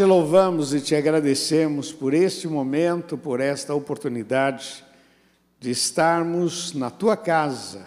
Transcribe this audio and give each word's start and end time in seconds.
te 0.00 0.04
louvamos 0.06 0.72
e 0.72 0.80
te 0.80 0.96
agradecemos 0.96 1.92
por 1.92 2.14
este 2.14 2.48
momento, 2.48 3.18
por 3.18 3.38
esta 3.38 3.74
oportunidade 3.74 4.82
de 5.58 5.70
estarmos 5.70 6.72
na 6.72 6.88
tua 6.88 7.18
casa, 7.18 7.84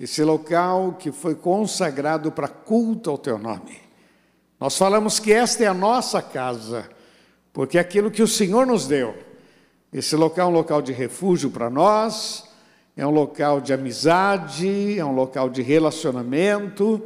esse 0.00 0.24
local 0.24 0.96
que 0.98 1.12
foi 1.12 1.34
consagrado 1.34 2.32
para 2.32 2.48
culto 2.48 3.10
ao 3.10 3.18
teu 3.18 3.36
nome. 3.36 3.78
Nós 4.58 4.78
falamos 4.78 5.20
que 5.20 5.30
esta 5.30 5.64
é 5.64 5.66
a 5.66 5.74
nossa 5.74 6.22
casa, 6.22 6.88
porque 7.52 7.76
é 7.76 7.82
aquilo 7.82 8.10
que 8.10 8.22
o 8.22 8.28
Senhor 8.28 8.66
nos 8.66 8.86
deu. 8.86 9.14
Esse 9.92 10.16
local 10.16 10.48
é 10.48 10.50
um 10.50 10.54
local 10.54 10.80
de 10.80 10.94
refúgio 10.94 11.50
para 11.50 11.68
nós, 11.68 12.44
é 12.96 13.06
um 13.06 13.10
local 13.10 13.60
de 13.60 13.74
amizade, 13.74 14.98
é 14.98 15.04
um 15.04 15.14
local 15.14 15.50
de 15.50 15.60
relacionamento 15.60 17.02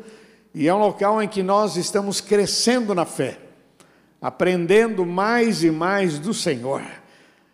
e 0.55 0.69
é 0.69 0.73
um 0.73 0.79
local 0.79 1.21
em 1.21 1.27
que 1.27 1.43
nós 1.43 1.75
estamos 1.77 2.21
crescendo 2.21 2.95
na 2.95 3.05
fé, 3.05 3.50
aprendendo 4.21 5.07
mais 5.07 5.63
e 5.63 5.71
mais 5.71 6.19
do 6.19 6.35
Senhor. 6.35 6.83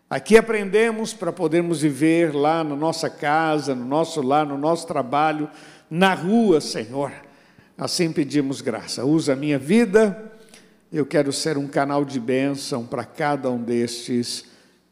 Aqui 0.09 0.37
aprendemos 0.37 1.12
para 1.12 1.33
podermos 1.33 1.83
viver 1.83 2.34
lá 2.34 2.62
na 2.62 2.77
nossa 2.77 3.11
casa, 3.11 3.74
no 3.74 3.84
nosso 3.84 4.23
lar, 4.23 4.47
no 4.47 4.57
nosso 4.57 4.87
trabalho, 4.87 5.51
na 5.91 6.15
rua, 6.15 6.60
Senhor. 6.60 7.12
Assim 7.77 8.12
pedimos 8.12 8.60
graça. 8.60 9.05
Usa 9.05 9.33
a 9.33 9.37
minha 9.37 9.59
vida, 9.59 10.33
eu 10.93 11.05
quero 11.05 11.33
ser 11.33 11.59
um 11.59 11.66
canal 11.66 12.05
de 12.05 12.21
bênção 12.21 12.87
para 12.87 13.05
cada 13.05 13.51
um 13.51 13.60
destes, 13.60 14.45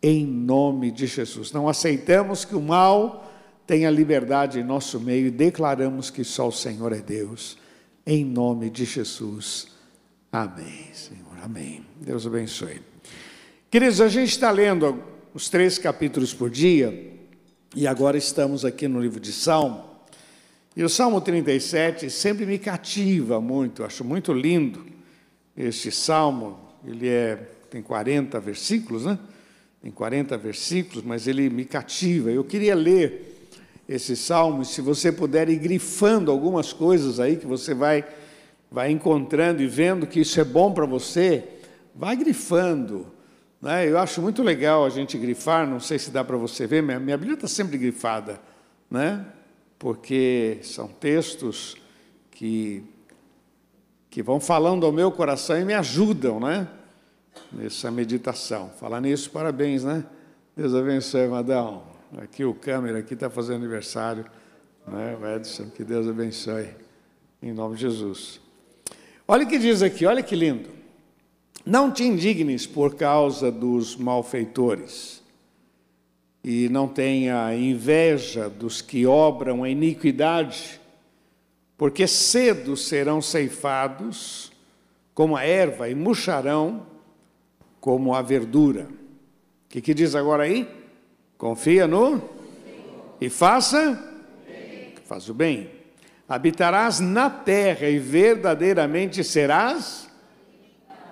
em 0.02 0.26
nome 0.26 0.90
de 0.90 1.06
Jesus. 1.06 1.52
Não 1.52 1.68
aceitamos 1.68 2.44
que 2.44 2.54
o 2.54 2.60
mal 2.60 3.32
tenha 3.66 3.88
liberdade 3.90 4.60
em 4.60 4.64
nosso 4.64 5.00
meio 5.00 5.28
e 5.28 5.30
declaramos 5.30 6.10
que 6.10 6.22
só 6.24 6.48
o 6.48 6.52
Senhor 6.52 6.92
é 6.92 7.00
Deus, 7.00 7.56
em 8.06 8.24
nome 8.24 8.68
de 8.68 8.84
Jesus. 8.84 9.68
Amém, 10.30 10.90
Senhor, 10.92 11.23
amém. 11.44 11.84
Deus 12.00 12.26
abençoe. 12.26 12.80
Queridos, 13.70 14.00
a 14.00 14.08
gente 14.08 14.30
está 14.30 14.50
lendo 14.50 15.02
os 15.34 15.50
três 15.50 15.76
capítulos 15.76 16.32
por 16.32 16.48
dia, 16.48 17.12
e 17.76 17.86
agora 17.86 18.16
estamos 18.16 18.64
aqui 18.64 18.88
no 18.88 18.98
livro 18.98 19.20
de 19.20 19.30
Salmo. 19.30 19.84
E 20.74 20.82
o 20.82 20.88
Salmo 20.88 21.20
37 21.20 22.08
sempre 22.08 22.46
me 22.46 22.58
cativa 22.58 23.42
muito, 23.42 23.84
acho 23.84 24.02
muito 24.02 24.32
lindo 24.32 24.86
este 25.54 25.90
salmo. 25.92 26.58
Ele 26.82 27.08
é, 27.08 27.36
tem 27.70 27.82
40 27.82 28.40
versículos, 28.40 29.04
né? 29.04 29.18
Tem 29.82 29.90
40 29.90 30.38
versículos, 30.38 31.04
mas 31.04 31.28
ele 31.28 31.50
me 31.50 31.66
cativa. 31.66 32.30
Eu 32.30 32.42
queria 32.42 32.74
ler 32.74 33.50
esse 33.86 34.16
salmo, 34.16 34.64
se 34.64 34.80
você 34.80 35.12
puder 35.12 35.50
ir 35.50 35.58
grifando 35.58 36.30
algumas 36.30 36.72
coisas 36.72 37.20
aí 37.20 37.36
que 37.36 37.46
você 37.46 37.74
vai, 37.74 38.02
vai 38.74 38.90
encontrando 38.90 39.62
e 39.62 39.66
vendo 39.66 40.06
que 40.06 40.20
isso 40.20 40.38
é 40.38 40.44
bom 40.44 40.72
para 40.72 40.84
você, 40.84 41.44
vai 41.94 42.16
grifando 42.16 43.14
né? 43.64 43.88
Eu 43.88 43.98
acho 43.98 44.20
muito 44.20 44.42
legal 44.42 44.84
a 44.84 44.90
gente 44.90 45.16
grifar, 45.16 45.66
não 45.66 45.80
sei 45.80 45.98
se 45.98 46.10
dá 46.10 46.22
para 46.22 46.36
você 46.36 46.66
ver, 46.66 46.82
minha, 46.82 47.00
minha 47.00 47.16
Bíblia 47.16 47.32
está 47.32 47.48
sempre 47.48 47.78
grifada, 47.78 48.38
né? 48.90 49.24
porque 49.78 50.58
são 50.62 50.86
textos 50.86 51.74
que, 52.30 52.84
que 54.10 54.22
vão 54.22 54.38
falando 54.38 54.84
ao 54.84 54.92
meu 54.92 55.10
coração 55.10 55.58
e 55.58 55.64
me 55.64 55.72
ajudam 55.72 56.38
né? 56.38 56.68
nessa 57.50 57.90
meditação. 57.90 58.68
Falar 58.78 59.00
nisso, 59.00 59.30
parabéns, 59.30 59.82
né? 59.82 60.04
Deus 60.54 60.74
abençoe, 60.74 61.26
Madão. 61.26 61.84
Aqui 62.18 62.44
o 62.44 62.52
câmera 62.52 62.98
aqui 62.98 63.14
está 63.14 63.30
fazendo 63.30 63.56
aniversário, 63.56 64.26
né? 64.86 65.16
O 65.18 65.26
Edson, 65.26 65.70
que 65.70 65.82
Deus 65.82 66.06
abençoe, 66.06 66.68
em 67.42 67.54
nome 67.54 67.76
de 67.76 67.80
Jesus. 67.80 68.43
Olha 69.26 69.44
o 69.44 69.48
que 69.48 69.58
diz 69.58 69.82
aqui, 69.82 70.04
olha 70.06 70.22
que 70.22 70.36
lindo. 70.36 70.68
Não 71.64 71.90
te 71.90 72.04
indignes 72.04 72.66
por 72.66 72.94
causa 72.94 73.50
dos 73.50 73.96
malfeitores, 73.96 75.22
e 76.42 76.68
não 76.68 76.86
tenha 76.86 77.54
inveja 77.54 78.50
dos 78.50 78.82
que 78.82 79.06
obram 79.06 79.64
a 79.64 79.70
iniquidade, 79.70 80.78
porque 81.76 82.06
cedo 82.06 82.76
serão 82.76 83.22
ceifados 83.22 84.52
como 85.14 85.36
a 85.36 85.44
erva 85.44 85.88
e 85.88 85.94
murcharão 85.94 86.86
como 87.80 88.14
a 88.14 88.20
verdura. 88.20 88.88
O 88.90 89.68
que, 89.70 89.80
que 89.80 89.94
diz 89.94 90.14
agora 90.14 90.42
aí? 90.42 90.68
Confia 91.38 91.86
no 91.86 92.20
e 93.20 93.30
faça 93.30 94.12
faz 95.04 95.28
o 95.28 95.34
bem. 95.34 95.70
Habitarás 96.28 97.00
na 97.00 97.28
terra 97.28 97.88
e 97.88 97.98
verdadeiramente 97.98 99.22
serás 99.22 100.04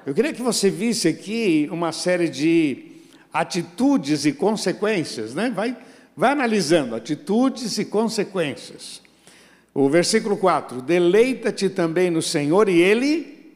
eu 0.04 0.12
queria 0.14 0.32
que 0.32 0.42
você 0.42 0.68
visse 0.68 1.06
aqui 1.06 1.68
uma 1.70 1.92
série 1.92 2.28
de 2.28 2.86
atitudes 3.32 4.24
e 4.24 4.32
consequências, 4.32 5.32
né? 5.32 5.48
Vai, 5.54 5.76
vai 6.16 6.32
analisando 6.32 6.96
atitudes 6.96 7.78
e 7.78 7.84
consequências. 7.84 9.00
O 9.72 9.88
versículo 9.88 10.36
4: 10.36 10.82
Deleita-te 10.82 11.68
também 11.68 12.10
no 12.10 12.20
Senhor, 12.20 12.68
e 12.68 12.80
Ele 12.80 13.54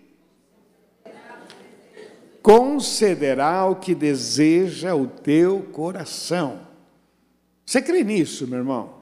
concederá 2.41 3.67
o 3.67 3.75
que 3.75 3.93
deseja 3.93 4.95
o 4.95 5.09
teu 5.09 5.63
coração. 5.73 6.61
Você 7.65 7.83
crê 7.83 8.05
nisso, 8.05 8.47
meu 8.47 8.61
irmão? 8.61 8.96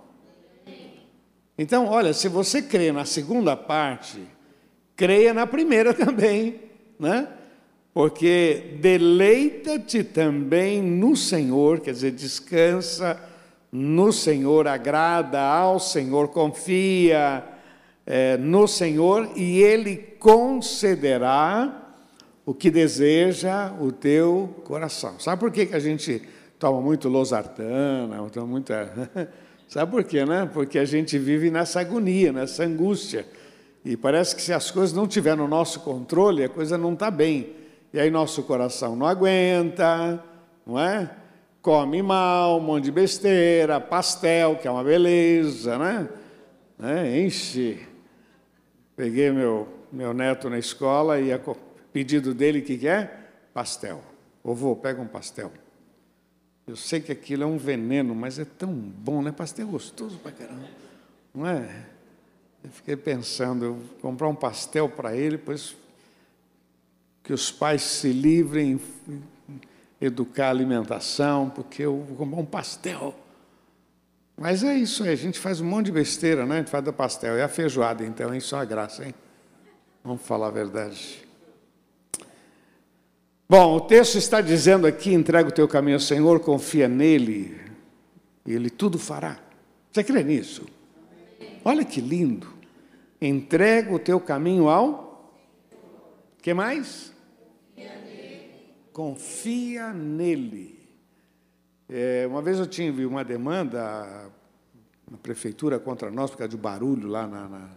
Então, 1.57 1.87
olha, 1.87 2.13
se 2.13 2.29
você 2.29 2.61
crê 2.61 2.91
na 2.91 3.05
segunda 3.05 3.57
parte, 3.57 4.21
creia 4.97 5.33
na 5.33 5.47
primeira 5.47 5.93
também 5.95 6.65
né? 6.99 7.29
Porque 7.93 8.77
deleita-te 8.81 10.03
também 10.03 10.83
no 10.83 11.17
Senhor, 11.17 11.81
quer 11.81 11.93
dizer, 11.93 12.11
descansa 12.11 13.21
no 13.71 14.13
Senhor, 14.13 14.67
agrada 14.67 15.41
ao 15.41 15.79
Senhor, 15.79 16.29
confia 16.29 17.45
é, 18.05 18.37
no 18.37 18.67
Senhor 18.67 19.31
e 19.37 19.61
Ele 19.63 19.97
concederá 19.97 21.83
o 22.45 22.53
que 22.53 22.71
deseja 22.71 23.73
o 23.81 23.93
teu 23.93 24.63
coração. 24.65 25.19
Sabe 25.21 25.41
por 25.41 25.51
que, 25.51 25.67
que 25.67 25.77
a 25.77 25.81
gente 25.81 26.21
toma 26.59 26.81
muito 26.81 27.09
losartana, 27.09 28.29
toma 28.31 28.47
muita. 28.47 29.11
Sabe 29.69 29.91
por 29.91 30.05
quê, 30.05 30.25
né? 30.25 30.49
Porque 30.53 30.79
a 30.79 30.85
gente 30.85 31.19
vive 31.19 31.51
nessa 31.51 31.81
agonia, 31.81 32.33
nessa 32.33 32.65
angústia. 32.65 33.27
E 33.85 33.97
parece 33.97 34.35
que 34.35 34.43
se 34.43 34.53
as 34.53 34.71
coisas 34.71 34.95
não 34.95 35.05
estiverem 35.05 35.39
no 35.39 35.49
nosso 35.49 35.81
controle, 35.81 36.45
a 36.45 36.49
coisa 36.49 36.79
não 36.79 36.95
está 36.95 37.11
bem. 37.11 37.55
E 37.93 38.01
aí 38.01 38.11
nosso 38.11 38.43
coração 38.43 38.97
não 38.97 39.07
aguenta, 39.07 40.23
não 40.67 40.79
é? 40.81 41.11
Come 41.61 42.03
mal, 42.03 42.59
um 42.59 42.61
monte 42.61 42.85
de 42.85 42.93
besteira, 42.93 43.81
pastel, 43.81 44.57
que 44.57 44.67
é 44.67 44.71
uma 44.71 44.85
beleza, 44.85 45.79
né? 45.79 46.09
É, 46.83 47.21
enche. 47.21 47.87
Peguei 48.97 49.31
meu, 49.31 49.69
meu 49.93 50.13
neto 50.13 50.49
na 50.51 50.59
escola 50.59 51.21
e 51.21 51.33
a 51.33 51.41
pedido 51.93 52.35
dele, 52.35 52.59
o 52.59 52.63
que, 52.63 52.79
que 52.79 52.89
é? 52.89 53.11
Pastel. 53.53 54.01
Ô 54.43 54.55
vô, 54.55 54.75
pega 54.77 55.01
um 55.01 55.07
pastel. 55.07 55.53
Eu 56.67 56.77
sei 56.77 57.01
que 57.01 57.13
aquilo 57.13 57.43
é 57.43 57.47
um 57.47 57.59
veneno, 57.59 58.15
mas 58.15 58.39
é 58.39 58.45
tão 58.45 58.73
bom, 58.73 59.23
né? 59.23 59.31
Pastel 59.31 59.69
gostoso 59.69 60.19
pra 60.19 60.33
caramba. 60.33 60.69
Não 61.35 61.47
é? 61.47 61.87
Eu 62.63 62.71
fiquei 62.71 62.97
pensando, 62.97 63.65
eu 63.65 63.83
comprar 64.01 64.29
um 64.29 64.35
pastel 64.35 64.89
para 64.89 65.15
ele, 65.15 65.37
pois 65.37 65.77
que 67.23 67.33
os 67.33 67.51
pais 67.51 67.83
se 67.83 68.13
livrem, 68.13 68.81
educar 70.01 70.47
a 70.47 70.51
alimentação, 70.51 71.51
porque 71.51 71.83
eu 71.83 72.03
vou 72.03 72.17
comprar 72.17 72.41
um 72.41 72.47
pastel. 72.47 73.15
Mas 74.37 74.65
é 74.65 74.75
isso 74.75 75.05
aí, 75.05 75.11
a 75.11 75.17
gente 75.17 75.39
faz 75.39 75.61
um 75.61 75.65
monte 75.65 75.87
de 75.87 75.93
besteira, 75.93 76.45
né? 76.45 76.57
A 76.57 76.59
gente 76.59 76.71
faz 76.71 76.85
do 76.85 76.93
pastel. 76.93 77.37
É 77.37 77.43
a 77.43 77.49
feijoada, 77.49 78.05
então, 78.05 78.33
é 78.33 78.41
só 78.41 78.59
a 78.59 78.65
graça, 78.65 79.05
hein? 79.05 79.15
Vamos 80.03 80.23
falar 80.23 80.49
a 80.49 80.51
verdade. 80.51 81.24
Bom, 83.57 83.77
o 83.77 83.81
texto 83.81 84.19
está 84.19 84.41
dizendo 84.41 84.85
aqui: 84.85 85.15
entrega 85.15 85.49
o 85.49 85.53
teu 85.53 85.69
caminho 85.69 85.95
ao 85.95 86.01
Senhor, 86.01 86.41
confia 86.41 86.89
nele, 86.89 87.57
e 88.45 88.53
ele 88.53 88.69
tudo 88.69 88.99
fará. 88.99 89.39
Você 89.93 90.03
crê 90.03 90.25
nisso? 90.25 90.67
Olha 91.65 91.85
que 91.85 92.01
lindo. 92.01 92.53
Entrega 93.21 93.95
o 93.95 93.99
teu 94.01 94.19
caminho 94.19 94.69
ao. 94.69 95.33
que 96.43 96.53
mais? 96.53 97.13
Confia 98.93 99.93
nele. 99.93 100.89
É, 101.89 102.27
uma 102.29 102.43
vez 102.43 102.59
eu 102.59 102.67
tive 102.67 103.07
uma 103.07 103.23
demanda 103.23 104.33
na 105.09 105.17
prefeitura 105.17 105.79
contra 105.79 106.11
nós 106.11 106.29
por 106.33 106.39
causa 106.39 106.51
de 106.51 106.57
barulho 106.57 107.07
lá 107.07 107.25
na, 107.25 107.49
na, 107.49 107.71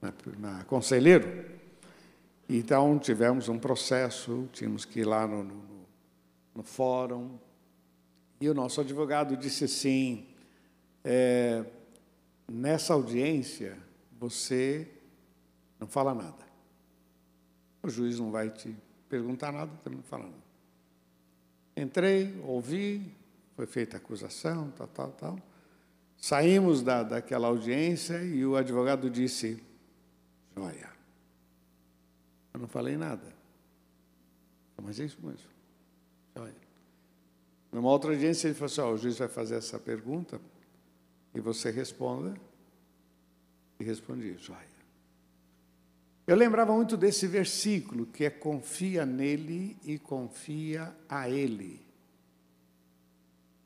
na, 0.00 0.12
na 0.38 0.64
Conselheiro. 0.64 1.60
Então 2.48 2.98
tivemos 2.98 3.48
um 3.48 3.58
processo, 3.58 4.48
tínhamos 4.52 4.84
que 4.84 5.00
ir 5.00 5.04
lá 5.04 5.26
no, 5.26 5.44
no, 5.44 5.86
no 6.54 6.62
fórum. 6.62 7.38
E 8.40 8.48
o 8.48 8.54
nosso 8.54 8.80
advogado 8.80 9.36
disse 9.36 9.64
assim: 9.64 10.26
é, 11.04 11.64
nessa 12.48 12.94
audiência 12.94 13.78
você 14.18 14.88
não 15.78 15.86
fala 15.86 16.14
nada. 16.14 16.42
O 17.82 17.88
juiz 17.88 18.18
não 18.18 18.30
vai 18.30 18.50
te 18.50 18.76
perguntar 19.08 19.52
nada, 19.52 19.70
também 19.82 19.98
não 19.98 20.04
falar 20.04 20.24
nada. 20.24 20.42
Entrei, 21.76 22.40
ouvi, 22.44 23.12
foi 23.56 23.66
feita 23.66 23.96
a 23.96 23.98
acusação, 23.98 24.70
tal, 24.76 24.86
tal, 24.88 25.10
tal. 25.12 25.38
Saímos 26.16 26.82
da, 26.82 27.02
daquela 27.02 27.48
audiência 27.48 28.22
e 28.22 28.44
o 28.46 28.56
advogado 28.56 29.10
disse: 29.10 29.62
Joia. 30.56 30.91
Não 32.62 32.68
falei 32.68 32.96
nada. 32.96 33.26
Mas 34.80 35.00
é 35.00 35.04
isso 35.04 35.18
mesmo. 35.20 35.50
Joia. 36.36 36.54
Numa 37.72 37.90
outra 37.90 38.12
audiência, 38.12 38.46
ele 38.46 38.54
falou 38.54 38.66
assim: 38.66 38.80
oh, 38.82 38.94
o 38.94 38.96
juiz 38.96 39.18
vai 39.18 39.26
fazer 39.26 39.56
essa 39.56 39.80
pergunta 39.80 40.40
e 41.34 41.40
você 41.40 41.72
responda. 41.72 42.36
E 43.80 43.84
respondi: 43.84 44.36
Joia. 44.38 44.60
Eu 46.24 46.36
lembrava 46.36 46.72
muito 46.72 46.96
desse 46.96 47.26
versículo, 47.26 48.06
que 48.06 48.24
é 48.24 48.30
confia 48.30 49.04
nele 49.04 49.76
e 49.84 49.98
confia 49.98 50.94
a 51.08 51.28
ele. 51.28 51.84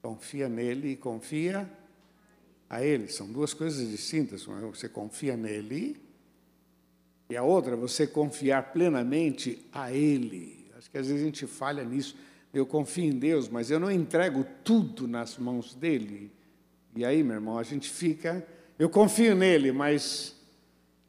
Confia 0.01 0.49
nele 0.49 0.93
e 0.93 0.97
confia 0.97 1.71
a 2.71 2.83
ele. 2.83 3.09
São 3.09 3.31
duas 3.31 3.53
coisas 3.53 3.87
distintas. 3.91 4.45
Você 4.45 4.89
confia 4.89 5.37
nele 5.37 6.06
e 7.29 7.37
a 7.37 7.43
outra 7.43 7.77
você 7.77 8.07
confiar 8.07 8.73
plenamente 8.73 9.67
a 9.73 9.93
ele. 9.93 10.67
Acho 10.77 10.91
que 10.91 10.99
às 10.99 11.09
vezes 11.09 11.23
a 11.23 11.25
gente 11.25 11.47
falha 11.47 11.85
nisso. 11.85 12.17
Eu 12.53 12.65
confio 12.65 13.05
em 13.05 13.19
Deus, 13.19 13.49
mas 13.49 13.71
eu 13.71 13.81
não 13.81 13.91
entrego 13.91 14.47
tudo 14.65 15.09
nas 15.09 15.37
mãos 15.37 15.75
dele. 15.75 16.31
E 16.95 17.05
aí, 17.05 17.23
meu 17.23 17.35
irmão, 17.35 17.59
a 17.59 17.63
gente 17.63 17.91
fica. 17.91 18.47
Eu 18.79 18.89
confio 18.89 19.35
nele, 19.35 19.73
mas 19.73 20.35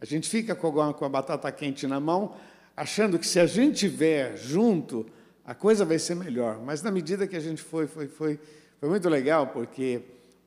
a 0.02 0.06
gente 0.06 0.30
fica 0.30 0.56
com 0.56 0.82
a, 0.82 1.10
batata 1.10 1.52
quente 1.52 1.88
na 1.88 2.00
mão, 2.00 2.36
achando 2.76 3.18
que 3.18 3.28
se 3.28 3.40
a 3.40 3.46
gente 3.46 3.78
tiver 3.78 4.36
junto, 4.38 5.06
a 5.46 5.56
coisa 5.56 5.86
vai 5.86 6.00
ser 6.00 6.16
melhor. 6.16 6.60
Mas 6.62 6.82
na 6.82 6.92
medida 6.92 7.28
que 7.28 7.36
a 7.36 7.40
gente 7.40 7.62
foi, 7.62 7.88
foi, 7.88 8.08
foi, 8.08 8.40
foi 8.80 8.90
muito 8.90 9.08
legal, 9.08 9.48
porque 9.48 10.02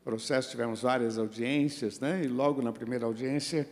processo 0.04 0.50
tivemos 0.50 0.82
várias 0.82 1.18
audiências, 1.18 2.00
né? 2.00 2.22
E 2.24 2.28
logo 2.28 2.60
na 2.62 2.72
primeira 2.72 3.06
audiência 3.06 3.68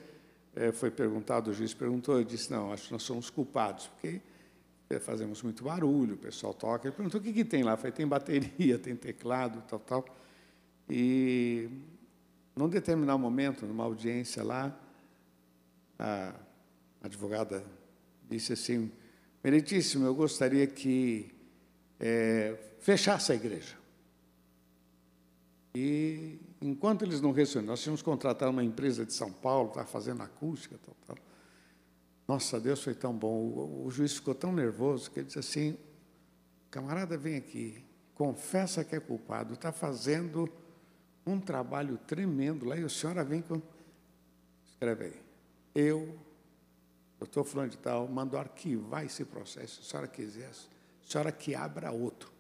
é, 0.59 0.73
foi 0.73 0.91
perguntado, 0.91 1.53
o 1.53 1.55
juiz 1.55 1.73
perguntou, 1.73 2.19
eu 2.19 2.25
disse 2.25 2.51
não, 2.51 2.73
acho 2.73 2.87
que 2.87 2.93
nós 2.93 3.05
somos 3.05 3.31
culpados, 3.31 3.87
porque 3.87 4.21
é, 4.91 4.99
fazemos 4.99 5.41
muito 5.41 5.63
barulho, 5.63 6.15
o 6.15 6.19
pessoal 6.19 6.53
toca. 6.53 6.89
Ele 6.89 6.97
perguntou 6.97 7.21
o 7.21 7.23
que, 7.23 7.33
que 7.33 7.45
tem 7.45 7.63
lá, 7.63 7.73
eu 7.73 7.77
falei 7.77 7.93
tem 7.93 8.07
bateria, 8.07 8.77
tem 8.81 8.97
teclado, 8.97 9.63
tal, 9.69 9.79
tal. 9.79 10.05
E 10.91 11.69
num 12.57 12.69
determinado 12.69 13.19
momento, 13.21 13.67
numa 13.67 13.85
audiência 13.85 14.43
lá, 14.43 14.77
a 15.97 16.35
advogada 17.03 17.65
disse 18.29 18.53
assim: 18.53 18.91
Meritíssimo, 19.45 20.07
eu 20.07 20.15
gostaria 20.15 20.67
que 20.67 21.33
é, 22.01 22.57
fechasse 22.81 23.31
a 23.31 23.37
igreja. 23.37 23.77
E 25.73 26.41
enquanto 26.61 27.05
eles 27.05 27.21
não 27.21 27.33
resolveram, 27.33 27.69
nós 27.69 27.81
tínhamos 27.81 28.03
contratado 28.03 28.51
uma 28.51 28.65
empresa 28.65 29.05
de 29.05 29.13
São 29.13 29.33
Paulo, 29.33 29.69
estava 29.69 29.87
fazendo 29.87 30.23
acústica, 30.23 30.79
tal, 30.85 30.97
tal. 31.07 31.17
Nossa, 32.27 32.61
Deus 32.61 32.83
foi 32.83 32.95
tão 32.95 33.13
bom. 33.13 33.35
O, 33.35 33.87
o 33.87 33.91
juiz 33.91 34.15
ficou 34.15 34.35
tão 34.35 34.53
nervoso 34.53 35.11
que 35.11 35.21
ele 35.21 35.27
disse 35.27 35.39
assim: 35.39 35.79
camarada, 36.71 37.17
vem 37.17 37.37
aqui, 37.37 37.85
confessa 38.15 38.85
que 38.85 38.95
é 38.95 39.01
culpado, 39.01 39.55
está 39.55 39.73
fazendo 39.73 40.49
um 41.27 41.41
trabalho 41.41 41.99
tremendo 42.07 42.67
lá 42.67 42.77
e 42.77 42.85
a 42.85 42.89
senhora 42.89 43.25
vem 43.25 43.43
com. 43.43 43.61
Escreve 44.67 45.05
aí 45.05 45.29
eu, 45.79 46.19
doutor 47.19 47.45
fulano 47.45 47.71
de 47.71 47.79
tal, 47.79 48.09
mando 48.09 48.37
arquivar 48.37 49.05
esse 49.05 49.25
processo, 49.25 49.77
se 49.77 49.81
a 49.83 49.91
senhora 49.91 50.09
quiser, 50.09 50.51
a 50.51 51.09
senhora 51.09 51.31
que 51.31 51.55
abra 51.55 51.93
outro. 51.93 52.33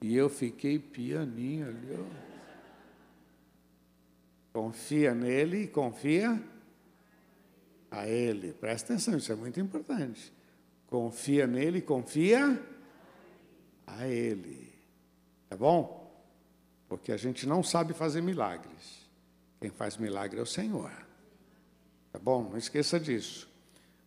E 0.00 0.16
eu 0.16 0.28
fiquei 0.28 0.78
pianinho 0.78 1.68
ali. 1.68 1.98
Ó. 1.98 2.30
Confia 4.52 5.14
nele 5.14 5.64
e 5.64 5.68
confia 5.68 6.42
a 7.90 8.06
ele. 8.06 8.52
Presta 8.52 8.92
atenção, 8.92 9.16
isso 9.16 9.30
é 9.30 9.34
muito 9.34 9.60
importante. 9.60 10.32
Confia 10.86 11.46
nele 11.46 11.78
e 11.78 11.82
confia 11.82 12.60
a 13.86 14.06
ele. 14.06 14.72
Tá 15.48 15.56
bom? 15.56 16.00
Porque 16.88 17.12
a 17.12 17.16
gente 17.16 17.46
não 17.46 17.62
sabe 17.62 17.92
fazer 17.92 18.20
milagres. 18.22 19.08
Quem 19.60 19.70
faz 19.70 19.96
milagre 19.96 20.40
é 20.40 20.42
o 20.42 20.46
Senhor. 20.46 20.90
Tá 22.12 22.18
bom? 22.18 22.48
Não 22.50 22.56
esqueça 22.56 22.98
disso. 22.98 23.48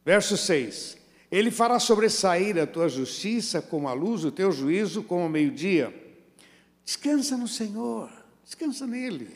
Verso 0.04 0.36
6. 0.36 0.98
Ele 1.34 1.50
fará 1.50 1.80
sobressair 1.80 2.60
a 2.60 2.68
tua 2.68 2.88
justiça 2.88 3.60
como 3.60 3.88
a 3.88 3.94
luz, 3.94 4.24
o 4.24 4.32
teu 4.32 4.52
juízo 4.52 5.02
como 5.02 5.26
o 5.26 5.30
meio-dia. 5.30 5.92
Descansa 6.86 7.36
no 7.36 7.48
Senhor, 7.48 8.08
descansa 8.46 8.86
nele. 8.86 9.30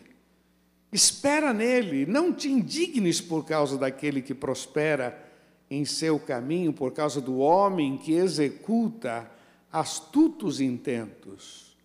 Espera 0.94 1.52
nele, 1.52 2.06
não 2.06 2.32
te 2.32 2.52
indignes 2.52 3.20
por 3.20 3.44
causa 3.46 3.80
daquele 3.80 4.22
que 4.22 4.36
prospera 4.36 5.28
em 5.72 5.86
seu 5.86 6.20
caminho, 6.20 6.72
por 6.72 6.92
causa 6.92 7.20
do 7.20 7.40
homem 7.40 7.98
que 7.98 8.14
executa 8.14 9.28
astutos 9.72 10.62
intentos. 10.62 11.76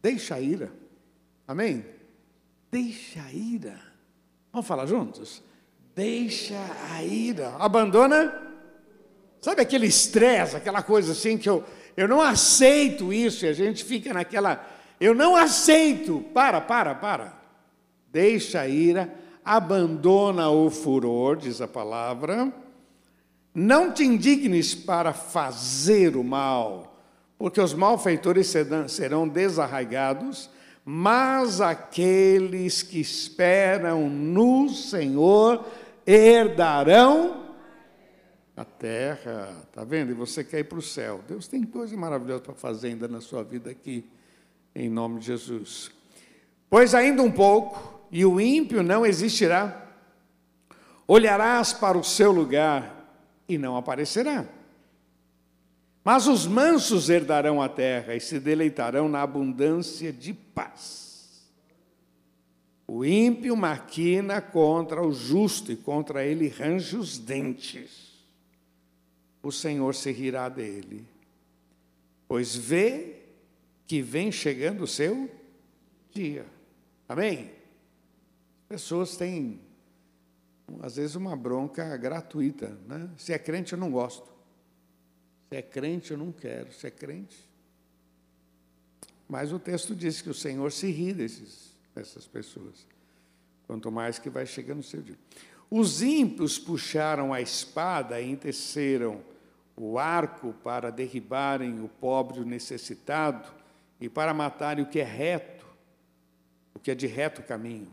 Deixa 0.00 0.36
a 0.36 0.40
ira. 0.40 0.72
Amém? 1.48 1.84
Deixa 2.70 3.20
a 3.20 3.32
ira. 3.32 3.80
Vamos 4.52 4.68
falar 4.68 4.86
juntos? 4.86 5.42
Deixa 5.96 6.60
a 6.92 7.02
ira. 7.02 7.56
Abandona. 7.56 8.41
Sabe 9.42 9.60
aquele 9.60 9.86
estresse, 9.86 10.56
aquela 10.56 10.82
coisa 10.82 11.12
assim 11.12 11.36
que 11.36 11.50
eu, 11.50 11.62
eu 11.96 12.08
não 12.08 12.22
aceito 12.22 13.12
isso 13.12 13.44
e 13.44 13.48
a 13.48 13.52
gente 13.52 13.84
fica 13.84 14.14
naquela. 14.14 14.64
Eu 14.98 15.14
não 15.14 15.36
aceito. 15.36 16.24
Para, 16.32 16.60
para, 16.60 16.94
para. 16.94 17.34
Deixa 18.10 18.60
a 18.60 18.68
ira. 18.68 19.12
Abandona 19.44 20.48
o 20.48 20.70
furor, 20.70 21.36
diz 21.36 21.60
a 21.60 21.66
palavra. 21.66 22.52
Não 23.54 23.92
te 23.92 24.04
indignes 24.04 24.74
para 24.74 25.12
fazer 25.12 26.16
o 26.16 26.24
mal, 26.24 26.96
porque 27.36 27.60
os 27.60 27.74
malfeitores 27.74 28.54
serão 28.88 29.28
desarraigados 29.28 30.48
mas 30.84 31.60
aqueles 31.60 32.82
que 32.82 33.00
esperam 33.00 34.08
no 34.08 34.68
Senhor 34.68 35.64
herdarão 36.04 37.41
a 38.56 38.64
terra. 38.64 39.54
Está 39.68 39.84
vendo? 39.84 40.10
E 40.10 40.14
você 40.14 40.44
quer 40.44 40.60
ir 40.60 40.64
para 40.64 40.78
o 40.78 40.82
céu. 40.82 41.20
Deus 41.26 41.46
tem 41.46 41.62
coisa 41.64 41.96
maravilhosa 41.96 42.42
para 42.42 42.54
fazer 42.54 42.88
ainda 42.88 43.08
na 43.08 43.20
sua 43.20 43.42
vida 43.42 43.70
aqui, 43.70 44.04
em 44.74 44.88
nome 44.88 45.20
de 45.20 45.26
Jesus. 45.26 45.90
Pois 46.68 46.94
ainda 46.94 47.22
um 47.22 47.30
pouco, 47.30 48.00
e 48.10 48.24
o 48.24 48.40
ímpio 48.40 48.82
não 48.82 49.04
existirá. 49.04 49.90
Olharás 51.06 51.72
para 51.72 51.98
o 51.98 52.04
seu 52.04 52.30
lugar 52.30 53.18
e 53.48 53.58
não 53.58 53.76
aparecerá. 53.76 54.46
Mas 56.04 56.26
os 56.26 56.46
mansos 56.46 57.08
herdarão 57.08 57.62
a 57.62 57.68
terra 57.68 58.14
e 58.14 58.20
se 58.20 58.40
deleitarão 58.40 59.08
na 59.08 59.22
abundância 59.22 60.12
de 60.12 60.32
paz. 60.32 61.46
O 62.86 63.04
ímpio 63.04 63.56
maquina 63.56 64.40
contra 64.40 65.00
o 65.00 65.12
justo 65.12 65.72
e 65.72 65.76
contra 65.76 66.24
ele 66.24 66.48
range 66.48 66.96
os 66.96 67.18
dentes. 67.18 68.11
O 69.42 69.50
Senhor 69.50 69.94
se 69.94 70.12
rirá 70.12 70.48
dele, 70.48 71.04
pois 72.28 72.54
vê 72.54 73.16
que 73.86 74.00
vem 74.00 74.30
chegando 74.30 74.84
o 74.84 74.86
seu 74.86 75.30
dia. 76.12 76.46
Amém? 77.08 77.50
Pessoas 78.68 79.16
têm, 79.16 79.60
às 80.80 80.96
vezes, 80.96 81.16
uma 81.16 81.36
bronca 81.36 81.96
gratuita. 81.96 82.78
Né? 82.86 83.10
Se 83.18 83.32
é 83.32 83.38
crente, 83.38 83.72
eu 83.72 83.78
não 83.78 83.90
gosto. 83.90 84.32
Se 85.48 85.56
é 85.56 85.62
crente, 85.62 86.12
eu 86.12 86.16
não 86.16 86.32
quero. 86.32 86.72
Se 86.72 86.86
é 86.86 86.90
crente. 86.90 87.36
Mas 89.28 89.52
o 89.52 89.58
texto 89.58 89.94
diz 89.94 90.22
que 90.22 90.30
o 90.30 90.34
Senhor 90.34 90.70
se 90.72 90.90
ri 90.90 91.12
desses, 91.12 91.74
dessas 91.94 92.26
pessoas. 92.26 92.86
Quanto 93.66 93.90
mais 93.90 94.18
que 94.18 94.30
vai 94.30 94.46
chegando 94.46 94.80
o 94.80 94.84
seu 94.84 95.02
dia. 95.02 95.18
Os 95.70 96.02
ímpios 96.02 96.58
puxaram 96.58 97.32
a 97.32 97.40
espada 97.40 98.20
e 98.20 98.30
enteceram 98.30 99.22
o 99.76 99.98
arco 99.98 100.52
para 100.64 100.90
derribarem 100.90 101.82
o 101.82 101.88
pobre 101.88 102.40
o 102.40 102.44
necessitado 102.44 103.48
e 104.00 104.08
para 104.08 104.34
matarem 104.34 104.84
o 104.84 104.88
que 104.88 105.00
é 105.00 105.04
reto, 105.04 105.66
o 106.74 106.78
que 106.78 106.90
é 106.90 106.94
de 106.94 107.06
reto 107.06 107.42
caminho. 107.42 107.90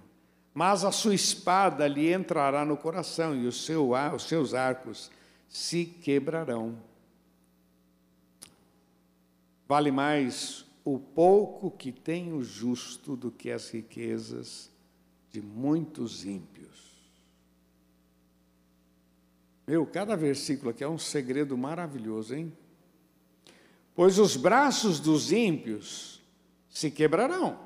Mas 0.54 0.84
a 0.84 0.92
sua 0.92 1.14
espada 1.14 1.88
lhe 1.88 2.12
entrará 2.12 2.66
no 2.66 2.76
coração 2.76 3.36
e 3.36 3.48
os 3.48 3.64
seus 3.64 4.54
arcos 4.54 5.12
se 5.48 5.86
quebrarão. 5.86 6.78
Vale 9.68 9.92
mais 9.92 10.66
o 10.84 10.98
pouco 10.98 11.70
que 11.70 11.92
tem 11.92 12.34
o 12.34 12.44
justo 12.44 13.16
do 13.16 13.30
que 13.30 13.52
as 13.52 13.70
riquezas 13.70 14.72
de 15.32 15.42
muitos 15.42 16.26
ímpios. 16.26 16.89
Meu, 19.70 19.86
cada 19.86 20.16
versículo 20.16 20.72
aqui 20.72 20.84
é 20.84 20.90
um 20.90 20.98
segredo 20.98 21.56
maravilhoso, 21.56 22.34
hein? 22.34 22.52
Pois 23.94 24.18
os 24.18 24.36
braços 24.36 25.00
dos 25.00 25.32
ímpios 25.32 26.24
se 26.68 26.90
quebrarão, 26.90 27.60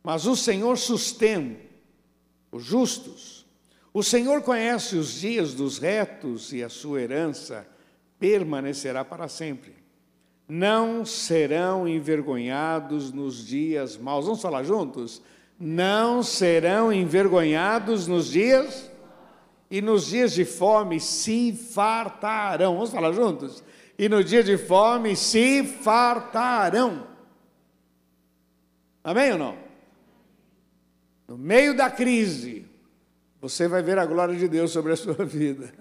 mas 0.00 0.24
o 0.24 0.36
Senhor 0.36 0.78
sustém 0.78 1.58
os 2.52 2.62
justos. 2.62 3.44
O 3.92 4.04
Senhor 4.04 4.42
conhece 4.42 4.94
os 4.94 5.14
dias 5.14 5.52
dos 5.52 5.78
retos 5.78 6.52
e 6.52 6.62
a 6.62 6.68
sua 6.68 7.00
herança 7.00 7.66
permanecerá 8.20 9.04
para 9.04 9.26
sempre. 9.26 9.74
Não 10.46 11.04
serão 11.04 11.88
envergonhados 11.88 13.10
nos 13.10 13.44
dias 13.44 13.96
maus. 13.96 14.26
Vamos 14.26 14.42
falar 14.42 14.62
juntos? 14.62 15.20
Não 15.58 16.22
serão 16.22 16.92
envergonhados 16.92 18.06
nos 18.06 18.30
dias 18.30 18.91
e 19.72 19.80
nos 19.80 20.08
dias 20.08 20.34
de 20.34 20.44
fome 20.44 21.00
se 21.00 21.50
fartarão. 21.50 22.74
Vamos 22.74 22.90
falar 22.90 23.10
juntos? 23.12 23.64
E 23.98 24.06
no 24.06 24.22
dia 24.22 24.44
de 24.44 24.58
fome 24.58 25.16
se 25.16 25.64
fartarão. 25.64 27.06
Amém 29.02 29.32
ou 29.32 29.38
não? 29.38 29.56
No 31.26 31.38
meio 31.38 31.74
da 31.74 31.88
crise, 31.88 32.66
você 33.40 33.66
vai 33.66 33.80
ver 33.82 33.98
a 33.98 34.04
glória 34.04 34.36
de 34.36 34.46
Deus 34.46 34.70
sobre 34.70 34.92
a 34.92 34.96
sua 34.96 35.24
vida. 35.24 35.72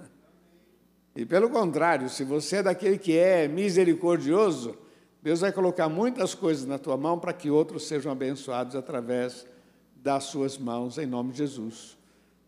E 1.14 1.26
pelo 1.26 1.50
contrário, 1.50 2.08
se 2.08 2.24
você 2.24 2.58
é 2.58 2.64
daquele 2.64 2.98
que 2.98 3.18
é 3.18 3.46
misericordioso, 3.46 4.78
Deus 5.22 5.42
vai 5.42 5.52
colocar 5.52 5.90
muitas 5.90 6.34
coisas 6.34 6.66
na 6.66 6.80
tua 6.80 6.96
mão 6.96 7.20
para 7.20 7.34
que 7.34 7.50
outros 7.50 7.86
sejam 7.90 8.10
abençoados 8.10 8.74
através 8.74 9.46
das 9.94 10.24
suas 10.24 10.58
mãos, 10.58 10.98
em 10.98 11.06
nome 11.06 11.34
de 11.34 11.40
Jesus. 11.40 12.00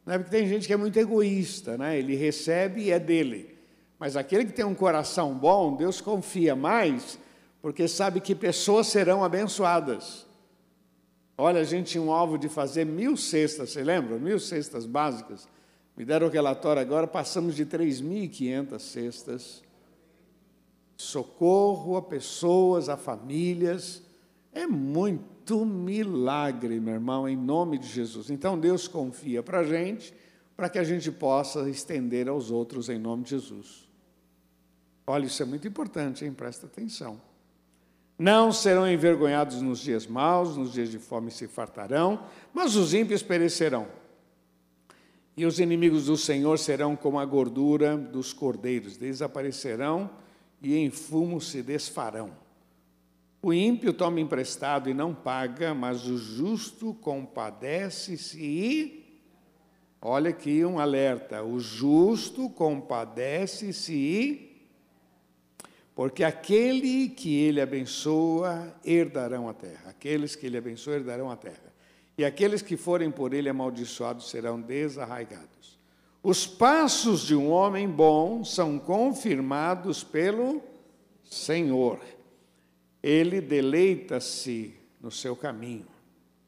É 0.06 0.18
porque 0.18 0.32
tem 0.32 0.48
gente 0.48 0.68
que 0.68 0.74
é 0.74 0.78
muito 0.78 0.98
egoísta, 1.00 1.78
né? 1.78 1.98
ele 1.98 2.16
recebe 2.16 2.84
e 2.84 2.92
é 2.92 3.00
dele. 3.00 3.58
Mas 3.98 4.18
aquele 4.18 4.46
que 4.46 4.52
tem 4.52 4.66
um 4.66 4.76
coração 4.76 5.34
bom, 5.34 5.76
Deus 5.76 6.02
confia 6.02 6.56
mais, 6.56 7.18
porque 7.62 7.88
sabe 7.88 8.20
que 8.20 8.36
pessoas 8.36 8.88
serão 8.88 9.24
abençoadas. 9.24 10.26
Olha, 11.38 11.62
a 11.62 11.64
gente 11.64 11.92
tinha 11.92 12.04
um 12.04 12.12
alvo 12.12 12.38
de 12.38 12.50
fazer 12.50 12.86
mil 12.86 13.16
cestas, 13.16 13.72
você 13.72 13.84
lembra? 13.84 14.18
Mil 14.20 14.40
cestas 14.40 14.86
básicas. 14.86 15.48
Me 15.96 16.04
deram 16.04 16.28
o 16.28 16.30
relatório 16.30 16.82
agora, 16.82 17.08
passamos 17.08 17.56
de 17.56 17.66
3.500 17.66 18.80
cestas. 18.80 19.64
Socorro 20.98 21.96
a 21.96 22.02
pessoas, 22.02 22.90
a 22.90 22.98
famílias. 22.98 24.04
É 24.52 24.68
muito 24.68 25.33
milagre, 25.66 26.80
meu 26.80 26.94
irmão, 26.94 27.28
em 27.28 27.36
nome 27.36 27.78
de 27.78 27.88
Jesus. 27.88 28.30
Então 28.30 28.58
Deus 28.58 28.88
confia 28.88 29.44
para 29.44 29.60
a 29.60 29.64
gente, 29.64 30.14
para 30.56 30.70
que 30.70 30.80
a 30.80 30.84
gente 30.84 31.12
possa 31.12 31.70
estender 31.70 32.30
aos 32.30 32.52
outros 32.52 32.90
em 32.90 32.98
nome 32.98 33.24
de 33.24 33.32
Jesus. 33.32 33.88
Olha, 35.06 35.26
isso 35.26 35.44
é 35.44 35.46
muito 35.46 35.68
importante, 35.68 36.24
hein? 36.24 36.32
Presta 36.32 36.66
atenção. 36.66 37.20
Não 38.18 38.52
serão 38.52 38.90
envergonhados 38.90 39.62
nos 39.62 39.80
dias 39.80 40.08
maus, 40.08 40.56
nos 40.56 40.72
dias 40.72 40.90
de 40.90 41.00
fome 41.00 41.32
se 41.32 41.48
fartarão, 41.48 42.26
mas 42.54 42.76
os 42.76 42.94
ímpios 42.94 43.22
perecerão. 43.22 43.88
E 45.36 45.46
os 45.46 45.60
inimigos 45.60 46.06
do 46.06 46.16
Senhor 46.16 46.58
serão 46.60 46.96
como 46.96 47.20
a 47.20 47.26
gordura 47.26 47.98
dos 47.98 48.32
cordeiros, 48.32 48.98
desaparecerão 48.98 50.10
e 50.62 50.76
em 50.76 50.90
fumo 50.90 51.42
se 51.42 51.62
desfarão. 51.64 52.43
O 53.44 53.54
ímpio 53.54 53.94
toma 53.94 54.20
emprestado 54.20 54.90
e 54.90 54.94
não 54.94 55.14
paga, 55.14 55.74
mas 55.76 56.08
o 56.08 56.18
justo 56.18 56.96
compadece-se 56.96 58.42
e. 58.42 59.22
Olha 60.02 60.32
aqui 60.32 60.66
um 60.66 60.80
alerta: 60.80 61.44
o 61.44 61.60
justo 61.60 62.50
compadece-se 62.50 63.94
e. 63.94 64.54
Porque 65.94 66.24
aquele 66.24 67.10
que 67.10 67.36
ele 67.36 67.62
abençoa 67.62 68.74
herdarão 68.84 69.48
a 69.48 69.54
terra. 69.54 69.90
Aqueles 69.90 70.36
que 70.36 70.48
ele 70.48 70.58
abençoa 70.58 70.96
herdarão 70.96 71.30
a 71.30 71.36
terra 71.36 71.74
e 72.18 72.24
aqueles 72.24 72.62
que 72.62 72.78
forem 72.78 73.10
por 73.10 73.34
ele 73.34 73.50
amaldiçoados 73.50 74.30
serão 74.30 74.62
desarraigados. 74.62 75.80
Os 76.22 76.46
passos 76.46 77.22
de 77.22 77.36
um 77.36 77.50
homem 77.50 77.90
bom 77.90 78.44
são 78.44 78.80
confirmados 78.80 80.04
pelo 80.04 80.62
Senhor. 81.24 82.00
Ele 83.04 83.42
deleita-se 83.42 84.74
no 85.00 85.12
seu 85.12 85.36
caminho. 85.36 85.86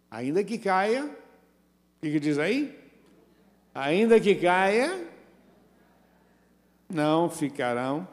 Ainda 0.10 0.44
que 0.44 0.58
caia, 0.58 1.06
o 1.06 2.02
que, 2.02 2.12
que 2.12 2.20
diz 2.20 2.40
aí? 2.40 2.80
Ainda 3.74 4.20
que 4.20 4.34
caia, 4.34 5.08
não 6.90 7.30
ficarão 7.30 8.08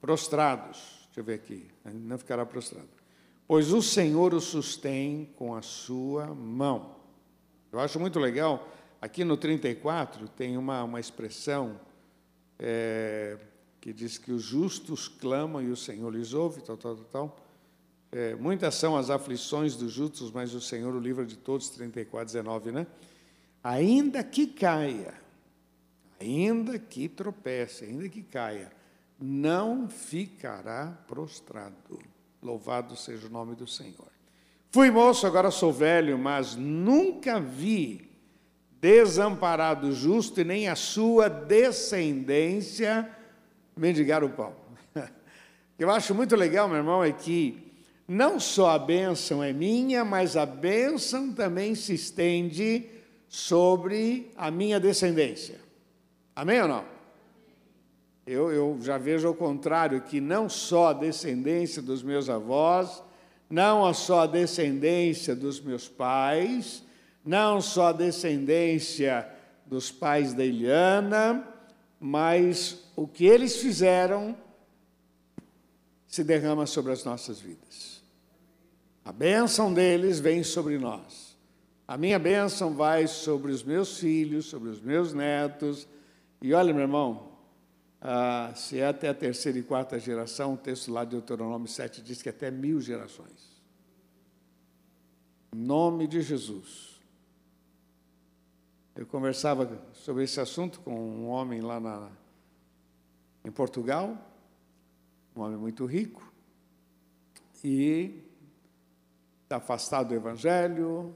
prostrados. 0.00 1.06
Deixa 1.06 1.20
eu 1.20 1.24
ver 1.24 1.34
aqui. 1.34 1.68
Não 1.84 2.16
ficará 2.16 2.44
prostrado 2.46 3.02
pois 3.52 3.70
o 3.70 3.82
Senhor 3.82 4.32
o 4.32 4.40
sustém 4.40 5.28
com 5.36 5.54
a 5.54 5.60
sua 5.60 6.26
mão. 6.28 6.96
Eu 7.70 7.80
acho 7.80 8.00
muito 8.00 8.18
legal, 8.18 8.66
aqui 8.98 9.24
no 9.24 9.36
34 9.36 10.26
tem 10.28 10.56
uma, 10.56 10.82
uma 10.84 10.98
expressão 10.98 11.78
é, 12.58 13.36
que 13.78 13.92
diz 13.92 14.16
que 14.16 14.32
os 14.32 14.42
justos 14.42 15.06
clamam 15.06 15.60
e 15.60 15.70
o 15.70 15.76
Senhor 15.76 16.08
lhes 16.08 16.32
ouve, 16.32 16.62
tal, 16.62 16.78
tal, 16.78 16.96
tal, 16.96 17.04
tal. 17.04 17.36
É, 18.14 18.34
muitas 18.34 18.74
são 18.74 18.94
as 18.94 19.08
aflições 19.08 19.74
dos 19.74 19.90
justos, 19.90 20.30
mas 20.30 20.52
o 20.52 20.60
Senhor 20.60 20.94
o 20.94 21.00
livra 21.00 21.24
de 21.24 21.34
todos, 21.34 21.70
34, 21.70 22.26
19, 22.26 22.70
né? 22.70 22.86
Ainda 23.64 24.22
que 24.22 24.46
caia, 24.46 25.14
ainda 26.20 26.78
que 26.78 27.08
tropece, 27.08 27.86
ainda 27.86 28.06
que 28.10 28.22
caia, 28.22 28.70
não 29.18 29.88
ficará 29.88 30.88
prostrado. 31.08 31.98
Louvado 32.42 32.96
seja 32.96 33.28
o 33.28 33.30
nome 33.30 33.54
do 33.54 33.66
Senhor. 33.66 34.12
Fui 34.70 34.90
moço, 34.90 35.26
agora 35.26 35.50
sou 35.50 35.72
velho, 35.72 36.18
mas 36.18 36.54
nunca 36.54 37.40
vi 37.40 38.10
desamparado 38.78 39.90
justo 39.92 40.40
e 40.40 40.44
nem 40.44 40.68
a 40.68 40.74
sua 40.74 41.30
descendência 41.30 43.08
mendigar 43.74 44.22
o 44.22 44.28
pão. 44.28 44.54
Eu 45.78 45.90
acho 45.90 46.14
muito 46.14 46.36
legal, 46.36 46.68
meu 46.68 46.76
irmão, 46.76 47.02
é 47.02 47.10
que 47.10 47.71
não 48.06 48.38
só 48.40 48.70
a 48.70 48.78
bênção 48.78 49.42
é 49.42 49.52
minha, 49.52 50.04
mas 50.04 50.36
a 50.36 50.44
bênção 50.44 51.32
também 51.32 51.74
se 51.74 51.94
estende 51.94 52.86
sobre 53.28 54.30
a 54.36 54.50
minha 54.50 54.78
descendência. 54.78 55.60
Amém 56.34 56.60
ou 56.60 56.68
não? 56.68 56.84
Eu, 58.26 58.52
eu 58.52 58.78
já 58.80 58.98
vejo 58.98 59.26
ao 59.26 59.34
contrário, 59.34 60.00
que 60.02 60.20
não 60.20 60.48
só 60.48 60.88
a 60.88 60.92
descendência 60.92 61.82
dos 61.82 62.02
meus 62.02 62.28
avós, 62.28 63.02
não 63.50 63.92
só 63.92 64.20
a 64.20 64.26
descendência 64.26 65.34
dos 65.34 65.60
meus 65.60 65.88
pais, 65.88 66.84
não 67.24 67.60
só 67.60 67.88
a 67.88 67.92
descendência 67.92 69.28
dos 69.66 69.90
pais 69.90 70.34
da 70.34 70.44
Eliana, 70.44 71.46
mas 71.98 72.84
o 72.96 73.06
que 73.06 73.24
eles 73.24 73.56
fizeram 73.56 74.36
se 76.06 76.22
derrama 76.22 76.66
sobre 76.66 76.92
as 76.92 77.04
nossas 77.04 77.40
vidas. 77.40 77.91
A 79.04 79.12
bênção 79.12 79.72
deles 79.72 80.20
vem 80.20 80.44
sobre 80.44 80.78
nós. 80.78 81.36
A 81.86 81.96
minha 81.96 82.18
bênção 82.18 82.72
vai 82.72 83.06
sobre 83.06 83.50
os 83.50 83.62
meus 83.62 83.98
filhos, 83.98 84.46
sobre 84.46 84.68
os 84.68 84.80
meus 84.80 85.12
netos. 85.12 85.88
E 86.40 86.54
olha, 86.54 86.72
meu 86.72 86.82
irmão, 86.82 87.32
ah, 88.00 88.52
se 88.54 88.78
é 88.78 88.86
até 88.86 89.08
a 89.08 89.14
terceira 89.14 89.58
e 89.58 89.62
quarta 89.62 89.98
geração, 89.98 90.54
o 90.54 90.56
texto 90.56 90.92
lá 90.92 91.04
de 91.04 91.10
Deuteronômio 91.10 91.68
7 91.68 92.00
diz 92.00 92.22
que 92.22 92.28
até 92.28 92.50
mil 92.50 92.80
gerações. 92.80 93.62
Em 95.52 95.58
nome 95.58 96.06
de 96.06 96.22
Jesus. 96.22 97.00
Eu 98.94 99.06
conversava 99.06 99.80
sobre 99.92 100.24
esse 100.24 100.40
assunto 100.40 100.80
com 100.80 100.94
um 100.94 101.28
homem 101.28 101.60
lá 101.60 101.80
na, 101.80 102.10
em 103.44 103.50
Portugal, 103.50 104.16
um 105.34 105.40
homem 105.40 105.56
muito 105.56 105.86
rico, 105.86 106.32
e 107.64 108.22
está 109.52 109.56
afastado 109.58 110.08
do 110.08 110.14
Evangelho, 110.14 111.14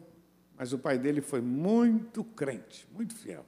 mas 0.56 0.72
o 0.72 0.78
pai 0.78 0.98
dele 0.98 1.22
foi 1.22 1.40
muito 1.40 2.22
crente, 2.22 2.86
muito 2.92 3.14
fiel. 3.14 3.46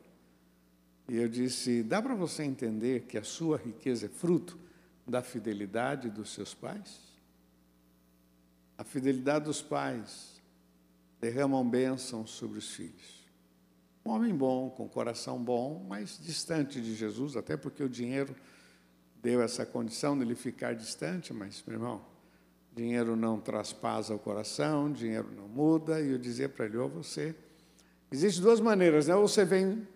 E 1.09 1.17
eu 1.17 1.29
disse: 1.29 1.83
dá 1.83 2.01
para 2.01 2.15
você 2.15 2.43
entender 2.43 3.03
que 3.03 3.19
a 3.19 3.25
sua 3.25 3.59
riqueza 3.59 4.07
é 4.07 4.09
fruto 4.09 4.59
da 5.07 5.23
fidelidade 5.23 6.09
dos 6.09 6.33
seus 6.33 6.55
pais? 6.55 7.01
A 8.79 8.85
fidelidade 8.85 9.45
dos 9.45 9.61
pais 9.61 10.41
derramam 11.21 11.69
bênçãos 11.69 12.31
sobre 12.31 12.59
os 12.59 12.71
filhos. 12.71 13.19
Um 14.05 14.11
homem 14.11 14.35
bom, 14.35 14.71
com 14.71 14.89
coração 14.89 15.43
bom, 15.43 15.85
mas 15.87 16.19
distante 16.23 16.81
de 16.81 16.95
Jesus, 16.95 17.37
até 17.37 17.57
porque 17.57 17.83
o 17.83 17.89
dinheiro 17.89 18.35
deu 19.21 19.43
essa 19.43 19.67
condição 19.67 20.17
de 20.17 20.25
ele 20.25 20.35
ficar 20.35 20.75
distante, 20.75 21.35
mas, 21.35 21.63
meu 21.67 21.77
irmão, 21.77 22.18
dinheiro 22.79 23.17
não 23.17 23.41
traspasa 23.41 24.15
o 24.15 24.19
coração, 24.21 24.93
dinheiro 24.93 25.29
não 25.37 25.49
muda, 25.49 26.01
e 26.01 26.13
eu 26.13 26.19
dizia 26.19 26.49
para 26.49 26.67
ele, 26.67 26.77
ou 26.77 26.89
você... 26.89 27.35
Existem 28.11 28.43
duas 28.43 28.61
maneiras, 28.61 29.09
né? 29.09 29.15
Ou 29.17 29.27
você 29.27 29.45
vem 29.45 29.87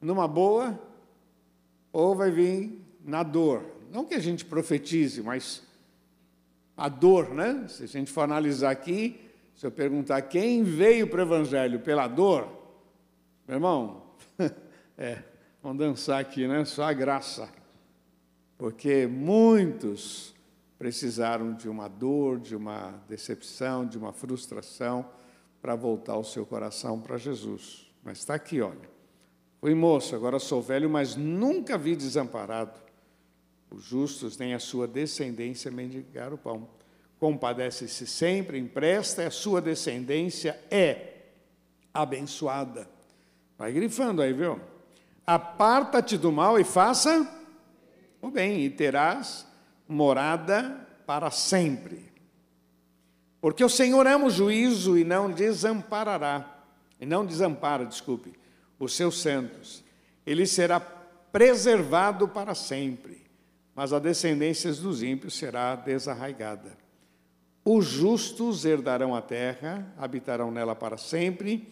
numa 0.00 0.26
boa, 0.26 0.80
ou 1.92 2.14
vai 2.14 2.30
vir 2.30 2.80
na 3.04 3.22
dor. 3.22 3.62
Não 3.90 4.04
que 4.04 4.14
a 4.14 4.20
gente 4.20 4.44
profetize, 4.44 5.22
mas 5.22 5.62
a 6.76 6.88
dor, 6.88 7.34
né? 7.34 7.66
Se 7.68 7.82
a 7.82 7.86
gente 7.86 8.10
for 8.10 8.22
analisar 8.22 8.70
aqui, 8.70 9.20
se 9.54 9.66
eu 9.66 9.70
perguntar 9.70 10.22
quem 10.22 10.62
veio 10.62 11.06
para 11.06 11.18
o 11.18 11.22
Evangelho 11.22 11.80
pela 11.80 12.06
dor, 12.06 12.48
meu 13.46 13.56
irmão, 13.56 14.02
é, 14.96 15.18
vamos 15.62 15.78
dançar 15.78 16.20
aqui, 16.20 16.46
né? 16.46 16.64
Só 16.64 16.84
a 16.84 16.92
graça. 16.92 17.48
Porque 18.56 19.06
muitos 19.06 20.33
precisaram 20.84 21.54
de 21.54 21.66
uma 21.66 21.88
dor, 21.88 22.38
de 22.38 22.54
uma 22.54 23.02
decepção, 23.08 23.86
de 23.86 23.96
uma 23.96 24.12
frustração 24.12 25.08
para 25.62 25.74
voltar 25.74 26.18
o 26.18 26.22
seu 26.22 26.44
coração 26.44 27.00
para 27.00 27.16
Jesus. 27.16 27.90
Mas 28.02 28.18
está 28.18 28.34
aqui, 28.34 28.60
olha. 28.60 28.90
Fui 29.62 29.74
moço, 29.74 30.14
agora 30.14 30.38
sou 30.38 30.60
velho, 30.60 30.90
mas 30.90 31.16
nunca 31.16 31.78
vi 31.78 31.96
desamparado. 31.96 32.78
Os 33.70 33.82
justos 33.82 34.36
têm 34.36 34.52
a 34.52 34.58
sua 34.58 34.86
descendência 34.86 35.70
mendigar 35.70 36.34
o 36.34 36.36
pão. 36.36 36.68
Compadece-se 37.18 38.06
sempre, 38.06 38.58
empresta, 38.58 39.22
e 39.22 39.26
a 39.26 39.30
sua 39.30 39.62
descendência 39.62 40.60
é 40.70 41.30
abençoada. 41.94 42.86
Vai 43.56 43.72
grifando 43.72 44.20
aí, 44.20 44.34
viu? 44.34 44.60
Aparta-te 45.26 46.18
do 46.18 46.30
mal 46.30 46.60
e 46.60 46.62
faça 46.62 47.26
o 48.20 48.30
bem, 48.30 48.66
e 48.66 48.68
terás 48.68 49.53
morada 49.88 50.86
para 51.06 51.30
sempre. 51.30 52.12
Porque 53.40 53.62
o 53.62 53.68
Senhor 53.68 54.06
ama 54.06 54.26
o 54.26 54.30
juízo 54.30 54.96
e 54.96 55.04
não 55.04 55.30
desamparará, 55.30 56.62
e 56.98 57.04
não 57.04 57.26
desampara, 57.26 57.84
desculpe, 57.84 58.32
os 58.78 58.94
seus 58.96 59.20
santos. 59.20 59.84
Ele 60.26 60.46
será 60.46 60.80
preservado 60.80 62.26
para 62.26 62.54
sempre, 62.54 63.26
mas 63.74 63.92
a 63.92 63.98
descendência 63.98 64.72
dos 64.72 65.02
ímpios 65.02 65.34
será 65.34 65.74
desarraigada. 65.74 66.84
Os 67.64 67.86
justos 67.86 68.64
herdarão 68.64 69.14
a 69.14 69.20
terra, 69.22 69.92
habitarão 69.98 70.50
nela 70.50 70.74
para 70.74 70.96
sempre. 70.96 71.68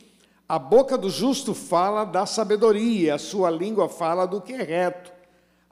A 0.48 0.58
boca 0.58 0.98
do 0.98 1.08
justo 1.08 1.54
fala 1.54 2.04
da 2.04 2.26
sabedoria, 2.26 3.14
a 3.14 3.18
sua 3.18 3.50
língua 3.50 3.88
fala 3.88 4.26
do 4.26 4.40
que 4.40 4.52
é 4.52 4.62
reto. 4.62 5.12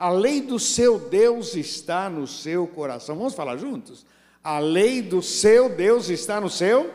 A 0.01 0.09
lei 0.09 0.41
do 0.41 0.57
seu 0.57 0.97
Deus 0.97 1.53
está 1.53 2.09
no 2.09 2.25
seu 2.25 2.65
coração. 2.65 3.15
Vamos 3.15 3.35
falar 3.35 3.57
juntos? 3.57 4.03
A 4.43 4.57
lei 4.57 4.99
do 4.99 5.21
seu 5.21 5.69
Deus 5.69 6.09
está 6.09 6.41
no 6.41 6.49
seu? 6.49 6.91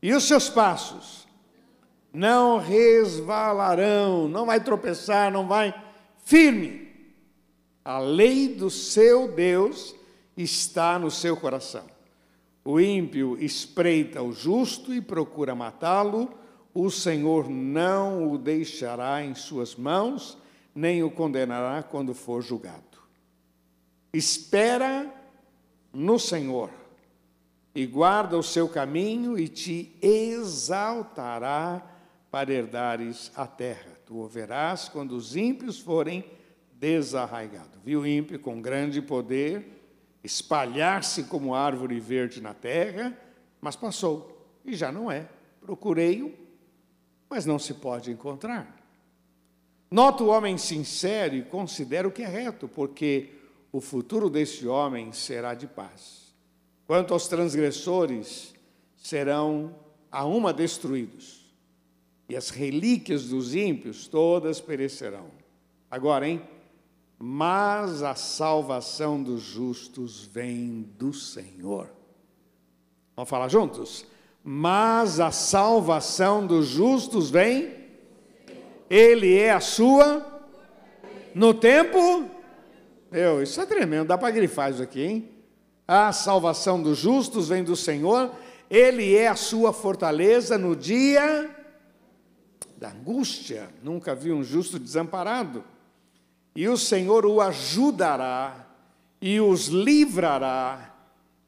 E 0.00 0.14
os 0.14 0.22
seus 0.22 0.48
passos 0.48 1.26
não 2.12 2.58
resvalarão, 2.58 4.28
não 4.28 4.46
vai 4.46 4.62
tropeçar, 4.62 5.32
não 5.32 5.48
vai 5.48 5.74
firme. 6.24 6.92
A 7.84 7.98
lei 7.98 8.46
do 8.46 8.70
seu 8.70 9.26
Deus 9.26 9.92
está 10.36 10.96
no 10.96 11.10
seu 11.10 11.36
coração. 11.36 11.86
O 12.64 12.78
ímpio 12.78 13.36
espreita 13.36 14.22
o 14.22 14.32
justo 14.32 14.94
e 14.94 15.00
procura 15.00 15.56
matá-lo, 15.56 16.30
o 16.72 16.88
Senhor 16.88 17.50
não 17.50 18.30
o 18.30 18.38
deixará 18.38 19.24
em 19.24 19.34
suas 19.34 19.74
mãos, 19.74 20.38
nem 20.74 21.02
o 21.02 21.10
condenará 21.10 21.82
quando 21.82 22.14
for 22.14 22.42
julgado. 22.42 22.98
Espera 24.12 25.12
no 25.92 26.18
Senhor 26.18 26.70
e 27.74 27.86
guarda 27.86 28.36
o 28.36 28.42
seu 28.42 28.68
caminho 28.68 29.38
e 29.38 29.48
te 29.48 29.96
exaltará 30.02 31.82
para 32.30 32.52
herdares 32.52 33.30
a 33.36 33.46
terra. 33.46 33.90
Tu 34.06 34.16
o 34.16 34.26
verás 34.26 34.88
quando 34.88 35.12
os 35.12 35.36
ímpios 35.36 35.78
forem 35.78 36.24
desarraigados. 36.74 37.80
Viu 37.84 38.00
o 38.00 38.06
ímpio 38.06 38.38
com 38.40 38.60
grande 38.60 39.00
poder 39.02 39.80
espalhar-se 40.22 41.24
como 41.24 41.54
árvore 41.54 41.98
verde 42.00 42.40
na 42.40 42.54
terra, 42.54 43.16
mas 43.60 43.76
passou 43.76 44.58
e 44.64 44.74
já 44.74 44.90
não 44.90 45.10
é. 45.10 45.28
Procurei-o, 45.60 46.34
mas 47.28 47.46
não 47.46 47.58
se 47.58 47.74
pode 47.74 48.10
encontrar. 48.10 48.79
Nota 49.90 50.22
o 50.22 50.28
homem 50.28 50.56
sincero 50.56 51.34
e 51.34 51.42
considera 51.42 52.06
o 52.06 52.12
que 52.12 52.22
é 52.22 52.26
reto, 52.28 52.68
porque 52.68 53.30
o 53.72 53.80
futuro 53.80 54.30
desse 54.30 54.66
homem 54.66 55.12
será 55.12 55.54
de 55.54 55.66
paz. 55.66 56.32
Quanto 56.86 57.12
aos 57.12 57.26
transgressores, 57.26 58.54
serão 58.96 59.74
a 60.10 60.24
uma 60.24 60.52
destruídos, 60.52 61.40
e 62.28 62.36
as 62.36 62.50
relíquias 62.50 63.28
dos 63.28 63.54
ímpios 63.54 64.06
todas 64.06 64.60
perecerão. 64.60 65.26
Agora, 65.90 66.28
hein? 66.28 66.40
Mas 67.18 68.02
a 68.02 68.14
salvação 68.14 69.22
dos 69.22 69.42
justos 69.42 70.24
vem 70.24 70.88
do 70.96 71.12
Senhor. 71.12 71.90
Vamos 73.16 73.28
falar 73.28 73.48
juntos? 73.48 74.06
Mas 74.42 75.20
a 75.20 75.30
salvação 75.30 76.46
dos 76.46 76.66
justos 76.66 77.30
vem, 77.30 77.79
Ele 78.90 79.38
é 79.38 79.52
a 79.52 79.60
sua, 79.60 80.26
no 81.32 81.54
tempo. 81.54 82.24
Meu, 83.08 83.40
isso 83.40 83.60
é 83.60 83.66
tremendo, 83.66 84.08
dá 84.08 84.18
para 84.18 84.32
grifar 84.32 84.72
isso 84.72 84.82
aqui, 84.82 85.00
hein? 85.00 85.30
A 85.86 86.12
salvação 86.12 86.82
dos 86.82 86.98
justos 86.98 87.48
vem 87.48 87.62
do 87.62 87.76
Senhor, 87.76 88.32
Ele 88.68 89.14
é 89.16 89.28
a 89.28 89.36
sua 89.36 89.72
fortaleza 89.72 90.58
no 90.58 90.74
dia 90.74 91.48
da 92.76 92.90
angústia. 92.90 93.68
Nunca 93.82 94.14
vi 94.14 94.32
um 94.32 94.42
justo 94.42 94.78
desamparado. 94.78 95.62
E 96.54 96.68
o 96.68 96.76
Senhor 96.76 97.24
o 97.26 97.40
ajudará 97.40 98.66
e 99.20 99.40
os 99.40 99.66
livrará. 99.66 100.94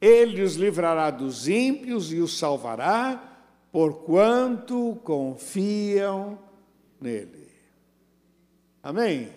Ele 0.00 0.42
os 0.42 0.54
livrará 0.54 1.10
dos 1.10 1.48
ímpios 1.48 2.12
e 2.12 2.18
os 2.18 2.38
salvará, 2.38 3.22
porquanto 3.70 4.98
confiam 5.04 6.38
nele. 7.02 7.50
Amém? 8.82 9.32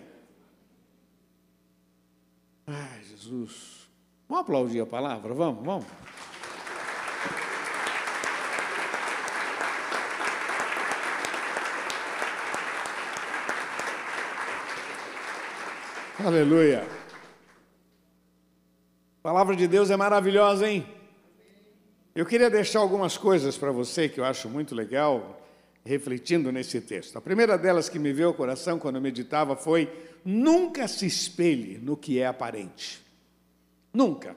Ai, 2.66 3.02
Jesus. 3.04 3.88
Vamos 4.28 4.42
aplaudir 4.42 4.80
a 4.80 4.86
palavra? 4.86 5.34
Vamos, 5.34 5.64
vamos. 5.64 5.86
Aleluia. 16.24 16.82
A 19.18 19.22
palavra 19.22 19.54
de 19.54 19.68
Deus 19.68 19.90
é 19.90 19.96
maravilhosa, 19.96 20.68
hein? 20.68 20.86
Eu 22.14 22.24
queria 22.24 22.48
deixar 22.48 22.80
algumas 22.80 23.16
coisas 23.16 23.58
para 23.58 23.70
você 23.70 24.08
que 24.08 24.18
eu 24.18 24.24
acho 24.24 24.48
muito 24.48 24.74
legal, 24.74 25.45
refletindo 25.86 26.50
nesse 26.50 26.80
texto. 26.80 27.16
A 27.16 27.20
primeira 27.20 27.56
delas 27.56 27.88
que 27.88 27.98
me 27.98 28.12
veio 28.12 28.28
ao 28.28 28.34
coração 28.34 28.78
quando 28.78 28.96
eu 28.96 29.00
meditava 29.00 29.56
foi: 29.56 29.88
nunca 30.24 30.88
se 30.88 31.06
espelhe 31.06 31.78
no 31.78 31.96
que 31.96 32.18
é 32.18 32.26
aparente. 32.26 33.00
Nunca. 33.94 34.36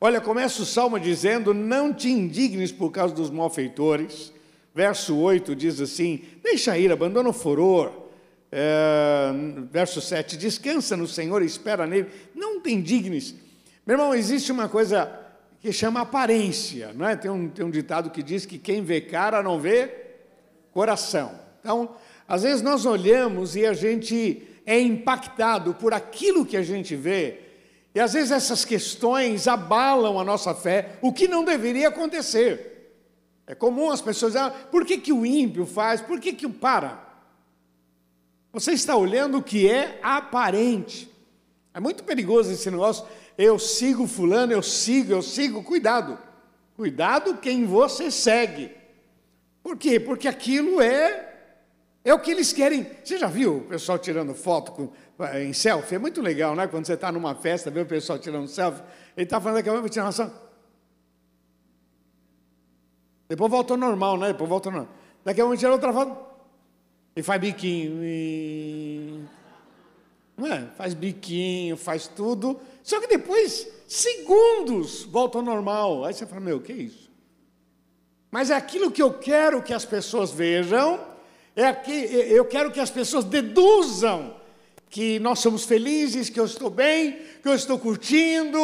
Olha, 0.00 0.20
começa 0.20 0.60
o 0.60 0.66
salmo 0.66 0.98
dizendo: 0.98 1.54
Não 1.54 1.94
te 1.94 2.08
indignes 2.08 2.72
por 2.72 2.90
causa 2.90 3.14
dos 3.14 3.30
malfeitores. 3.30 4.32
Verso 4.74 5.16
8 5.16 5.54
diz 5.54 5.80
assim: 5.80 6.22
Deixa 6.42 6.76
ir, 6.76 6.90
abandona 6.90 7.28
o 7.28 7.32
furor. 7.32 8.08
É, 8.50 9.30
verso 9.70 10.00
7: 10.00 10.36
Descansa 10.36 10.96
no 10.96 11.06
Senhor 11.06 11.42
e 11.42 11.46
espera 11.46 11.86
nele. 11.86 12.08
Não 12.34 12.60
te 12.60 12.72
indignes. 12.72 13.34
Meu 13.86 13.94
irmão, 13.94 14.14
existe 14.14 14.50
uma 14.52 14.68
coisa 14.68 15.10
que 15.60 15.72
chama 15.72 16.00
aparência, 16.00 16.92
não 16.94 17.08
é? 17.08 17.16
Tem 17.16 17.30
um, 17.30 17.48
tem 17.48 17.64
um 17.64 17.70
ditado 17.70 18.10
que 18.10 18.22
diz 18.22 18.44
que 18.44 18.58
quem 18.58 18.82
vê 18.82 19.00
cara 19.00 19.42
não 19.42 19.58
vê 19.58 20.07
coração. 20.78 21.32
Então, 21.58 21.96
às 22.28 22.44
vezes 22.44 22.62
nós 22.62 22.86
olhamos 22.86 23.56
e 23.56 23.66
a 23.66 23.72
gente 23.72 24.46
é 24.64 24.78
impactado 24.80 25.74
por 25.74 25.92
aquilo 25.92 26.46
que 26.46 26.56
a 26.56 26.62
gente 26.62 26.94
vê 26.94 27.40
e 27.92 27.98
às 28.00 28.12
vezes 28.12 28.30
essas 28.30 28.64
questões 28.64 29.48
abalam 29.48 30.20
a 30.20 30.24
nossa 30.24 30.54
fé, 30.54 30.98
o 31.02 31.12
que 31.12 31.26
não 31.26 31.44
deveria 31.44 31.88
acontecer. 31.88 32.94
É 33.44 33.56
comum 33.56 33.90
as 33.90 34.00
pessoas 34.00 34.34
dizer, 34.34 34.44
ah, 34.44 34.50
por 34.50 34.84
que, 34.84 34.98
que 34.98 35.12
o 35.12 35.26
ímpio 35.26 35.66
faz? 35.66 36.00
Por 36.00 36.20
que, 36.20 36.32
que 36.32 36.46
o 36.46 36.52
para? 36.52 37.04
Você 38.52 38.70
está 38.70 38.94
olhando 38.94 39.38
o 39.38 39.42
que 39.42 39.68
é 39.68 39.98
aparente. 40.00 41.10
É 41.74 41.80
muito 41.80 42.04
perigoso 42.04 42.52
esse 42.52 42.70
negócio. 42.70 43.04
Eu 43.36 43.58
sigo 43.58 44.06
fulano, 44.06 44.52
eu 44.52 44.62
sigo, 44.62 45.10
eu 45.10 45.22
sigo. 45.22 45.64
Cuidado. 45.64 46.16
Cuidado 46.76 47.38
quem 47.38 47.64
você 47.64 48.12
segue. 48.12 48.70
Por 49.68 49.76
quê? 49.76 50.00
Porque 50.00 50.26
aquilo 50.26 50.80
é 50.80 51.26
é 52.02 52.14
o 52.14 52.18
que 52.18 52.30
eles 52.30 52.54
querem. 52.54 52.86
Você 53.04 53.18
já 53.18 53.26
viu 53.26 53.58
o 53.58 53.60
pessoal 53.64 53.98
tirando 53.98 54.34
foto 54.34 54.72
com 54.72 54.90
em 55.34 55.52
selfie, 55.52 55.96
é 55.96 55.98
muito 55.98 56.22
legal, 56.22 56.56
né? 56.56 56.66
Quando 56.66 56.86
você 56.86 56.94
está 56.94 57.12
numa 57.12 57.34
festa, 57.34 57.70
vê 57.70 57.80
o 57.80 57.84
pessoal 57.84 58.18
tirando 58.18 58.48
selfie, 58.48 58.82
ele 59.14 59.24
está 59.24 59.38
falando 59.38 59.62
que 59.62 59.68
a 59.68 59.88
tirar 59.90 60.10
uma 60.10 60.32
Depois 63.28 63.50
voltou 63.50 63.76
normal, 63.76 64.16
né? 64.16 64.28
Depois 64.28 64.48
voltou 64.48 64.72
normal. 64.72 64.90
Daqui 65.22 65.42
a 65.42 65.44
pouco 65.44 65.58
tira 65.58 65.70
outra 65.70 65.92
foto 65.92 66.16
e 67.14 67.22
faz 67.22 67.38
biquinho. 67.38 68.00
E... 68.02 69.22
não 70.34 70.46
é? 70.46 70.66
Faz 70.78 70.94
biquinho, 70.94 71.76
faz 71.76 72.08
tudo. 72.08 72.58
Só 72.82 73.02
que 73.02 73.06
depois, 73.06 73.68
segundos, 73.86 75.04
volta 75.04 75.36
ao 75.36 75.44
normal. 75.44 76.06
Aí 76.06 76.14
você 76.14 76.24
fala, 76.24 76.40
meu, 76.40 76.56
o 76.56 76.62
que 76.62 76.72
é 76.72 76.76
isso? 76.76 77.07
Mas 78.30 78.50
aquilo 78.50 78.90
que 78.90 79.02
eu 79.02 79.12
quero 79.12 79.62
que 79.62 79.72
as 79.72 79.84
pessoas 79.84 80.30
vejam, 80.30 81.00
é 81.56 81.66
aqui, 81.66 81.92
eu 81.92 82.44
quero 82.44 82.70
que 82.70 82.80
as 82.80 82.90
pessoas 82.90 83.24
deduzam 83.24 84.36
que 84.90 85.18
nós 85.18 85.38
somos 85.40 85.64
felizes, 85.64 86.30
que 86.30 86.40
eu 86.40 86.44
estou 86.44 86.70
bem, 86.70 87.20
que 87.42 87.48
eu 87.48 87.54
estou 87.54 87.78
curtindo. 87.78 88.58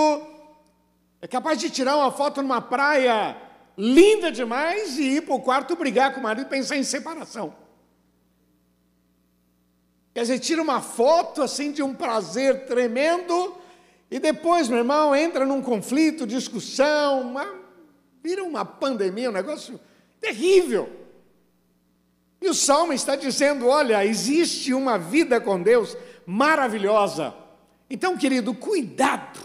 É 1.20 1.27
capaz 1.27 1.59
de 1.59 1.70
tirar 1.70 1.96
uma 1.96 2.11
foto 2.11 2.42
numa 2.42 2.61
praia 2.61 3.37
linda 3.77 4.31
demais 4.31 4.98
e 4.98 5.16
ir 5.16 5.22
para 5.22 5.35
o 5.35 5.40
quarto 5.40 5.77
brigar 5.77 6.14
com 6.14 6.20
o 6.20 6.22
marido 6.22 6.46
e 6.46 6.50
pensar 6.50 6.77
em 6.77 6.85
separação. 6.85 7.55
Quer 10.14 10.20
dizer, 10.20 10.38
tira 10.38 10.62
uma 10.62 10.81
foto 10.81 11.42
assim 11.42 11.72
de 11.72 11.83
um 11.83 11.92
prazer 11.92 12.66
tremendo 12.66 13.57
e 14.11 14.20
depois, 14.20 14.68
meu 14.68 14.79
irmão, 14.79 15.14
entra 15.14 15.44
num 15.44 15.61
conflito, 15.61 16.27
discussão, 16.27 17.22
uma, 17.22 17.63
vira 18.24 18.42
uma 18.42 18.64
pandemia, 18.64 19.28
um 19.28 19.34
negócio 19.34 19.78
terrível. 20.18 20.88
E 22.40 22.48
o 22.48 22.54
Salmo 22.54 22.94
está 22.94 23.14
dizendo: 23.14 23.66
olha, 23.66 24.02
existe 24.04 24.72
uma 24.72 24.98
vida 24.98 25.38
com 25.38 25.62
Deus 25.62 25.94
maravilhosa. 26.24 27.34
Então, 27.90 28.16
querido, 28.16 28.54
cuidado, 28.54 29.40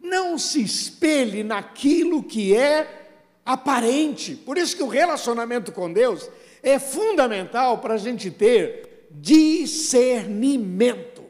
não 0.00 0.38
se 0.38 0.62
espelhe 0.62 1.44
naquilo 1.44 2.22
que 2.22 2.56
é 2.56 3.10
aparente. 3.44 4.34
Por 4.34 4.56
isso 4.56 4.74
que 4.74 4.82
o 4.82 4.88
relacionamento 4.88 5.70
com 5.70 5.92
Deus 5.92 6.30
é 6.62 6.78
fundamental 6.78 7.76
para 7.78 7.92
a 7.94 7.98
gente 7.98 8.30
ter 8.30 9.08
discernimento. 9.10 11.20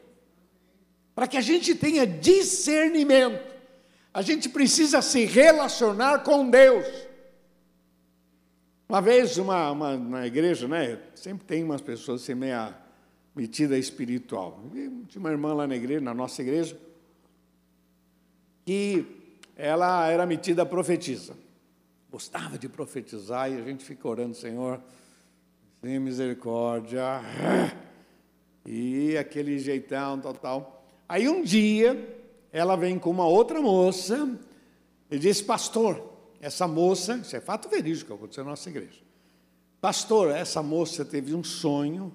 Para 1.13 1.27
que 1.27 1.35
a 1.35 1.41
gente 1.41 1.75
tenha 1.75 2.07
discernimento, 2.07 3.52
a 4.13 4.21
gente 4.21 4.49
precisa 4.49 5.01
se 5.01 5.25
relacionar 5.25 6.19
com 6.19 6.49
Deus. 6.49 6.85
Uma 8.87 9.01
vez, 9.01 9.37
uma, 9.37 9.71
uma, 9.71 9.97
na 9.97 10.27
igreja, 10.27 10.67
né, 10.67 10.99
sempre 11.15 11.45
tem 11.45 11.63
umas 11.63 11.81
pessoas 11.81 12.21
assim, 12.21 12.35
meia 12.35 12.77
metida 13.35 13.77
espiritual. 13.77 14.61
Tinha 15.07 15.19
uma 15.19 15.31
irmã 15.31 15.53
lá 15.53 15.65
na 15.65 15.75
igreja, 15.75 16.01
na 16.01 16.13
nossa 16.13 16.41
igreja, 16.41 16.77
que 18.65 19.05
ela 19.55 20.07
era 20.07 20.25
metida 20.25 20.65
profetisa 20.65 21.33
gostava 22.13 22.59
de 22.59 22.69
profetizar 22.69 23.51
e 23.51 23.55
a 23.55 23.63
gente 23.63 23.83
fica 23.83 24.07
orando, 24.07 24.35
Senhor, 24.35 24.79
sem 25.81 25.97
misericórdia, 25.97 27.03
e 28.63 29.17
aquele 29.17 29.57
jeitão, 29.57 30.19
tal, 30.19 30.33
tal. 30.35 30.85
Aí 31.09 31.27
um 31.27 31.41
dia, 31.41 32.22
ela 32.53 32.75
vem 32.75 32.99
com 32.99 33.09
uma 33.09 33.25
outra 33.25 33.59
moça 33.59 34.29
e 35.09 35.17
diz, 35.17 35.41
pastor, 35.41 36.13
essa 36.39 36.67
moça, 36.67 37.17
isso 37.17 37.35
é 37.35 37.41
fato 37.41 37.67
verídico 37.67 38.07
que 38.07 38.13
aconteceu 38.13 38.43
na 38.43 38.51
nossa 38.51 38.69
igreja. 38.69 39.01
Pastor, 39.81 40.29
essa 40.29 40.61
moça 40.61 41.03
teve 41.03 41.33
um 41.33 41.43
sonho, 41.43 42.13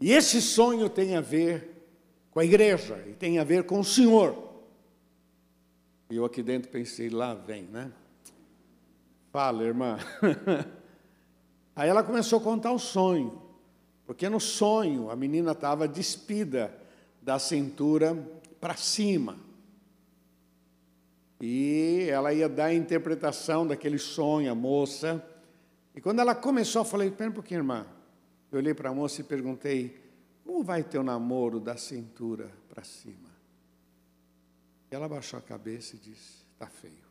e 0.00 0.10
esse 0.12 0.42
sonho 0.42 0.88
tem 0.90 1.16
a 1.16 1.20
ver 1.20 1.86
com 2.32 2.40
a 2.40 2.44
igreja, 2.44 3.02
e 3.08 3.12
tem 3.12 3.38
a 3.38 3.44
ver 3.44 3.62
com 3.62 3.78
o 3.78 3.84
Senhor. 3.84 4.36
E 6.10 6.16
eu 6.16 6.24
aqui 6.24 6.42
dentro 6.42 6.70
pensei, 6.70 7.08
lá 7.08 7.32
vem, 7.32 7.62
né? 7.62 7.92
Fala, 9.30 9.62
irmã. 9.62 9.98
Aí 11.76 11.88
ela 11.88 12.02
começou 12.02 12.40
a 12.40 12.42
contar 12.42 12.72
o 12.72 12.78
sonho, 12.78 13.40
porque 14.04 14.28
no 14.28 14.40
sonho 14.40 15.10
a 15.10 15.16
menina 15.16 15.52
estava 15.52 15.86
despida 15.86 16.76
da 17.22 17.38
cintura 17.38 18.16
para 18.60 18.76
cima. 18.76 19.43
E 21.40 22.06
ela 22.08 22.32
ia 22.32 22.48
dar 22.48 22.66
a 22.66 22.74
interpretação 22.74 23.66
daquele 23.66 23.98
sonho, 23.98 24.50
a 24.50 24.54
moça. 24.54 25.24
E 25.94 26.00
quando 26.00 26.20
ela 26.20 26.34
começou, 26.34 26.82
eu 26.82 26.86
falei: 26.86 27.10
Pera 27.10 27.30
um 27.30 27.34
pouquinho, 27.34 27.60
irmã. 27.60 27.86
Eu 28.50 28.58
olhei 28.58 28.74
para 28.74 28.90
a 28.90 28.94
moça 28.94 29.20
e 29.20 29.24
perguntei: 29.24 30.00
Como 30.44 30.62
vai 30.62 30.82
teu 30.82 31.02
namoro 31.02 31.60
da 31.60 31.76
cintura 31.76 32.50
para 32.68 32.84
cima? 32.84 33.30
E 34.90 34.94
ela 34.94 35.08
baixou 35.08 35.38
a 35.38 35.42
cabeça 35.42 35.96
e 35.96 35.98
disse: 35.98 36.44
Está 36.54 36.66
feio. 36.66 37.04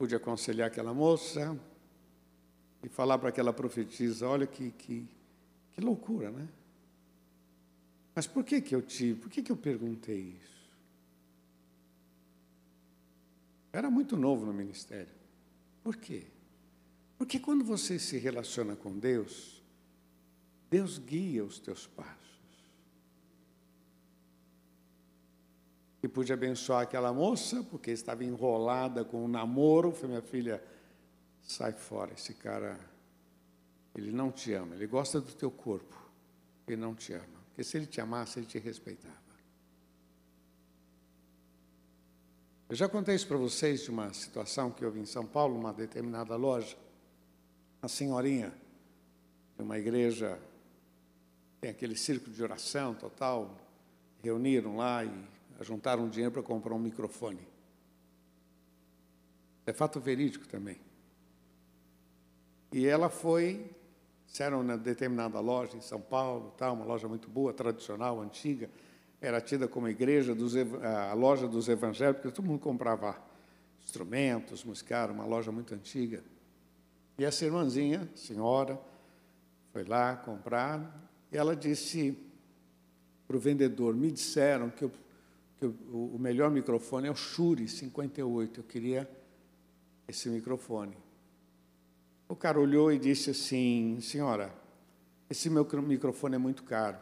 pude 0.00 0.14
aconselhar 0.14 0.66
aquela 0.66 0.94
moça 0.94 1.54
e 2.82 2.88
falar 2.88 3.18
para 3.18 3.28
aquela 3.28 3.52
profetisa: 3.52 4.26
olha 4.26 4.46
que, 4.46 4.70
que, 4.70 5.06
que 5.72 5.80
loucura, 5.82 6.30
né? 6.30 6.48
Mas 8.20 8.26
por 8.26 8.44
que, 8.44 8.60
que 8.60 8.74
eu 8.74 8.82
tive? 8.82 9.18
Por 9.18 9.30
que, 9.30 9.42
que 9.42 9.50
eu 9.50 9.56
perguntei 9.56 10.36
isso? 10.38 10.70
Eu 13.72 13.78
era 13.78 13.90
muito 13.90 14.14
novo 14.14 14.44
no 14.44 14.52
ministério. 14.52 15.14
Por 15.82 15.96
quê? 15.96 16.26
Porque 17.16 17.40
quando 17.40 17.64
você 17.64 17.98
se 17.98 18.18
relaciona 18.18 18.76
com 18.76 18.98
Deus, 18.98 19.64
Deus 20.68 20.98
guia 20.98 21.42
os 21.42 21.58
teus 21.58 21.86
passos. 21.86 22.20
e 26.02 26.08
pude 26.08 26.30
abençoar 26.30 26.82
aquela 26.82 27.14
moça, 27.14 27.62
porque 27.70 27.90
estava 27.90 28.22
enrolada 28.22 29.02
com 29.02 29.24
um 29.24 29.28
namoro. 29.28 29.92
Falei, 29.92 30.08
minha 30.10 30.22
filha, 30.22 30.62
sai 31.40 31.72
fora, 31.72 32.12
esse 32.12 32.34
cara, 32.34 32.78
ele 33.94 34.12
não 34.12 34.30
te 34.30 34.52
ama, 34.52 34.74
ele 34.74 34.86
gosta 34.86 35.22
do 35.22 35.32
teu 35.32 35.50
corpo, 35.50 35.96
ele 36.66 36.76
não 36.76 36.94
te 36.94 37.14
ama. 37.14 37.39
Porque 37.60 37.68
se 37.68 37.76
ele 37.76 37.84
te 37.84 38.00
amasse, 38.00 38.38
ele 38.38 38.46
te 38.46 38.58
respeitava. 38.58 39.14
Eu 42.70 42.74
já 42.74 42.88
contei 42.88 43.14
isso 43.14 43.28
para 43.28 43.36
vocês 43.36 43.82
de 43.82 43.90
uma 43.90 44.14
situação 44.14 44.70
que 44.70 44.82
houve 44.82 44.98
em 44.98 45.04
São 45.04 45.26
Paulo, 45.26 45.56
numa 45.56 45.70
determinada 45.70 46.36
loja. 46.36 46.74
Uma 47.82 47.88
senhorinha 47.90 48.50
de 49.58 49.62
uma 49.62 49.78
igreja, 49.78 50.40
tem 51.60 51.68
aquele 51.68 51.98
círculo 51.98 52.34
de 52.34 52.42
oração 52.42 52.94
total, 52.94 53.54
reuniram 54.22 54.78
lá 54.78 55.04
e 55.04 55.28
juntaram 55.60 56.08
dinheiro 56.08 56.32
para 56.32 56.42
comprar 56.42 56.72
um 56.72 56.78
microfone. 56.78 57.46
É 59.66 59.72
fato 59.74 60.00
verídico 60.00 60.48
também. 60.48 60.80
E 62.72 62.86
ela 62.86 63.10
foi, 63.10 63.70
disseram 64.30 64.62
na 64.62 64.76
determinada 64.76 65.40
loja 65.40 65.76
em 65.76 65.80
São 65.80 66.00
Paulo, 66.00 66.54
tá, 66.56 66.70
uma 66.70 66.84
loja 66.84 67.08
muito 67.08 67.28
boa, 67.28 67.52
tradicional, 67.52 68.20
antiga, 68.20 68.70
era 69.20 69.40
tida 69.40 69.66
como 69.66 69.88
igreja 69.88 70.34
dos, 70.34 70.54
a 70.56 71.12
loja 71.14 71.48
dos 71.48 71.68
evangélicos, 71.68 72.22
porque 72.22 72.34
todo 72.34 72.46
mundo 72.46 72.60
comprava 72.60 73.20
instrumentos, 73.82 74.64
musicar, 74.64 75.10
uma 75.10 75.26
loja 75.26 75.50
muito 75.50 75.74
antiga. 75.74 76.22
E 77.18 77.24
essa 77.24 77.44
irmãzinha, 77.44 78.08
senhora, 78.14 78.80
foi 79.72 79.84
lá 79.84 80.16
comprar, 80.16 81.08
e 81.30 81.36
ela 81.36 81.54
disse 81.54 82.16
para 83.26 83.36
o 83.36 83.40
vendedor: 83.40 83.94
Me 83.94 84.10
disseram 84.10 84.70
que 84.70 84.84
eu 84.84 84.92
que 85.60 85.66
o, 85.66 86.14
o 86.14 86.18
melhor 86.18 86.50
microfone 86.50 87.06
é 87.06 87.10
o 87.10 87.14
Shure 87.14 87.68
58. 87.68 88.60
Eu 88.60 88.64
queria 88.64 89.08
esse 90.08 90.30
microfone. 90.30 90.96
O 92.30 92.36
cara 92.36 92.60
olhou 92.60 92.92
e 92.92 92.98
disse 92.98 93.30
assim: 93.30 93.98
Senhora, 94.00 94.54
esse 95.28 95.50
meu 95.50 95.66
microfone 95.82 96.36
é 96.36 96.38
muito 96.38 96.62
caro. 96.62 96.96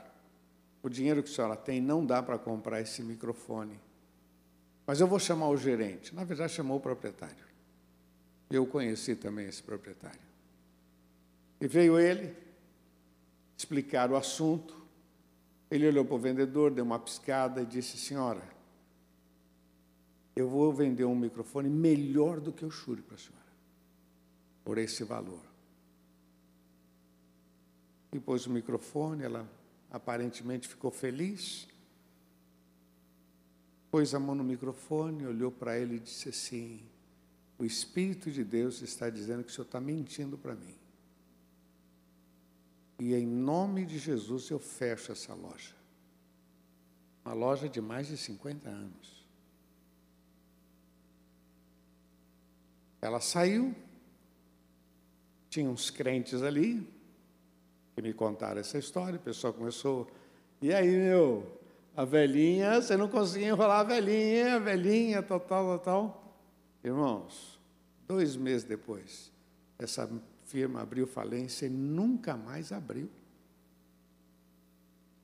O 0.82 0.88
dinheiro 0.88 1.22
que 1.22 1.30
a 1.30 1.34
senhora 1.34 1.54
tem 1.54 1.82
não 1.82 2.04
dá 2.04 2.22
para 2.22 2.38
comprar 2.38 2.80
esse 2.80 3.02
microfone. 3.02 3.78
Mas 4.86 5.02
eu 5.02 5.06
vou 5.06 5.18
chamar 5.18 5.50
o 5.50 5.56
gerente. 5.58 6.14
Na 6.14 6.24
verdade, 6.24 6.54
chamou 6.54 6.78
o 6.78 6.80
proprietário. 6.80 7.44
Eu 8.50 8.66
conheci 8.66 9.14
também 9.14 9.46
esse 9.46 9.62
proprietário. 9.62 10.18
E 11.60 11.68
veio 11.68 12.00
ele 12.00 12.34
explicar 13.54 14.10
o 14.10 14.16
assunto. 14.16 14.74
Ele 15.70 15.86
olhou 15.86 16.06
para 16.06 16.14
o 16.14 16.18
vendedor, 16.18 16.70
deu 16.70 16.86
uma 16.86 16.98
piscada 16.98 17.60
e 17.60 17.66
disse: 17.66 17.98
Senhora, 17.98 18.42
eu 20.34 20.48
vou 20.48 20.72
vender 20.72 21.04
um 21.04 21.14
microfone 21.14 21.68
melhor 21.68 22.40
do 22.40 22.50
que 22.50 22.64
o 22.64 22.70
Shure 22.70 23.02
para 23.02 23.16
a 23.16 23.18
senhora, 23.18 23.47
por 24.68 24.76
esse 24.76 25.02
valor. 25.02 25.40
E 28.12 28.20
pôs 28.20 28.46
o 28.46 28.50
microfone, 28.50 29.22
ela 29.22 29.50
aparentemente 29.90 30.68
ficou 30.68 30.90
feliz, 30.90 31.66
pôs 33.90 34.14
a 34.14 34.20
mão 34.20 34.34
no 34.34 34.44
microfone, 34.44 35.26
olhou 35.26 35.50
para 35.50 35.78
ele 35.78 35.96
e 35.96 36.00
disse 36.00 36.28
assim: 36.28 36.82
O 37.58 37.64
Espírito 37.64 38.30
de 38.30 38.44
Deus 38.44 38.82
está 38.82 39.08
dizendo 39.08 39.42
que 39.42 39.50
o 39.50 39.54
senhor 39.54 39.64
está 39.64 39.80
mentindo 39.80 40.36
para 40.36 40.54
mim. 40.54 40.76
E 42.98 43.14
em 43.14 43.26
nome 43.26 43.86
de 43.86 43.98
Jesus 43.98 44.50
eu 44.50 44.58
fecho 44.58 45.12
essa 45.12 45.32
loja. 45.32 45.74
Uma 47.24 47.32
loja 47.32 47.70
de 47.70 47.80
mais 47.80 48.08
de 48.08 48.18
50 48.18 48.68
anos. 48.68 49.26
Ela 53.00 53.22
saiu, 53.22 53.74
tinha 55.48 55.68
uns 55.68 55.90
crentes 55.90 56.42
ali, 56.42 56.86
E 57.96 58.02
me 58.02 58.12
contaram 58.12 58.60
essa 58.60 58.78
história, 58.78 59.16
o 59.16 59.22
pessoal 59.22 59.52
começou. 59.52 60.08
E 60.62 60.72
aí, 60.72 60.88
meu, 60.88 61.60
a 61.96 62.04
velhinha, 62.04 62.80
você 62.80 62.96
não 62.96 63.08
conseguia 63.08 63.48
enrolar 63.48 63.80
a 63.80 63.84
velhinha, 63.84 64.54
a 64.54 64.58
velhinha, 64.60 65.20
tal, 65.20 65.40
tal, 65.40 65.78
tal. 65.80 66.34
Irmãos, 66.84 67.58
dois 68.06 68.36
meses 68.36 68.62
depois, 68.62 69.32
essa 69.78 70.08
firma 70.44 70.80
abriu 70.80 71.06
falência 71.06 71.66
e 71.66 71.68
nunca 71.68 72.36
mais 72.36 72.70
abriu. 72.70 73.10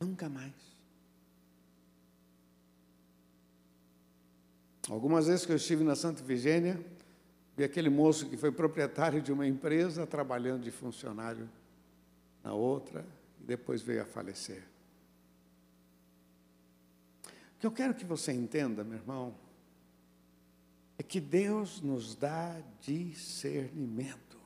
Nunca 0.00 0.28
mais. 0.28 0.52
Algumas 4.90 5.26
vezes 5.26 5.46
que 5.46 5.52
eu 5.52 5.56
estive 5.56 5.82
na 5.82 5.96
Santa 5.96 6.22
Vigênia, 6.22 6.84
vi 7.56 7.64
aquele 7.64 7.88
moço 7.88 8.28
que 8.28 8.36
foi 8.36 8.50
proprietário 8.50 9.22
de 9.22 9.32
uma 9.32 9.46
empresa, 9.46 10.06
trabalhando 10.06 10.62
de 10.62 10.70
funcionário 10.70 11.48
na 12.42 12.52
outra, 12.52 13.04
e 13.40 13.44
depois 13.44 13.82
veio 13.82 14.02
a 14.02 14.04
falecer. 14.04 14.62
O 17.56 17.60
que 17.60 17.66
eu 17.66 17.72
quero 17.72 17.94
que 17.94 18.04
você 18.04 18.32
entenda, 18.32 18.84
meu 18.84 18.98
irmão, 18.98 19.34
é 20.98 21.02
que 21.02 21.20
Deus 21.20 21.80
nos 21.80 22.14
dá 22.14 22.60
discernimento. 22.80 24.38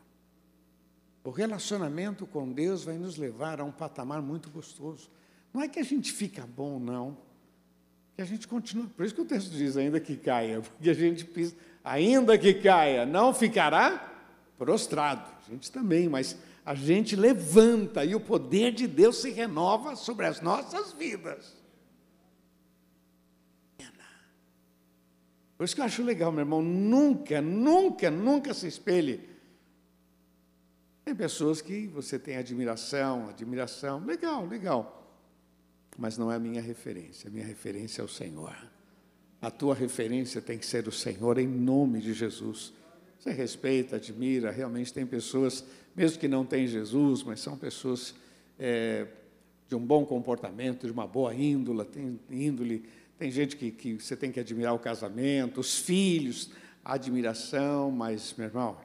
O 1.24 1.30
relacionamento 1.30 2.26
com 2.26 2.50
Deus 2.50 2.84
vai 2.84 2.96
nos 2.96 3.16
levar 3.16 3.60
a 3.60 3.64
um 3.64 3.72
patamar 3.72 4.22
muito 4.22 4.48
gostoso. 4.50 5.10
Não 5.52 5.60
é 5.60 5.68
que 5.68 5.78
a 5.78 5.82
gente 5.82 6.12
fica 6.12 6.46
bom, 6.46 6.78
não. 6.78 7.18
Que 8.14 8.22
a 8.22 8.24
gente 8.24 8.48
continua. 8.48 8.86
Por 8.86 9.04
isso 9.04 9.14
que 9.14 9.20
o 9.20 9.26
texto 9.26 9.50
diz 9.50 9.76
ainda 9.76 10.00
que 10.00 10.16
caia, 10.16 10.60
porque 10.76 10.88
a 10.88 10.94
gente 10.94 11.24
pisa, 11.24 11.54
ainda 11.90 12.38
que 12.38 12.54
caia, 12.54 13.04
não 13.04 13.32
ficará 13.32 14.14
prostrado. 14.56 15.30
A 15.46 15.50
gente 15.50 15.70
também, 15.70 16.08
mas 16.08 16.36
a 16.64 16.74
gente 16.74 17.16
levanta 17.16 18.04
e 18.04 18.14
o 18.14 18.20
poder 18.20 18.72
de 18.72 18.86
Deus 18.86 19.18
se 19.18 19.30
renova 19.30 19.96
sobre 19.96 20.26
as 20.26 20.40
nossas 20.40 20.92
vidas. 20.92 21.56
Por 25.56 25.64
isso 25.64 25.74
que 25.74 25.80
eu 25.80 25.86
acho 25.86 26.04
legal, 26.04 26.30
meu 26.30 26.42
irmão, 26.42 26.62
nunca, 26.62 27.40
nunca, 27.40 28.10
nunca 28.10 28.54
se 28.54 28.68
espelhe. 28.68 29.28
Tem 31.04 31.16
pessoas 31.16 31.60
que 31.60 31.88
você 31.88 32.16
tem 32.16 32.36
admiração, 32.36 33.28
admiração, 33.28 34.04
legal, 34.04 34.46
legal 34.46 34.98
mas 35.98 36.16
não 36.16 36.30
é 36.30 36.36
a 36.36 36.38
minha 36.38 36.62
referência. 36.62 37.28
A 37.28 37.30
minha 37.30 37.44
referência 37.44 38.00
é 38.00 38.04
o 38.04 38.08
Senhor. 38.08 38.56
A 39.40 39.50
tua 39.50 39.74
referência 39.74 40.40
tem 40.40 40.58
que 40.58 40.66
ser 40.66 40.88
o 40.88 40.92
Senhor, 40.92 41.38
em 41.38 41.46
nome 41.46 42.00
de 42.00 42.12
Jesus. 42.12 42.72
Você 43.18 43.30
respeita, 43.30 43.96
admira, 43.96 44.50
realmente 44.50 44.92
tem 44.92 45.06
pessoas, 45.06 45.64
mesmo 45.94 46.18
que 46.18 46.28
não 46.28 46.44
tenham 46.44 46.66
Jesus, 46.66 47.22
mas 47.22 47.40
são 47.40 47.56
pessoas 47.56 48.14
é, 48.58 49.06
de 49.68 49.74
um 49.74 49.84
bom 49.84 50.04
comportamento, 50.04 50.86
de 50.86 50.92
uma 50.92 51.06
boa 51.06 51.34
índole, 51.34 51.84
tem, 51.84 52.20
índole, 52.30 52.84
tem 53.18 53.30
gente 53.30 53.56
que, 53.56 53.70
que 53.70 53.94
você 53.94 54.16
tem 54.16 54.30
que 54.30 54.40
admirar 54.40 54.74
o 54.74 54.78
casamento, 54.78 55.60
os 55.60 55.78
filhos, 55.78 56.50
a 56.84 56.94
admiração, 56.94 57.90
mas, 57.90 58.34
meu 58.36 58.46
irmão, 58.46 58.76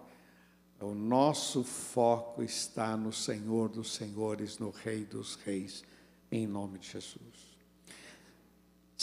o 0.80 0.94
nosso 0.94 1.63
foco 1.63 2.44
está 2.44 2.98
no 2.98 3.13
Senhor 3.13 3.70
dos 3.70 3.94
Senhores, 3.94 4.60
no 4.60 4.70
Rei 4.70 5.06
dos 5.06 5.36
Reis 5.36 5.84
em 6.34 6.48
nome 6.48 6.80
de 6.80 6.89
Jesus. 6.89 7.33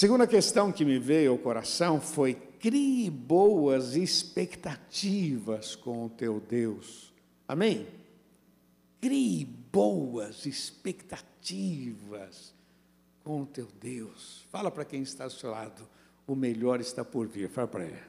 Segunda 0.01 0.27
questão 0.27 0.73
que 0.73 0.83
me 0.83 0.99
veio 0.99 1.33
ao 1.33 1.37
coração 1.37 2.01
foi: 2.01 2.33
crie 2.33 3.11
boas 3.11 3.97
expectativas 3.97 5.77
com 5.77 6.07
o 6.07 6.09
teu 6.09 6.41
Deus. 6.41 7.13
Amém? 7.47 7.87
Crie 8.99 9.45
boas 9.45 10.47
expectativas 10.47 12.55
com 13.23 13.43
o 13.43 13.47
teu 13.47 13.69
Deus. 13.79 14.47
Fala 14.51 14.71
para 14.71 14.87
quem 14.87 15.03
está 15.03 15.25
ao 15.25 15.31
seu 15.31 15.51
lado, 15.51 15.87
o 16.27 16.35
melhor 16.35 16.81
está 16.81 17.05
por 17.05 17.29
vir. 17.29 17.51
Fala 17.51 17.69
para 17.69 17.85
ele. 17.85 18.01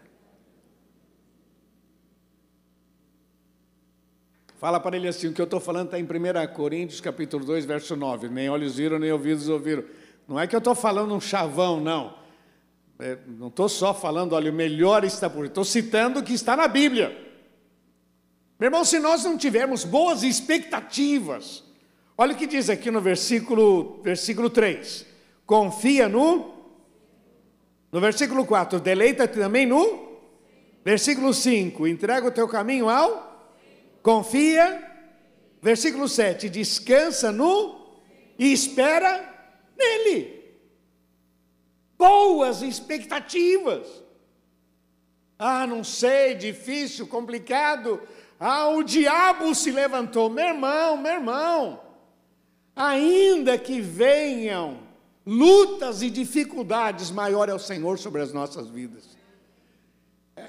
Fala 4.55 4.79
para 4.79 4.95
ele 4.95 5.09
assim, 5.09 5.27
o 5.27 5.33
que 5.33 5.41
eu 5.41 5.45
estou 5.45 5.59
falando 5.59 5.87
está 5.87 5.99
em 5.99 6.05
1 6.05 6.07
Coríntios, 6.53 7.01
capítulo 7.01 7.43
2, 7.43 7.65
verso 7.65 7.97
9. 7.97 8.29
Nem 8.29 8.49
olhos 8.49 8.77
viram, 8.77 8.97
nem 8.97 9.11
ouvidos 9.11 9.49
ouviram. 9.49 9.83
Não 10.27 10.39
é 10.39 10.47
que 10.47 10.55
eu 10.55 10.59
estou 10.59 10.75
falando 10.75 11.13
um 11.13 11.21
chavão, 11.21 11.79
não. 11.79 12.15
É, 12.99 13.17
não 13.27 13.47
estou 13.47 13.67
só 13.67 13.93
falando, 13.93 14.33
olha, 14.33 14.51
o 14.51 14.53
melhor 14.53 15.03
está 15.03 15.29
por 15.29 15.45
Estou 15.45 15.65
citando 15.65 16.19
o 16.19 16.23
que 16.23 16.33
está 16.33 16.55
na 16.55 16.67
Bíblia. 16.67 17.09
Meu 18.59 18.67
irmão, 18.67 18.85
se 18.85 18.99
nós 18.99 19.23
não 19.23 19.37
tivermos 19.37 19.83
boas 19.83 20.21
expectativas, 20.21 21.63
olha 22.17 22.33
o 22.33 22.37
que 22.37 22.45
diz 22.45 22.69
aqui 22.69 22.91
no 22.91 23.01
versículo, 23.01 23.99
versículo 24.03 24.49
3. 24.49 25.05
Confia 25.45 26.07
no. 26.07 26.53
No 27.91 27.99
versículo 27.99 28.45
4, 28.45 28.79
deleita-te 28.79 29.39
também 29.39 29.65
no. 29.65 30.11
Versículo 30.85 31.33
5, 31.33 31.87
entrega 31.87 32.27
o 32.27 32.31
teu 32.31 32.47
caminho 32.47 32.89
ao 32.89 33.31
confia, 34.01 34.81
versículo 35.61 36.07
7, 36.07 36.49
descansa 36.49 37.31
no 37.31 37.99
e 38.37 38.51
espera 38.51 39.30
nele. 39.81 40.41
Boas 41.97 42.61
expectativas. 42.61 43.87
Ah, 45.37 45.65
não 45.65 45.83
sei, 45.83 46.35
difícil, 46.35 47.07
complicado. 47.07 47.99
Ah, 48.39 48.69
o 48.69 48.83
diabo 48.83 49.53
se 49.53 49.71
levantou. 49.71 50.29
Meu 50.29 50.47
irmão, 50.49 50.97
meu 50.97 51.13
irmão, 51.13 51.81
ainda 52.75 53.57
que 53.57 53.81
venham 53.81 54.79
lutas 55.25 56.01
e 56.01 56.09
dificuldades, 56.09 57.11
maior 57.11 57.49
é 57.49 57.53
o 57.53 57.59
Senhor 57.59 57.97
sobre 57.99 58.21
as 58.21 58.33
nossas 58.33 58.67
vidas. 58.67 59.17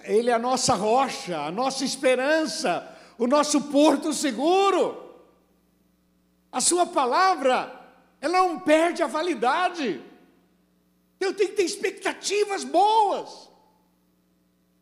Ele 0.05 0.31
é 0.31 0.35
a 0.35 0.39
nossa 0.39 0.75
rocha, 0.75 1.39
a 1.39 1.51
nossa 1.51 1.85
esperança, 1.85 2.89
o 3.19 3.27
nosso 3.27 3.61
porto 3.63 4.13
seguro. 4.13 5.03
A 6.51 6.61
sua 6.61 6.87
palavra, 6.87 7.82
ela 8.23 8.39
não 8.39 8.61
perde 8.61 9.03
a 9.03 9.09
validade. 9.09 10.01
Eu 11.19 11.35
tenho 11.35 11.51
que 11.51 11.57
ter 11.57 11.65
expectativas 11.65 12.63
boas. 12.63 13.51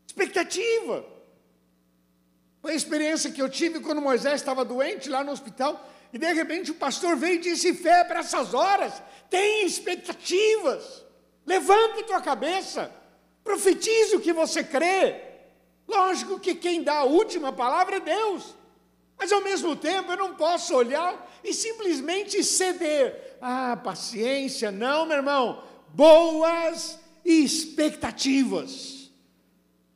Expectativa. 0.07 1.07
Foi 2.61 2.73
a 2.73 2.77
experiência 2.77 3.31
que 3.31 3.41
eu 3.41 3.49
tive 3.49 3.81
quando 3.81 4.03
Moisés 4.03 4.35
estava 4.35 4.63
doente 4.63 5.09
lá 5.09 5.25
no 5.25 5.33
hospital. 5.33 5.89
E 6.13 6.19
de 6.19 6.31
repente 6.35 6.71
o 6.71 6.75
pastor 6.75 7.17
veio 7.17 7.37
e 7.37 7.39
disse: 7.39 7.73
Fé 7.73 8.05
para 8.05 8.21
essas 8.21 8.53
horas, 8.53 9.03
tem 9.31 9.65
expectativas. 9.65 11.03
Levante 11.47 12.03
tua 12.03 12.21
cabeça, 12.21 12.95
profetize 13.43 14.17
o 14.17 14.21
que 14.21 14.35
você 14.35 14.63
crê. 14.63 15.19
Lógico 15.89 16.39
que 16.39 16.55
quem 16.55 16.83
dá 16.83 16.99
a 16.99 17.05
última 17.05 17.55
palavra 17.55 17.97
é 17.97 18.01
Deus. 18.01 18.55
Mas 19.21 19.31
ao 19.31 19.43
mesmo 19.43 19.77
tempo 19.77 20.11
eu 20.11 20.17
não 20.17 20.35
posso 20.35 20.75
olhar 20.75 21.31
e 21.45 21.53
simplesmente 21.53 22.43
ceder. 22.43 23.37
Ah, 23.39 23.77
paciência, 23.77 24.73
não, 24.73 25.05
meu 25.05 25.19
irmão. 25.19 25.63
Boas 25.93 26.99
expectativas. 27.23 29.11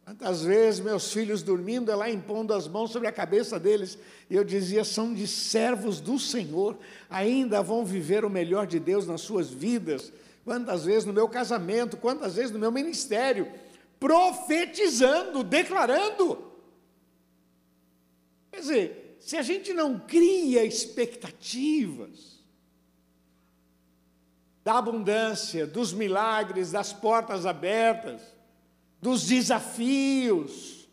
Quantas 0.05 0.43
vezes 0.43 0.81
meus 0.81 1.11
filhos 1.11 1.43
dormindo, 1.43 1.91
ela 1.91 2.11
impondo 2.11 2.53
as 2.53 2.69
mãos 2.69 2.91
sobre 2.91 3.09
a 3.09 3.13
cabeça 3.13 3.59
deles, 3.59 3.97
e 4.29 4.37
eu 4.37 4.45
dizia: 4.45 4.85
são 4.85 5.15
de 5.15 5.27
servos 5.27 6.01
do 6.01 6.19
Senhor, 6.19 6.77
ainda 7.09 7.63
vão 7.63 7.83
viver 7.83 8.27
o 8.27 8.31
melhor 8.31 8.67
de 8.67 8.79
Deus 8.79 9.07
nas 9.07 9.23
suas 9.23 9.49
vidas. 9.49 10.13
Quantas 10.45 10.85
vezes 10.85 11.07
no 11.07 11.15
meu 11.15 11.27
casamento, 11.27 11.97
quantas 11.97 12.35
vezes 12.35 12.51
no 12.51 12.59
meu 12.59 12.71
ministério, 12.71 13.51
profetizando, 13.99 15.43
declarando. 15.43 16.53
Quer 18.53 18.61
dizer, 18.61 19.04
se 19.25 19.39
a 19.39 19.43
gente 19.43 19.73
não 19.73 19.99
cria 19.99 20.67
expectativas 20.67 22.45
da 24.63 24.77
abundância, 24.77 25.67
dos 25.67 25.95
milagres, 25.95 26.71
das 26.71 26.93
portas 26.93 27.47
abertas, 27.47 28.21
dos 29.01 29.27
desafios, 29.27 30.87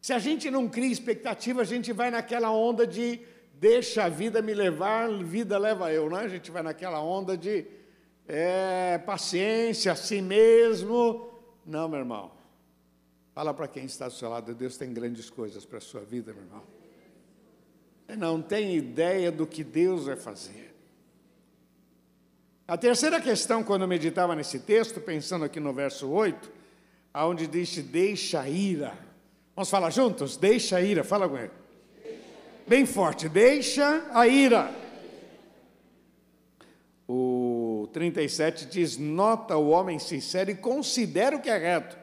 se 0.00 0.14
a 0.14 0.18
gente 0.18 0.50
não 0.50 0.66
cria 0.66 0.90
expectativa, 0.90 1.60
a 1.60 1.64
gente 1.64 1.92
vai 1.92 2.10
naquela 2.10 2.50
onda 2.50 2.86
de 2.86 3.20
deixa 3.52 4.04
a 4.04 4.08
vida 4.08 4.40
me 4.40 4.54
levar, 4.54 5.10
vida 5.22 5.58
leva 5.58 5.92
eu, 5.92 6.08
não 6.08 6.18
é? 6.18 6.24
A 6.24 6.28
gente 6.28 6.50
vai 6.50 6.62
naquela 6.62 7.02
onda 7.02 7.36
de 7.36 7.66
é, 8.26 8.96
paciência, 9.04 9.92
a 9.92 9.94
si 9.94 10.22
mesmo. 10.22 11.30
Não, 11.66 11.86
meu 11.86 11.98
irmão. 11.98 12.41
Fala 13.34 13.54
para 13.54 13.66
quem 13.66 13.84
está 13.84 14.08
do 14.08 14.14
seu 14.14 14.28
lado, 14.28 14.54
Deus 14.54 14.76
tem 14.76 14.92
grandes 14.92 15.30
coisas 15.30 15.64
para 15.64 15.78
a 15.78 15.80
sua 15.80 16.02
vida, 16.02 16.32
meu 16.32 16.42
irmão. 16.42 16.62
Você 18.06 18.16
não 18.16 18.42
tem 18.42 18.76
ideia 18.76 19.32
do 19.32 19.46
que 19.46 19.64
Deus 19.64 20.04
vai 20.04 20.16
fazer. 20.16 20.74
A 22.68 22.76
terceira 22.76 23.20
questão, 23.20 23.64
quando 23.64 23.82
eu 23.82 23.88
meditava 23.88 24.36
nesse 24.36 24.58
texto, 24.58 25.00
pensando 25.00 25.44
aqui 25.44 25.58
no 25.58 25.72
verso 25.72 26.08
8, 26.08 26.50
aonde 27.12 27.46
diz: 27.46 27.76
Deixa 27.78 28.40
a 28.40 28.48
ira. 28.48 28.96
Vamos 29.54 29.70
falar 29.70 29.90
juntos? 29.90 30.36
Deixa 30.36 30.76
a 30.76 30.82
ira, 30.82 31.02
fala 31.02 31.28
com 31.28 31.36
ele. 31.36 31.50
Bem 32.66 32.86
forte, 32.86 33.28
deixa 33.28 34.08
a 34.12 34.26
ira. 34.26 34.74
O 37.08 37.88
37 37.92 38.66
diz: 38.66 38.96
Nota 38.96 39.56
o 39.56 39.70
homem 39.70 39.98
sincero 39.98 40.50
e 40.50 40.54
considera 40.54 41.36
o 41.36 41.40
que 41.40 41.50
é 41.50 41.58
reto, 41.58 41.98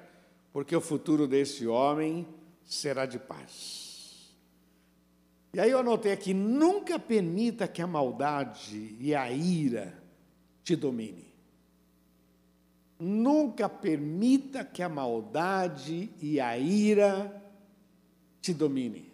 porque 0.52 0.76
o 0.76 0.82
futuro 0.82 1.28
desse 1.28 1.68
homem 1.68 2.28
será 2.64 3.06
de 3.06 3.20
paz. 3.20 4.36
E 5.54 5.60
aí 5.60 5.72
eu 5.72 5.80
anotei 5.80 6.12
aqui: 6.12 6.34
nunca 6.34 7.00
permita 7.00 7.68
que 7.68 7.82
a 7.82 7.88
maldade 7.88 8.96
e 9.00 9.16
a 9.16 9.32
ira 9.32 10.02
te 10.64 10.76
domine. 10.76 11.28
Nunca 13.00 13.70
permita 13.70 14.64
que 14.66 14.84
a 14.84 14.90
maldade 14.90 16.12
e 16.22 16.40
a 16.40 16.58
ira 16.58 17.42
te 18.42 18.54
domine. 18.54 19.12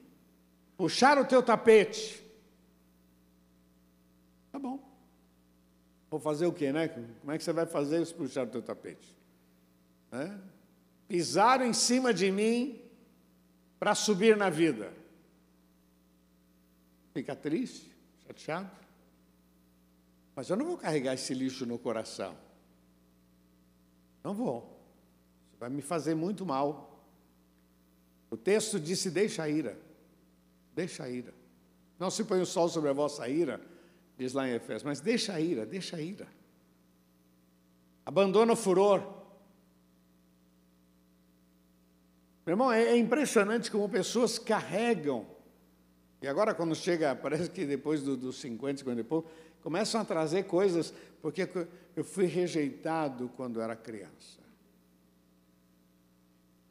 Puxar 0.75 1.17
o 1.19 1.25
teu 1.25 1.41
tapete. 1.41 2.23
Tá 4.51 4.57
bom. 4.57 4.79
Vou 6.09 6.19
fazer 6.19 6.47
o 6.47 6.53
quê, 6.53 6.71
né? 6.71 6.87
Como 6.87 7.31
é 7.31 7.37
que 7.37 7.43
você 7.43 7.53
vai 7.53 7.65
fazer 7.65 8.01
isso 8.01 8.15
puxar 8.15 8.47
o 8.47 8.49
teu 8.49 8.61
tapete? 8.61 9.15
É? 10.11 10.54
Pisaram 11.07 11.65
em 11.65 11.73
cima 11.73 12.13
de 12.13 12.31
mim 12.31 12.81
para 13.79 13.93
subir 13.93 14.35
na 14.35 14.49
vida. 14.49 14.91
Fica 17.13 17.35
triste, 17.35 17.91
chateado. 18.25 18.71
Mas 20.35 20.49
eu 20.49 20.55
não 20.55 20.65
vou 20.65 20.77
carregar 20.77 21.13
esse 21.13 21.33
lixo 21.33 21.65
no 21.65 21.79
coração. 21.79 22.35
Não 24.23 24.33
vou. 24.33 24.77
Isso 25.47 25.59
vai 25.59 25.69
me 25.69 25.81
fazer 25.81 26.15
muito 26.15 26.45
mal. 26.45 26.99
O 28.29 28.35
texto 28.35 28.79
disse: 28.79 29.09
deixa 29.09 29.43
a 29.43 29.49
ira. 29.49 29.77
Deixa 30.73 31.03
a 31.03 31.09
ira. 31.09 31.33
Não 31.97 32.09
se 32.09 32.23
põe 32.23 32.41
o 32.41 32.45
sol 32.45 32.67
sobre 32.67 32.89
a 32.89 32.93
vossa 32.93 33.27
ira, 33.29 33.61
diz 34.17 34.33
lá 34.33 34.47
em 34.47 34.53
Efésios, 34.53 34.83
mas 34.83 34.99
deixa 34.99 35.33
a 35.33 35.39
ira, 35.39 35.65
deixa 35.65 35.95
a 35.95 36.01
ira. 36.01 36.27
Abandona 38.05 38.53
o 38.53 38.55
furor. 38.55 39.24
Meu 42.45 42.53
irmão, 42.53 42.71
é, 42.71 42.83
é 42.83 42.97
impressionante 42.97 43.71
como 43.71 43.89
pessoas 43.89 44.37
carregam. 44.37 45.25
E 46.21 46.27
agora, 46.27 46.53
quando 46.53 46.75
chega, 46.75 47.15
parece 47.17 47.49
que 47.49 47.65
depois 47.65 48.01
dos 48.03 48.17
do 48.17 48.31
50, 48.31 48.79
50 48.79 49.01
e 49.01 49.03
pouco, 49.03 49.29
começam 49.61 49.99
a 49.99 50.05
trazer 50.05 50.43
coisas, 50.43 50.93
porque 51.21 51.49
eu 51.95 52.03
fui 52.03 52.25
rejeitado 52.25 53.31
quando 53.35 53.59
era 53.59 53.75
criança. 53.75 54.45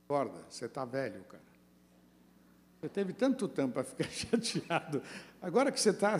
Acorda, 0.04 0.44
você 0.48 0.66
está 0.66 0.84
velho, 0.84 1.24
cara. 1.24 1.42
Você 2.80 2.88
teve 2.88 3.12
tanto 3.14 3.48
tempo 3.48 3.72
para 3.72 3.84
ficar 3.84 4.08
chateado. 4.12 5.02
Agora 5.40 5.72
que 5.72 5.80
você 5.80 5.90
está. 5.90 6.18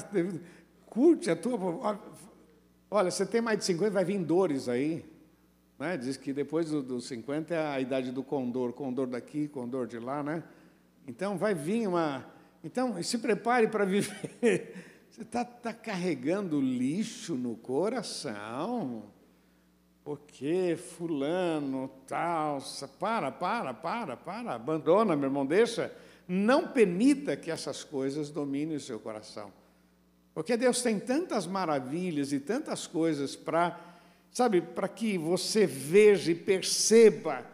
Curte 0.87 1.31
a 1.31 1.37
tua. 1.37 2.01
Olha, 2.91 3.11
você 3.11 3.27
tem 3.27 3.41
mais 3.41 3.59
de 3.59 3.65
50, 3.67 3.91
vai 3.91 4.05
vir 4.05 4.19
dores 4.19 4.69
aí. 4.69 5.05
Né? 5.85 5.99
Diz 5.99 6.17
que 6.17 6.33
depois 6.33 6.71
dos 6.71 6.83
do 6.83 6.99
50 6.99 7.55
é 7.55 7.59
a 7.59 7.79
idade 7.79 8.11
do 8.11 8.23
condor, 8.23 8.73
condor 8.73 9.07
daqui, 9.07 9.49
condor 9.49 9.87
de 9.87 9.99
lá, 9.99 10.23
né? 10.23 10.43
Então 11.07 11.37
vai 11.37 11.55
vir 11.55 11.87
uma. 11.87 12.25
Então, 12.65 13.03
se 13.03 13.19
prepare 13.19 13.69
para 13.69 13.85
viver 13.85 14.15
você 15.11 15.21
está 15.21 15.45
tá 15.45 15.75
carregando 15.75 16.59
lixo 16.59 17.35
no 17.35 17.55
coração? 17.57 19.03
Porque 20.03 20.75
fulano, 20.75 21.91
tal, 22.07 22.63
para, 22.99 23.31
para, 23.31 23.75
para, 23.75 24.17
para, 24.17 24.55
abandona, 24.55 25.15
meu 25.15 25.29
irmão, 25.29 25.45
deixa. 25.45 25.95
Não 26.27 26.67
permita 26.69 27.37
que 27.37 27.51
essas 27.51 27.85
coisas 27.85 28.31
dominem 28.31 28.77
o 28.77 28.81
seu 28.81 28.99
coração. 28.99 29.53
Porque 30.33 30.57
Deus 30.57 30.81
tem 30.81 30.99
tantas 30.99 31.47
maravilhas 31.47 32.33
e 32.33 32.41
tantas 32.41 32.87
coisas 32.87 33.37
para, 33.37 33.79
sabe, 34.35 34.61
para 34.61 34.89
que 34.89 35.17
você 35.17 35.65
veja 35.65 36.33
e 36.33 36.35
perceba 36.35 37.47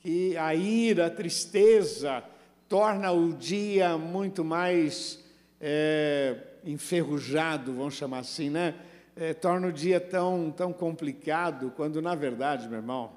que 0.00 0.36
a 0.36 0.52
ira, 0.56 1.06
a 1.06 1.10
tristeza, 1.10 2.22
torna 2.68 3.12
o 3.12 3.32
dia 3.32 3.96
muito 3.96 4.44
mais 4.44 5.24
é, 5.60 6.36
enferrujado, 6.64 7.72
vamos 7.72 7.94
chamar 7.94 8.18
assim, 8.18 8.50
né? 8.50 8.74
É, 9.14 9.32
torna 9.32 9.68
o 9.68 9.72
dia 9.72 10.00
tão, 10.00 10.50
tão 10.50 10.72
complicado, 10.72 11.72
quando 11.76 12.02
na 12.02 12.16
verdade, 12.16 12.68
meu 12.68 12.78
irmão, 12.78 13.16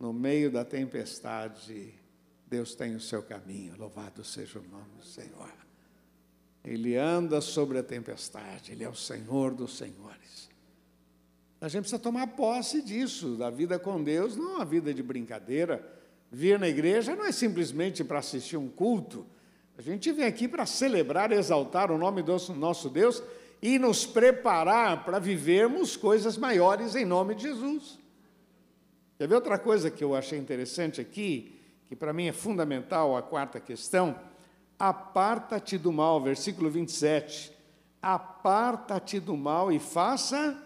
no 0.00 0.10
meio 0.10 0.50
da 0.50 0.64
tempestade, 0.64 1.92
Deus 2.46 2.74
tem 2.74 2.96
o 2.96 3.00
seu 3.00 3.22
caminho, 3.22 3.76
louvado 3.76 4.24
seja 4.24 4.58
o 4.58 4.62
nome 4.62 4.96
do 4.96 5.04
Senhor. 5.04 5.52
Ele 6.64 6.96
anda 6.96 7.42
sobre 7.42 7.78
a 7.78 7.82
tempestade, 7.82 8.72
Ele 8.72 8.82
é 8.82 8.88
o 8.88 8.94
Senhor 8.94 9.52
dos 9.54 9.76
Senhores. 9.76 10.53
A 11.64 11.68
gente 11.68 11.84
precisa 11.84 11.98
tomar 11.98 12.26
posse 12.26 12.82
disso, 12.82 13.36
da 13.36 13.48
vida 13.48 13.78
com 13.78 14.02
Deus, 14.02 14.36
não 14.36 14.50
é 14.50 14.56
uma 14.56 14.64
vida 14.66 14.92
de 14.92 15.02
brincadeira. 15.02 15.82
Vir 16.30 16.58
na 16.58 16.68
igreja 16.68 17.16
não 17.16 17.24
é 17.24 17.32
simplesmente 17.32 18.04
para 18.04 18.18
assistir 18.18 18.58
um 18.58 18.68
culto, 18.68 19.24
a 19.78 19.80
gente 19.80 20.12
vem 20.12 20.26
aqui 20.26 20.46
para 20.46 20.66
celebrar 20.66 21.32
exaltar 21.32 21.90
o 21.90 21.96
nome 21.96 22.22
do 22.22 22.36
nosso 22.54 22.90
Deus 22.90 23.22
e 23.62 23.78
nos 23.78 24.04
preparar 24.04 25.06
para 25.06 25.18
vivermos 25.18 25.96
coisas 25.96 26.36
maiores 26.36 26.94
em 26.94 27.06
nome 27.06 27.34
de 27.34 27.44
Jesus. 27.44 27.98
Quer 29.16 29.26
ver 29.26 29.36
outra 29.36 29.58
coisa 29.58 29.90
que 29.90 30.04
eu 30.04 30.14
achei 30.14 30.38
interessante 30.38 31.00
aqui, 31.00 31.58
que 31.88 31.96
para 31.96 32.12
mim 32.12 32.26
é 32.26 32.32
fundamental, 32.32 33.16
a 33.16 33.22
quarta 33.22 33.58
questão? 33.58 34.20
Aparta-te 34.78 35.78
do 35.78 35.90
mal, 35.90 36.22
versículo 36.22 36.68
27. 36.68 37.56
Aparta-te 38.02 39.18
do 39.18 39.34
mal 39.34 39.72
e 39.72 39.78
faça. 39.78 40.60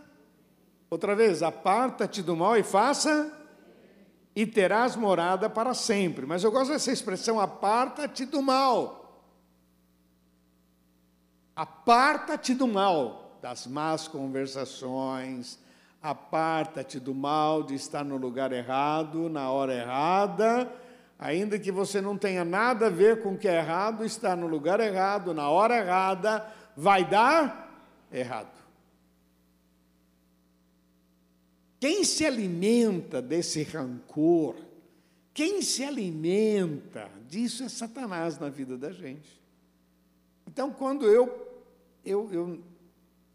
Outra 0.90 1.14
vez, 1.14 1.42
aparta-te 1.42 2.22
do 2.22 2.35
mal 2.37 2.57
e 2.57 2.62
faça. 2.62 3.33
E 4.35 4.46
terás 4.46 4.94
morada 4.96 5.51
para 5.51 5.74
sempre. 5.74 6.24
Mas 6.24 6.44
eu 6.44 6.53
gosto 6.53 6.72
dessa 6.72 6.92
expressão, 6.92 7.40
aparta-te 7.40 8.24
do 8.24 8.40
mal. 8.40 8.98
Aparta-te 11.59 12.55
do 12.55 12.68
mal, 12.68 13.37
das 13.42 13.66
más 13.66 14.07
conversações, 14.07 15.59
aparta-te 16.01 17.01
do 17.01 17.12
mal 17.12 17.64
de 17.64 17.74
estar 17.74 18.05
no 18.05 18.16
lugar 18.16 18.53
errado, 18.53 19.29
na 19.29 19.51
hora 19.51 19.74
errada, 19.74 20.72
ainda 21.18 21.59
que 21.59 21.72
você 21.72 22.01
não 22.01 22.16
tenha 22.16 22.44
nada 22.44 22.87
a 22.87 22.90
ver 22.90 23.24
com 23.24 23.31
o 23.33 23.37
que 23.37 23.48
é 23.48 23.57
errado, 23.57 24.05
estar 24.05 24.37
no 24.37 24.46
lugar 24.46 24.79
errado, 24.79 25.35
na 25.35 25.51
hora 25.51 25.79
errada, 25.79 26.46
vai 26.77 27.05
dar 27.05 27.68
errado. 28.12 28.58
Quem 31.81 32.05
se 32.05 32.25
alimenta 32.25 33.23
desse 33.23 33.62
rancor, 33.62 34.57
quem 35.33 35.62
se 35.62 35.85
alimenta 35.85 37.11
disso 37.29 37.62
é 37.62 37.69
Satanás 37.69 38.38
na 38.38 38.49
vida 38.49 38.77
da 38.77 38.91
gente. 38.91 39.41
Então, 40.47 40.73
quando 40.73 41.07
eu 41.07 41.49
eu, 42.05 42.33
eu 42.33 42.64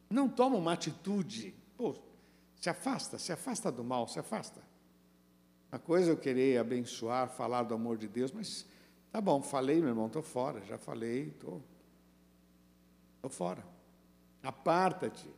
não 0.10 0.28
tomo 0.28 0.58
uma 0.58 0.74
atitude, 0.74 1.54
pô, 1.78 1.96
se 2.60 2.70
afasta, 2.70 3.18
se 3.20 3.32
afasta 3.32 3.72
do 3.72 3.84
mal, 3.84 4.08
se 4.08 4.20
afasta. 4.20 4.62
Uma 5.72 5.80
coisa 5.80 6.10
é 6.10 6.14
eu 6.14 6.18
querer 6.18 6.58
abençoar, 6.58 7.30
falar 7.30 7.64
do 7.64 7.74
amor 7.74 7.98
de 7.98 8.08
Deus, 8.08 8.32
mas 8.32 8.66
tá 9.12 9.20
bom, 9.22 9.42
falei, 9.42 9.80
meu 9.80 9.90
irmão, 9.90 10.08
estou 10.08 10.24
fora, 10.24 10.62
já 10.66 10.78
falei, 10.78 11.30
estou 11.30 11.62
tô, 13.22 13.28
tô 13.28 13.30
fora. 13.30 13.64
Aparta-te. 14.42 15.30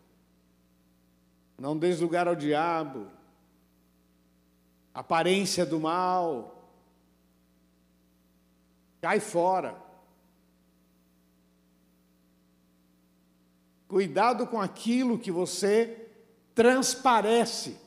Não 1.57 1.77
des 1.77 1.99
lugar 1.99 2.27
ao 2.27 2.35
diabo. 2.35 3.07
Aparência 4.93 5.65
do 5.65 5.79
mal. 5.79 6.69
Cai 9.01 9.19
fora. 9.19 9.75
Cuidado 13.87 14.47
com 14.47 14.59
aquilo 14.59 15.19
que 15.19 15.31
você 15.31 16.09
transparece. 16.53 17.77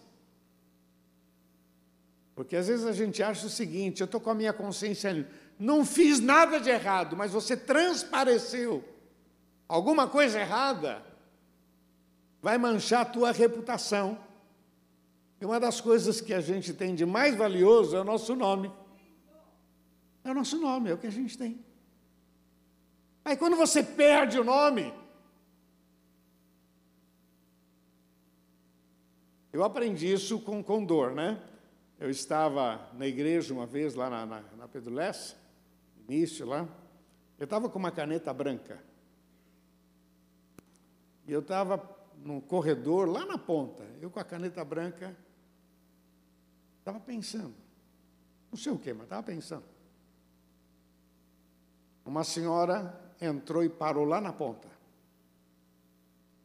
Porque 2.34 2.54
às 2.54 2.68
vezes 2.68 2.86
a 2.86 2.92
gente 2.92 3.22
acha 3.22 3.46
o 3.46 3.50
seguinte: 3.50 4.00
eu 4.00 4.04
estou 4.04 4.20
com 4.20 4.30
a 4.30 4.34
minha 4.34 4.52
consciência, 4.52 5.28
não 5.58 5.84
fiz 5.84 6.20
nada 6.20 6.60
de 6.60 6.70
errado, 6.70 7.16
mas 7.16 7.32
você 7.32 7.56
transpareceu 7.56 8.84
alguma 9.66 10.06
coisa 10.06 10.38
errada, 10.38 11.02
vai 12.40 12.58
manchar 12.58 13.02
a 13.02 13.04
tua 13.04 13.32
reputação. 13.32 14.18
E 15.40 15.44
uma 15.44 15.60
das 15.60 15.80
coisas 15.80 16.20
que 16.20 16.34
a 16.34 16.40
gente 16.40 16.72
tem 16.72 16.94
de 16.94 17.06
mais 17.06 17.36
valioso 17.36 17.96
é 17.96 18.00
o 18.00 18.04
nosso 18.04 18.34
nome. 18.34 18.72
É 20.24 20.30
o 20.30 20.34
nosso 20.34 20.58
nome, 20.58 20.90
é 20.90 20.94
o 20.94 20.98
que 20.98 21.06
a 21.06 21.12
gente 21.12 21.36
tem. 21.38 21.64
Aí 23.24 23.36
quando 23.36 23.56
você 23.56 23.82
perde 23.82 24.38
o 24.38 24.44
nome, 24.44 24.92
Eu 29.58 29.64
aprendi 29.64 30.12
isso 30.12 30.38
com, 30.38 30.62
com 30.62 30.84
dor, 30.84 31.16
né? 31.16 31.42
Eu 31.98 32.08
estava 32.08 32.88
na 32.92 33.08
igreja 33.08 33.52
uma 33.52 33.66
vez, 33.66 33.94
lá 33.96 34.08
na, 34.08 34.24
na, 34.24 34.40
na 34.56 34.68
Pedro 34.68 34.94
Lessa, 34.94 35.36
início 36.08 36.46
lá. 36.46 36.68
Eu 37.38 37.42
estava 37.42 37.68
com 37.68 37.76
uma 37.76 37.90
caneta 37.90 38.32
branca. 38.32 38.80
E 41.26 41.32
eu 41.32 41.40
estava 41.40 41.76
no 42.24 42.40
corredor, 42.40 43.08
lá 43.08 43.24
na 43.24 43.38
ponta, 43.38 43.84
eu 44.00 44.10
com 44.10 44.20
a 44.20 44.24
caneta 44.24 44.64
branca, 44.64 45.16
estava 46.78 47.00
pensando. 47.00 47.54
Não 48.50 48.58
sei 48.58 48.72
o 48.72 48.78
quê, 48.78 48.92
mas 48.92 49.04
estava 49.04 49.22
pensando. 49.22 49.64
Uma 52.04 52.24
senhora 52.24 52.98
entrou 53.20 53.62
e 53.62 53.68
parou 53.68 54.04
lá 54.04 54.20
na 54.20 54.32
ponta. 54.32 54.68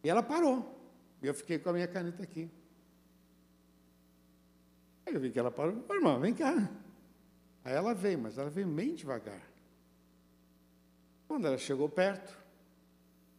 E 0.03 0.09
ela 0.09 0.21
parou. 0.21 0.77
E 1.21 1.27
eu 1.27 1.33
fiquei 1.33 1.57
com 1.57 1.69
a 1.69 1.73
minha 1.73 1.87
caneta 1.87 2.21
aqui. 2.21 2.51
Aí 5.05 5.13
eu 5.13 5.21
vi 5.21 5.31
que 5.31 5.39
ela 5.39 5.51
parou. 5.51 5.85
Ô, 5.87 5.93
irmã, 5.93 6.19
vem 6.19 6.33
cá. 6.33 6.69
Aí 7.63 7.73
ela 7.73 7.93
veio, 7.93 8.19
mas 8.19 8.37
ela 8.37 8.49
veio 8.49 8.67
bem 8.67 8.93
devagar. 8.93 9.41
Quando 11.27 11.47
ela 11.47 11.57
chegou 11.57 11.87
perto, 11.87 12.42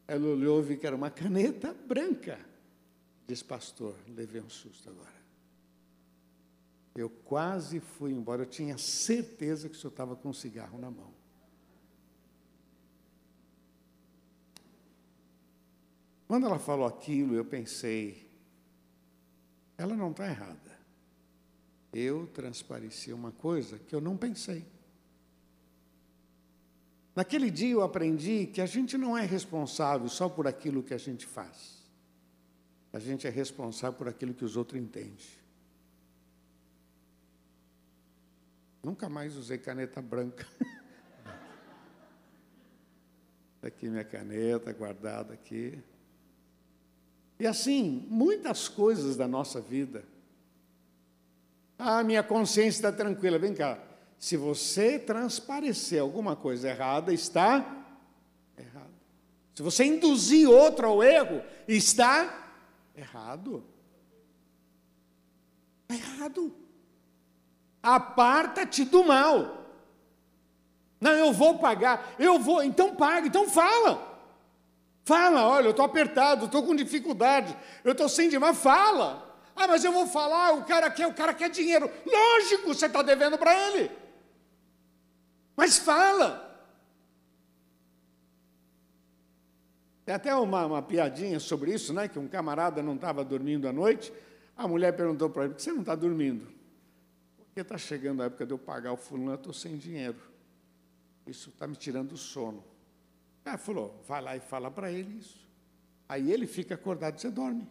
ela 0.06 0.26
olhou 0.26 0.60
e 0.60 0.64
viu 0.64 0.78
que 0.78 0.86
era 0.86 0.96
uma 0.96 1.10
caneta 1.10 1.72
branca. 1.72 2.38
Disse, 3.26 3.44
pastor, 3.44 3.96
levei 4.08 4.40
um 4.40 4.50
susto 4.50 4.90
agora. 4.90 5.14
Eu 6.94 7.10
quase 7.10 7.80
fui 7.80 8.12
embora, 8.12 8.42
eu 8.42 8.46
tinha 8.46 8.78
certeza 8.78 9.68
que 9.68 9.74
o 9.74 9.78
senhor 9.78 9.90
estava 9.90 10.14
com 10.14 10.28
um 10.28 10.32
cigarro 10.32 10.78
na 10.78 10.90
mão. 10.90 11.12
Quando 16.28 16.46
ela 16.46 16.58
falou 16.58 16.86
aquilo, 16.86 17.34
eu 17.34 17.44
pensei, 17.44 18.28
ela 19.76 19.94
não 19.94 20.10
está 20.10 20.26
errada. 20.26 20.78
Eu 21.92 22.26
transpareci 22.28 23.12
uma 23.12 23.32
coisa 23.32 23.78
que 23.78 23.94
eu 23.94 24.00
não 24.00 24.16
pensei. 24.16 24.64
Naquele 27.14 27.50
dia 27.50 27.72
eu 27.72 27.82
aprendi 27.82 28.46
que 28.46 28.60
a 28.60 28.66
gente 28.66 28.98
não 28.98 29.16
é 29.16 29.24
responsável 29.24 30.08
só 30.08 30.28
por 30.28 30.48
aquilo 30.48 30.82
que 30.82 30.92
a 30.92 30.98
gente 30.98 31.26
faz. 31.26 31.84
A 32.92 32.98
gente 32.98 33.26
é 33.26 33.30
responsável 33.30 33.96
por 33.96 34.08
aquilo 34.08 34.34
que 34.34 34.44
os 34.44 34.56
outros 34.56 34.80
entendem. 34.80 35.16
Nunca 38.82 39.08
mais 39.08 39.36
usei 39.36 39.58
caneta 39.58 40.02
branca. 40.02 40.46
aqui 43.62 43.88
minha 43.88 44.04
caneta 44.04 44.72
guardada 44.72 45.32
aqui. 45.32 45.78
E 47.38 47.46
assim, 47.46 48.06
muitas 48.08 48.68
coisas 48.68 49.16
da 49.16 49.26
nossa 49.26 49.60
vida. 49.60 50.04
Ah, 51.78 52.02
minha 52.04 52.22
consciência 52.22 52.78
está 52.78 52.92
tranquila. 52.92 53.38
Vem 53.38 53.54
cá. 53.54 53.78
Se 54.18 54.36
você 54.36 54.98
transparecer 54.98 56.00
alguma 56.00 56.34
coisa 56.34 56.68
errada, 56.68 57.12
está 57.12 57.84
errado. 58.56 58.94
Se 59.54 59.62
você 59.62 59.84
induzir 59.84 60.48
outro 60.48 60.86
ao 60.86 61.02
erro, 61.02 61.42
está 61.68 62.52
errado. 62.96 63.64
Está 65.82 65.94
errado. 65.94 66.54
Aparta-te 67.82 68.84
do 68.84 69.04
mal. 69.04 69.64
Não, 71.00 71.12
eu 71.12 71.32
vou 71.32 71.58
pagar, 71.58 72.14
eu 72.18 72.38
vou, 72.38 72.62
então 72.62 72.96
paga, 72.96 73.26
então 73.26 73.48
fala. 73.48 74.14
Fala, 75.04 75.46
olha, 75.46 75.66
eu 75.66 75.72
estou 75.72 75.84
apertado, 75.84 76.46
estou 76.46 76.62
com 76.62 76.74
dificuldade, 76.74 77.54
eu 77.84 77.92
estou 77.92 78.08
sem 78.08 78.30
dinheiro, 78.30 78.54
fala. 78.54 79.38
Ah, 79.54 79.68
mas 79.68 79.84
eu 79.84 79.92
vou 79.92 80.06
falar, 80.06 80.54
o 80.54 80.64
cara 80.64 80.90
quer, 80.90 81.06
o 81.06 81.12
cara 81.12 81.34
quer 81.34 81.50
dinheiro. 81.50 81.90
Lógico, 82.06 82.68
você 82.68 82.86
está 82.86 83.02
devendo 83.02 83.36
para 83.36 83.54
ele. 83.68 83.90
Mas 85.56 85.78
fala. 85.78 86.42
Tem 90.04 90.14
até 90.14 90.34
uma, 90.34 90.66
uma 90.66 90.82
piadinha 90.82 91.40
sobre 91.40 91.72
isso, 91.72 91.92
né? 91.94 92.08
Que 92.08 92.18
um 92.18 92.28
camarada 92.28 92.82
não 92.82 92.94
estava 92.94 93.24
dormindo 93.24 93.66
à 93.66 93.72
noite. 93.72 94.12
A 94.56 94.68
mulher 94.68 94.92
perguntou 94.92 95.30
para 95.30 95.44
ele: 95.44 95.54
por 95.54 95.56
que 95.56 95.62
você 95.62 95.72
não 95.72 95.80
está 95.80 95.94
dormindo? 95.94 96.46
Porque 97.54 97.60
está 97.60 97.78
chegando 97.78 98.22
a 98.22 98.26
época 98.26 98.44
de 98.44 98.52
eu 98.52 98.58
pagar 98.58 98.92
o 98.92 98.96
fulano, 98.96 99.30
eu 99.30 99.36
estou 99.36 99.52
sem 99.52 99.76
dinheiro. 99.76 100.18
Isso 101.26 101.50
está 101.50 101.66
me 101.66 101.76
tirando 101.76 102.12
o 102.12 102.16
sono. 102.16 102.62
Ela 103.44 103.56
falou, 103.58 104.02
vai 104.06 104.20
lá 104.20 104.36
e 104.36 104.40
fala 104.40 104.70
para 104.70 104.90
ele 104.90 105.18
isso. 105.18 105.38
Aí 106.08 106.32
ele 106.32 106.46
fica 106.46 106.74
acordado 106.74 107.16
e 107.16 107.20
você 107.20 107.30
dorme. 107.30 107.66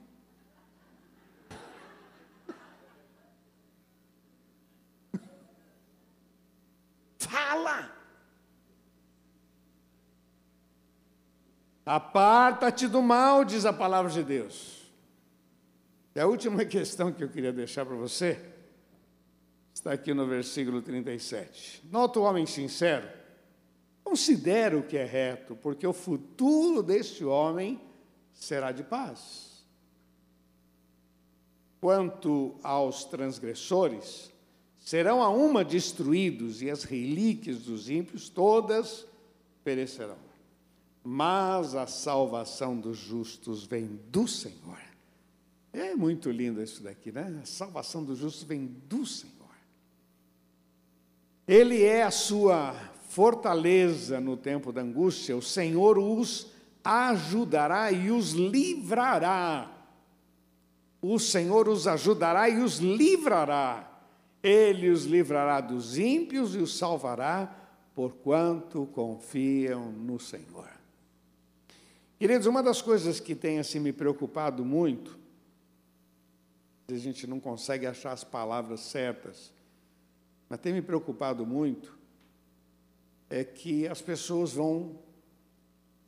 Fala! 7.19 7.91
Aparta-te 11.85 12.87
do 12.87 13.01
mal, 13.01 13.43
diz 13.43 13.65
a 13.65 13.73
palavra 13.73 14.11
de 14.11 14.23
Deus. 14.23 14.91
E 16.15 16.19
a 16.19 16.27
última 16.27 16.63
questão 16.65 17.11
que 17.11 17.23
eu 17.23 17.29
queria 17.29 17.51
deixar 17.51 17.85
para 17.85 17.95
você 17.95 18.39
está 19.73 19.91
aqui 19.91 20.13
no 20.13 20.25
versículo 20.25 20.81
37. 20.81 21.83
Nota 21.91 22.19
o 22.19 22.23
homem 22.23 22.45
sincero 22.45 23.23
Considere 24.03 24.75
o 24.75 24.83
que 24.83 24.97
é 24.97 25.05
reto, 25.05 25.55
porque 25.55 25.87
o 25.87 25.93
futuro 25.93 26.83
deste 26.83 27.23
homem 27.23 27.81
será 28.33 28.71
de 28.71 28.83
paz. 28.83 29.65
Quanto 31.79 32.55
aos 32.61 33.05
transgressores, 33.05 34.31
serão 34.77 35.23
a 35.23 35.29
uma 35.29 35.63
destruídos, 35.63 36.61
e 36.61 36.69
as 36.69 36.83
relíquias 36.83 37.63
dos 37.63 37.89
ímpios 37.89 38.29
todas 38.29 39.07
perecerão. 39.63 40.17
Mas 41.03 41.75
a 41.75 41.85
salvação 41.85 42.79
dos 42.79 42.97
justos 42.97 43.65
vem 43.65 43.99
do 44.09 44.27
Senhor. 44.27 44.79
É 45.73 45.95
muito 45.95 46.29
lindo 46.29 46.61
isso 46.61 46.83
daqui, 46.83 47.11
né? 47.11 47.39
A 47.41 47.45
salvação 47.45 48.03
dos 48.03 48.19
justos 48.19 48.43
vem 48.43 48.65
do 48.87 49.05
Senhor. 49.05 49.33
Ele 51.47 51.83
é 51.83 52.03
a 52.03 52.11
sua 52.11 52.73
fortaleza 53.09 54.19
no 54.21 54.37
tempo 54.37 54.71
da 54.71 54.81
angústia, 54.81 55.35
o 55.35 55.41
Senhor 55.41 55.97
os 55.97 56.47
ajudará 56.83 57.91
e 57.91 58.11
os 58.11 58.31
livrará. 58.31 59.69
O 61.01 61.19
Senhor 61.19 61.67
os 61.67 61.85
ajudará 61.85 62.47
e 62.49 62.59
os 62.59 62.77
livrará. 62.77 63.89
Ele 64.41 64.89
os 64.89 65.05
livrará 65.05 65.59
dos 65.59 65.97
ímpios 65.97 66.55
e 66.55 66.59
os 66.59 66.77
salvará, 66.77 67.53
porquanto 67.93 68.85
confiam 68.87 69.91
no 69.91 70.19
Senhor. 70.19 70.82
Queridos, 72.23 72.47
uma 72.47 72.63
das 72.63 72.81
coisas 72.81 73.19
que 73.19 73.35
tem 73.35 73.59
assim 73.59 73.81
me 73.81 73.91
preocupado 73.91 74.63
muito, 74.63 75.19
a 76.87 76.93
gente 76.93 77.27
não 77.27 77.37
consegue 77.37 77.85
achar 77.85 78.13
as 78.13 78.23
palavras 78.23 78.79
certas, 78.79 79.51
mas 80.47 80.61
tem 80.61 80.71
me 80.71 80.81
preocupado 80.81 81.45
muito, 81.45 81.99
é 83.29 83.43
que 83.43 83.85
as 83.89 84.01
pessoas 84.01 84.53
vão 84.53 84.97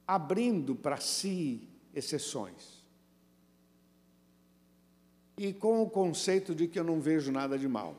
abrindo 0.08 0.74
para 0.74 0.96
si 0.96 1.68
exceções. 1.94 2.82
E 5.38 5.52
com 5.52 5.82
o 5.82 5.90
conceito 5.90 6.56
de 6.56 6.66
que 6.66 6.80
eu 6.80 6.86
não 6.86 7.02
vejo 7.02 7.30
nada 7.30 7.60
de 7.60 7.68
mal. 7.68 7.94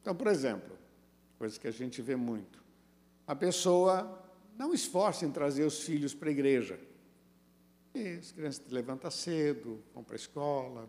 Então, 0.00 0.14
por 0.14 0.28
exemplo, 0.28 0.78
coisa 1.40 1.58
que 1.58 1.66
a 1.66 1.72
gente 1.72 2.00
vê 2.00 2.14
muito. 2.14 2.62
A 3.26 3.34
pessoa 3.34 4.24
não 4.56 4.72
esforça 4.72 5.26
em 5.26 5.32
trazer 5.32 5.64
os 5.64 5.80
filhos 5.80 6.14
para 6.14 6.28
a 6.28 6.30
igreja. 6.30 6.78
E 7.94 8.18
as 8.18 8.32
crianças 8.32 8.70
levantam 8.70 9.10
cedo, 9.10 9.82
vão 9.92 10.04
para 10.04 10.14
a 10.14 10.16
escola, 10.16 10.88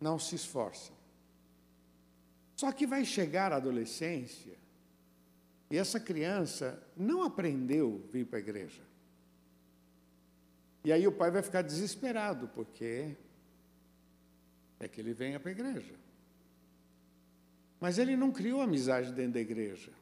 não 0.00 0.18
se 0.18 0.34
esforçam. 0.34 0.96
Só 2.56 2.72
que 2.72 2.86
vai 2.86 3.04
chegar 3.04 3.52
a 3.52 3.56
adolescência 3.56 4.58
e 5.70 5.76
essa 5.76 6.00
criança 6.00 6.82
não 6.96 7.22
aprendeu 7.22 8.02
a 8.08 8.12
vir 8.12 8.26
para 8.26 8.38
a 8.38 8.40
igreja. 8.40 8.82
E 10.84 10.92
aí 10.92 11.06
o 11.06 11.12
pai 11.12 11.30
vai 11.30 11.42
ficar 11.42 11.62
desesperado, 11.62 12.48
porque 12.48 13.14
é 14.80 14.88
que 14.88 15.00
ele 15.00 15.12
venha 15.12 15.38
para 15.38 15.50
a 15.50 15.52
igreja. 15.52 15.94
Mas 17.80 17.98
ele 17.98 18.16
não 18.16 18.32
criou 18.32 18.60
amizade 18.60 19.12
dentro 19.12 19.34
da 19.34 19.40
igreja. 19.40 19.92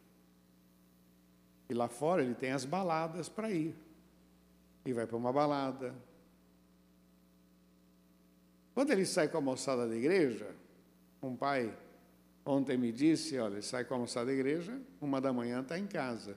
E 1.68 1.74
lá 1.74 1.89
fora 1.89 2.22
ele 2.22 2.35
tem 2.35 2.53
as 2.53 2.64
baladas 2.64 3.29
para 3.29 3.51
ir. 3.51 3.74
E 4.85 4.93
vai 4.93 5.07
para 5.07 5.16
uma 5.16 5.33
balada. 5.33 5.95
Quando 8.77 8.93
ele 8.93 9.05
sai 9.05 9.27
com 9.27 9.39
a 9.39 9.41
moçada 9.41 9.89
da 9.89 9.97
igreja, 9.97 10.55
um 11.20 11.35
pai 11.35 11.77
Ontem 12.49 12.79
me 12.79 12.93
disse, 12.93 13.37
olha, 13.41 13.61
sai 13.61 13.85
com 13.85 13.97
a 13.97 13.99
moçada 13.99 14.27
da 14.27 14.33
igreja, 14.33 14.81
uma 15.01 15.20
da 15.20 15.33
manhã 15.33 15.62
está 15.62 15.77
em 15.77 15.87
casa. 15.89 16.37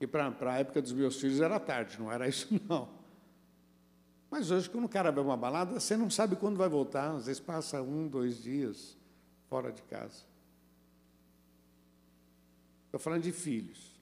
E 0.00 0.08
para 0.08 0.34
a 0.40 0.58
época 0.58 0.82
dos 0.82 0.92
meus 0.92 1.20
filhos 1.20 1.40
era 1.40 1.60
tarde, 1.60 2.00
não 2.00 2.10
era 2.10 2.26
isso 2.26 2.48
não. 2.68 2.88
Mas 4.28 4.50
hoje, 4.50 4.68
quando 4.68 4.86
o 4.86 4.88
cara 4.88 5.12
vai 5.12 5.22
uma 5.22 5.36
balada, 5.36 5.78
você 5.78 5.96
não 5.96 6.10
sabe 6.10 6.34
quando 6.34 6.56
vai 6.56 6.68
voltar. 6.68 7.12
Às 7.12 7.26
vezes 7.26 7.40
passa 7.40 7.80
um, 7.80 8.08
dois 8.08 8.42
dias 8.42 8.98
fora 9.48 9.70
de 9.70 9.82
casa. 9.82 10.24
Estou 12.86 12.98
falando 12.98 13.22
de 13.22 13.32
filhos. 13.32 13.96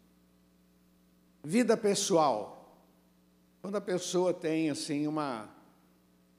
Vida 1.44 1.76
pessoal. 1.76 2.80
Quando 3.60 3.76
a 3.76 3.80
pessoa 3.82 4.32
tem 4.32 4.70
assim 4.70 5.06
uma. 5.06 5.55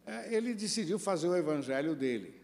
É, 0.08 0.34
ele 0.34 0.54
decidiu 0.54 0.98
fazer 0.98 1.28
o 1.28 1.36
evangelho 1.36 1.94
dele. 1.94 2.42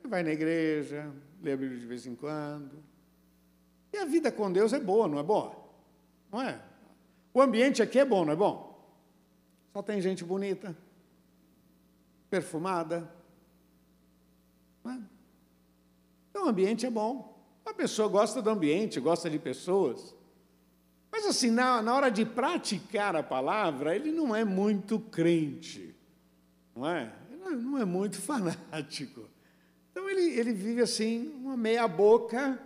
Ele 0.00 0.08
vai 0.08 0.22
na 0.22 0.30
igreja, 0.30 1.12
lê 1.42 1.52
a 1.52 1.56
Bíblia 1.56 1.78
de 1.78 1.84
vez 1.84 2.06
em 2.06 2.14
quando. 2.14 2.82
E 3.92 3.98
a 3.98 4.06
vida 4.06 4.32
com 4.32 4.50
Deus 4.50 4.72
é 4.72 4.80
boa, 4.80 5.06
não 5.06 5.18
é 5.18 5.22
boa? 5.22 5.54
Não 6.32 6.40
é? 6.40 6.58
O 7.34 7.42
ambiente 7.42 7.82
aqui 7.82 7.98
é 7.98 8.04
bom, 8.06 8.24
não 8.24 8.32
é 8.32 8.36
bom? 8.36 8.72
Só 9.74 9.82
tem 9.82 10.00
gente 10.00 10.24
bonita, 10.24 10.74
perfumada. 12.30 13.08
É? 14.86 14.98
Então 16.30 16.46
o 16.46 16.48
ambiente 16.48 16.86
é 16.86 16.90
bom. 16.90 17.38
A 17.66 17.74
pessoa 17.74 18.08
gosta 18.08 18.40
do 18.40 18.48
ambiente, 18.48 18.98
gosta 18.98 19.28
de 19.28 19.38
pessoas. 19.38 20.14
Mas 21.10 21.26
assim, 21.26 21.50
na, 21.50 21.82
na 21.82 21.94
hora 21.94 22.10
de 22.10 22.24
praticar 22.24 23.14
a 23.14 23.22
palavra, 23.22 23.94
ele 23.94 24.10
não 24.10 24.34
é 24.34 24.42
muito 24.42 24.98
crente. 24.98 25.94
Não 26.74 26.86
é? 26.88 27.12
Ele 27.30 27.56
não 27.56 27.78
é 27.78 27.84
muito 27.84 28.16
fanático. 28.22 29.28
Então 29.90 30.08
ele, 30.08 30.38
ele 30.38 30.52
vive 30.52 30.80
assim, 30.80 31.28
uma 31.36 31.56
meia 31.56 31.86
boca, 31.86 32.60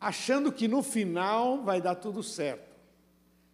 achando 0.00 0.50
que 0.50 0.66
no 0.66 0.82
final 0.82 1.62
vai 1.62 1.80
dar 1.80 1.94
tudo 1.94 2.22
certo. 2.22 2.72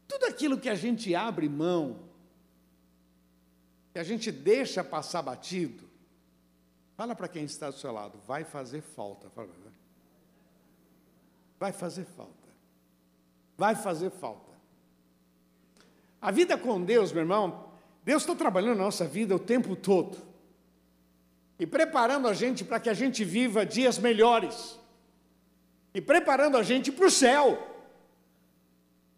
Tudo 0.06 0.24
aquilo 0.26 0.58
que 0.58 0.68
a 0.68 0.74
gente 0.74 1.14
abre 1.14 1.48
mão, 1.48 2.00
que 3.92 3.98
a 3.98 4.04
gente 4.04 4.30
deixa 4.30 4.82
passar 4.82 5.22
batido, 5.22 5.84
fala 6.96 7.14
para 7.14 7.28
quem 7.28 7.44
está 7.44 7.70
do 7.70 7.76
seu 7.76 7.92
lado, 7.92 8.18
vai 8.26 8.44
fazer 8.44 8.80
falta. 8.80 9.28
Fala, 9.30 9.48
vai 11.58 11.72
fazer 11.72 12.04
falta. 12.04 12.32
Vai 13.56 13.74
fazer 13.74 14.10
falta. 14.10 14.48
A 16.20 16.30
vida 16.30 16.56
com 16.56 16.82
Deus, 16.82 17.12
meu 17.12 17.22
irmão, 17.22 17.67
Deus 18.08 18.22
está 18.22 18.34
trabalhando 18.34 18.78
na 18.78 18.84
nossa 18.84 19.04
vida 19.04 19.36
o 19.36 19.38
tempo 19.38 19.76
todo 19.76 20.16
e 21.58 21.66
preparando 21.66 22.26
a 22.26 22.32
gente 22.32 22.64
para 22.64 22.80
que 22.80 22.88
a 22.88 22.94
gente 22.94 23.22
viva 23.22 23.66
dias 23.66 23.98
melhores 23.98 24.78
e 25.92 26.00
preparando 26.00 26.56
a 26.56 26.62
gente 26.62 26.90
para 26.90 27.04
o 27.04 27.10
céu 27.10 27.62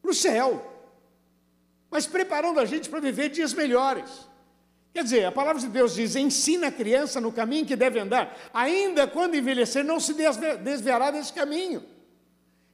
para 0.02 0.10
o 0.10 0.14
céu 0.14 0.88
mas 1.88 2.08
preparando 2.08 2.58
a 2.58 2.64
gente 2.64 2.88
para 2.88 2.98
viver 2.98 3.28
dias 3.28 3.54
melhores. 3.54 4.10
Quer 4.92 5.04
dizer, 5.04 5.24
a 5.24 5.30
palavra 5.30 5.62
de 5.62 5.68
Deus 5.68 5.94
diz: 5.94 6.16
ensina 6.16 6.66
a 6.66 6.72
criança 6.72 7.20
no 7.20 7.30
caminho 7.30 7.66
que 7.66 7.76
deve 7.76 8.00
andar, 8.00 8.36
ainda 8.52 9.06
quando 9.06 9.36
envelhecer, 9.36 9.84
não 9.84 10.00
se 10.00 10.14
desviará 10.64 11.12
desse 11.12 11.32
caminho. 11.32 11.84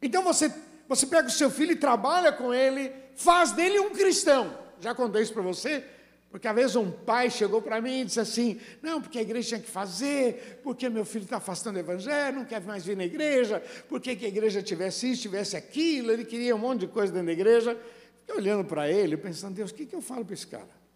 Então 0.00 0.22
você, 0.22 0.50
você 0.88 1.06
pega 1.06 1.28
o 1.28 1.30
seu 1.30 1.50
filho 1.50 1.72
e 1.72 1.76
trabalha 1.76 2.32
com 2.32 2.54
ele, 2.54 2.90
faz 3.16 3.52
dele 3.52 3.78
um 3.80 3.90
cristão. 3.90 4.64
Já 4.80 4.94
contei 4.94 5.20
isso 5.22 5.34
para 5.34 5.42
você? 5.42 5.95
Porque 6.30 6.48
às 6.48 6.54
vezes 6.54 6.76
um 6.76 6.90
pai 6.90 7.30
chegou 7.30 7.62
para 7.62 7.80
mim 7.80 8.00
e 8.00 8.04
disse 8.04 8.20
assim: 8.20 8.60
não, 8.82 9.00
porque 9.00 9.18
a 9.18 9.22
igreja 9.22 9.48
tinha 9.48 9.60
que 9.60 9.70
fazer, 9.70 10.60
porque 10.62 10.88
meu 10.88 11.04
filho 11.04 11.24
está 11.24 11.36
afastando 11.38 11.76
o 11.76 11.80
evangelho, 11.80 12.38
não 12.38 12.44
quer 12.44 12.60
mais 12.60 12.84
vir 12.84 12.96
na 12.96 13.04
igreja, 13.04 13.62
porque 13.88 14.16
que 14.16 14.26
a 14.26 14.28
igreja 14.28 14.62
tivesse 14.62 15.10
isso, 15.10 15.22
tivesse 15.22 15.56
aquilo, 15.56 16.10
ele 16.10 16.24
queria 16.24 16.54
um 16.54 16.58
monte 16.58 16.80
de 16.80 16.88
coisa 16.88 17.12
dentro 17.12 17.26
da 17.26 17.32
igreja. 17.32 17.78
Fiquei 18.20 18.36
olhando 18.36 18.64
para 18.64 18.90
ele, 18.90 19.16
pensando, 19.16 19.54
Deus, 19.54 19.70
o 19.70 19.74
que, 19.74 19.86
que 19.86 19.94
eu 19.94 20.02
falo 20.02 20.24
para 20.24 20.34
esse 20.34 20.46
cara? 20.46 20.86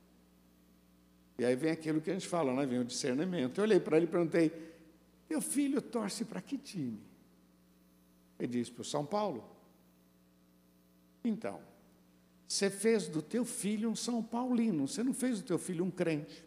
E 1.39 1.45
aí 1.45 1.55
vem 1.55 1.71
aquilo 1.71 2.01
que 2.01 2.11
a 2.11 2.13
gente 2.13 2.29
fala, 2.29 2.53
né? 2.53 2.67
vem 2.67 2.81
o 2.81 2.85
discernimento. 2.85 3.57
Eu 3.59 3.65
olhei 3.65 3.81
para 3.81 3.97
ele 3.97 4.07
e 4.07 4.09
perguntei, 4.09 4.53
meu 5.29 5.41
filho 5.41 5.81
torce 5.81 6.25
para 6.25 6.41
que 6.43 6.59
time? 6.59 7.01
Ele 8.39 8.49
disse, 8.49 8.71
para 8.71 8.83
o 8.83 8.85
São 8.85 9.07
Paulo. 9.07 9.49
Então, 11.25 11.61
você 12.51 12.69
fez 12.69 13.07
do 13.07 13.23
teu 13.23 13.45
filho 13.45 13.89
um 13.89 13.95
São 13.95 14.21
Paulino, 14.21 14.89
você 14.89 15.05
não 15.05 15.15
fez 15.15 15.39
do 15.39 15.47
teu 15.47 15.57
filho 15.57 15.85
um 15.85 15.91
crente. 15.91 16.45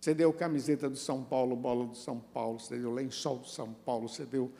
Você 0.00 0.14
deu 0.14 0.32
camiseta 0.32 0.88
do 0.88 0.96
São 0.96 1.22
Paulo, 1.22 1.54
bola 1.54 1.86
do 1.86 1.94
São 1.94 2.18
Paulo, 2.18 2.58
você 2.58 2.78
deu 2.78 2.90
lençol 2.90 3.36
do 3.36 3.46
São 3.46 3.74
Paulo, 3.84 4.08
você 4.08 4.24
deu 4.24 4.50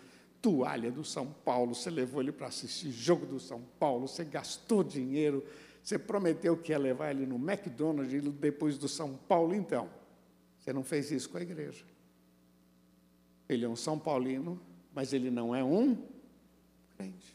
toalha 0.42 0.92
do 0.92 1.02
São 1.02 1.26
Paulo, 1.46 1.74
você 1.74 1.88
levou 1.88 2.20
ele 2.20 2.30
para 2.30 2.48
assistir 2.48 2.90
jogo 2.90 3.24
do 3.24 3.40
São 3.40 3.62
Paulo, 3.78 4.06
você 4.06 4.22
gastou 4.22 4.84
dinheiro, 4.84 5.42
você 5.82 5.98
prometeu 5.98 6.58
que 6.58 6.72
ia 6.72 6.78
levar 6.78 7.12
ele 7.12 7.24
no 7.24 7.36
McDonald's 7.36 8.22
depois 8.34 8.76
do 8.76 8.86
São 8.86 9.16
Paulo, 9.16 9.54
então. 9.54 9.88
Você 10.58 10.74
não 10.74 10.84
fez 10.84 11.10
isso 11.10 11.30
com 11.30 11.38
a 11.38 11.40
igreja. 11.40 11.86
Ele 13.48 13.64
é 13.64 13.68
um 13.68 13.76
São 13.76 13.98
Paulino, 13.98 14.60
mas 14.94 15.14
ele 15.14 15.30
não 15.30 15.56
é 15.56 15.64
um 15.64 15.96
crente. 16.98 17.34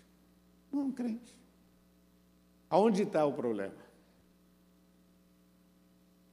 Não 0.72 0.82
é 0.82 0.84
um 0.84 0.92
crente. 0.92 1.45
Aonde 2.70 3.04
está 3.04 3.26
o 3.26 3.34
problema? 3.34 3.76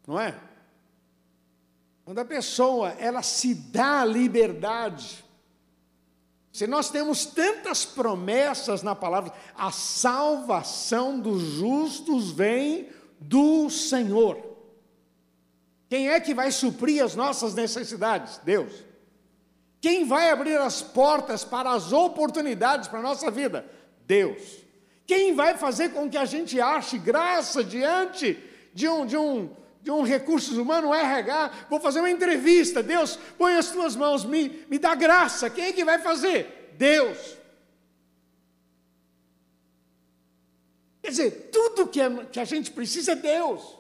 Não 0.06 0.18
é? 0.18 0.38
Quando 2.04 2.18
a 2.18 2.24
pessoa 2.24 2.90
ela 2.90 3.22
se 3.22 3.54
dá 3.54 4.04
liberdade 4.04 5.24
se 6.52 6.66
nós 6.66 6.90
temos 6.90 7.24
tantas 7.24 7.86
promessas 7.86 8.82
na 8.82 8.94
palavra, 8.94 9.32
a 9.56 9.70
salvação 9.70 11.18
dos 11.18 11.40
justos 11.40 12.30
vem 12.30 12.90
do 13.18 13.70
Senhor. 13.70 14.38
Quem 15.88 16.10
é 16.10 16.20
que 16.20 16.34
vai 16.34 16.52
suprir 16.52 17.02
as 17.02 17.14
nossas 17.14 17.54
necessidades? 17.54 18.38
Deus. 18.44 18.70
Quem 19.80 20.04
vai 20.04 20.30
abrir 20.30 20.58
as 20.58 20.82
portas 20.82 21.42
para 21.42 21.72
as 21.72 21.90
oportunidades 21.90 22.86
para 22.86 22.98
a 22.98 23.02
nossa 23.02 23.30
vida? 23.30 23.66
Deus. 24.06 24.61
Quem 25.06 25.34
vai 25.34 25.56
fazer 25.56 25.90
com 25.90 26.08
que 26.08 26.16
a 26.16 26.24
gente 26.24 26.60
ache 26.60 26.98
graça 26.98 27.62
diante 27.62 28.38
de 28.72 28.88
um, 28.88 29.04
de 29.04 29.16
um, 29.16 29.50
de 29.82 29.90
um 29.90 30.02
recursos 30.02 30.56
humanos, 30.56 30.94
RH, 30.94 31.66
vou 31.68 31.80
fazer 31.80 31.98
uma 31.98 32.10
entrevista, 32.10 32.82
Deus, 32.82 33.18
põe 33.36 33.54
as 33.56 33.70
tuas 33.70 33.96
mãos, 33.96 34.24
me, 34.24 34.64
me 34.68 34.78
dá 34.78 34.94
graça, 34.94 35.50
quem 35.50 35.66
é 35.66 35.72
que 35.72 35.84
vai 35.84 35.98
fazer? 35.98 36.72
Deus. 36.78 37.18
Quer 41.02 41.10
dizer, 41.10 41.50
tudo 41.52 41.88
que 41.88 42.00
a, 42.00 42.24
que 42.26 42.38
a 42.38 42.44
gente 42.44 42.70
precisa 42.70 43.12
é 43.12 43.16
Deus. 43.16 43.76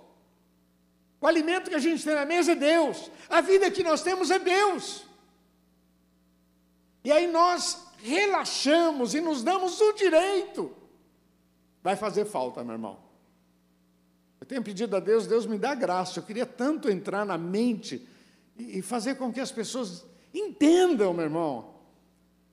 O 1.20 1.26
alimento 1.26 1.70
que 1.70 1.76
a 1.76 1.78
gente 1.78 2.04
tem 2.04 2.16
na 2.16 2.24
mesa 2.24 2.52
é 2.52 2.56
Deus. 2.56 3.08
A 3.30 3.40
vida 3.40 3.70
que 3.70 3.84
nós 3.84 4.02
temos 4.02 4.28
é 4.28 4.40
Deus. 4.40 5.04
E 7.04 7.12
aí 7.12 7.28
nós 7.28 7.86
relaxamos 8.02 9.14
e 9.14 9.20
nos 9.20 9.44
damos 9.44 9.80
o 9.80 9.92
direito. 9.92 10.81
Vai 11.82 11.96
fazer 11.96 12.24
falta, 12.24 12.62
meu 12.62 12.74
irmão. 12.74 12.98
Eu 14.40 14.46
tenho 14.46 14.62
pedido 14.62 14.96
a 14.96 15.00
Deus, 15.00 15.26
Deus 15.26 15.46
me 15.46 15.58
dá 15.58 15.74
graça. 15.74 16.18
Eu 16.18 16.22
queria 16.22 16.46
tanto 16.46 16.90
entrar 16.90 17.24
na 17.24 17.36
mente 17.36 18.06
e 18.58 18.82
fazer 18.82 19.16
com 19.16 19.32
que 19.32 19.40
as 19.40 19.50
pessoas 19.50 20.04
entendam, 20.32 21.12
meu 21.12 21.24
irmão, 21.24 21.72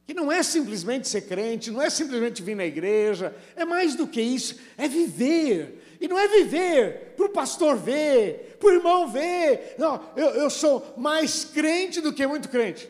que 0.06 0.14
não 0.14 0.32
é 0.32 0.42
simplesmente 0.42 1.08
ser 1.08 1.22
crente, 1.22 1.70
não 1.70 1.82
é 1.82 1.90
simplesmente 1.90 2.42
vir 2.42 2.56
na 2.56 2.66
igreja, 2.66 3.36
é 3.56 3.64
mais 3.64 3.96
do 3.96 4.08
que 4.08 4.22
isso, 4.22 4.60
é 4.78 4.88
viver. 4.88 5.98
E 6.02 6.08
não 6.08 6.18
é 6.18 6.28
viver 6.28 7.14
para 7.16 7.26
o 7.26 7.30
pastor 7.30 7.76
ver, 7.76 8.58
para 8.60 8.70
o 8.70 8.72
irmão 8.72 9.08
ver. 9.08 9.76
Não, 9.78 10.02
eu, 10.16 10.30
eu 10.30 10.50
sou 10.50 10.96
mais 10.98 11.44
crente 11.44 12.02
do 12.02 12.14
que 12.14 12.26
muito 12.26 12.50
crente. 12.50 12.90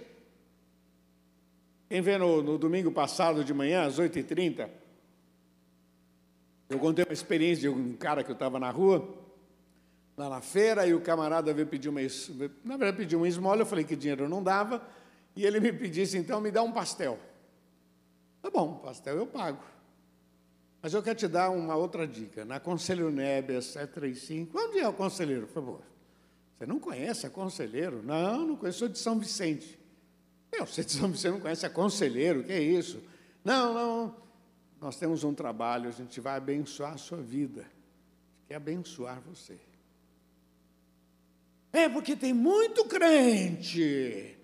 Quem 1.89 2.01
vê 2.01 2.17
no, 2.17 2.43
no 2.43 2.57
domingo 2.57 2.91
passado 2.91 3.43
de 3.43 3.53
manhã, 3.53 3.85
às 3.85 3.99
8h30, 3.99 4.69
eu 6.69 6.77
contei 6.77 7.03
uma 7.03 7.13
experiência 7.13 7.61
de 7.61 7.69
um 7.69 7.93
cara 7.93 8.23
que 8.23 8.29
eu 8.29 8.33
estava 8.33 8.59
na 8.59 8.69
rua, 8.69 9.17
lá 10.15 10.29
na 10.29 10.41
feira, 10.41 10.85
e 10.85 10.93
o 10.93 11.01
camarada 11.01 11.51
veio 11.53 11.67
pedir 11.67 11.89
uma, 11.89 11.99
na 12.63 12.77
verdade 12.77 12.97
pediu 12.97 13.19
uma 13.19 13.27
esmola, 13.27 13.61
eu 13.61 13.65
falei 13.65 13.83
que 13.83 13.95
dinheiro 13.95 14.29
não 14.29 14.43
dava, 14.43 14.87
e 15.35 15.45
ele 15.45 15.59
me 15.59 15.73
pedisse, 15.73 16.17
então, 16.17 16.39
me 16.39 16.51
dá 16.51 16.61
um 16.61 16.71
pastel. 16.71 17.17
Tá 18.41 18.49
bom, 18.51 18.75
pastel 18.75 19.17
eu 19.17 19.25
pago. 19.25 19.63
Mas 20.81 20.93
eu 20.93 21.01
quero 21.01 21.17
te 21.17 21.27
dar 21.27 21.49
uma 21.49 21.75
outra 21.75 22.07
dica. 22.07 22.45
Na 22.45 22.59
Conselheiro 22.59 23.11
Nébia 23.11 23.61
735, 23.61 24.57
onde 24.57 24.79
é 24.79 24.87
o 24.87 24.93
conselheiro, 24.93 25.47
por 25.47 25.53
favor? 25.53 25.81
Você 26.57 26.65
não 26.65 26.79
conhece 26.79 27.25
a 27.25 27.29
conselheiro? 27.29 28.01
Não, 28.03 28.45
não 28.45 28.55
conheço, 28.55 28.79
sou 28.79 28.87
de 28.87 28.99
São 28.99 29.17
Vicente. 29.17 29.79
Eu, 30.51 30.65
você 30.65 30.83
de 30.83 30.91
São 30.91 31.09
Vicente 31.09 31.33
não 31.33 31.39
conhece 31.39 31.65
a 31.65 31.69
conselheiro, 31.69 32.43
que 32.43 32.53
é 32.53 32.61
isso? 32.61 33.01
Não, 33.43 33.73
não, 33.73 34.15
nós 34.81 34.95
temos 34.95 35.23
um 35.23 35.33
trabalho, 35.33 35.89
a 35.89 35.91
gente 35.91 36.21
vai 36.21 36.37
abençoar 36.37 36.93
a 36.93 36.97
sua 36.97 37.17
vida. 37.17 37.65
Quer 38.47 38.55
abençoar 38.55 39.19
você. 39.21 39.59
É 41.71 41.87
porque 41.87 42.15
tem 42.15 42.33
muito 42.33 42.85
crente. 42.85 44.37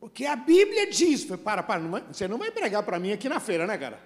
Porque 0.00 0.26
a 0.26 0.34
Bíblia 0.34 0.90
diz. 0.90 1.24
Para, 1.36 1.62
para, 1.62 1.80
não 1.80 1.90
vai, 1.90 2.02
você 2.02 2.26
não 2.26 2.38
vai 2.38 2.50
pregar 2.50 2.82
para 2.82 2.98
mim 2.98 3.12
aqui 3.12 3.28
na 3.28 3.38
feira, 3.38 3.66
né, 3.66 3.78
cara? 3.78 4.00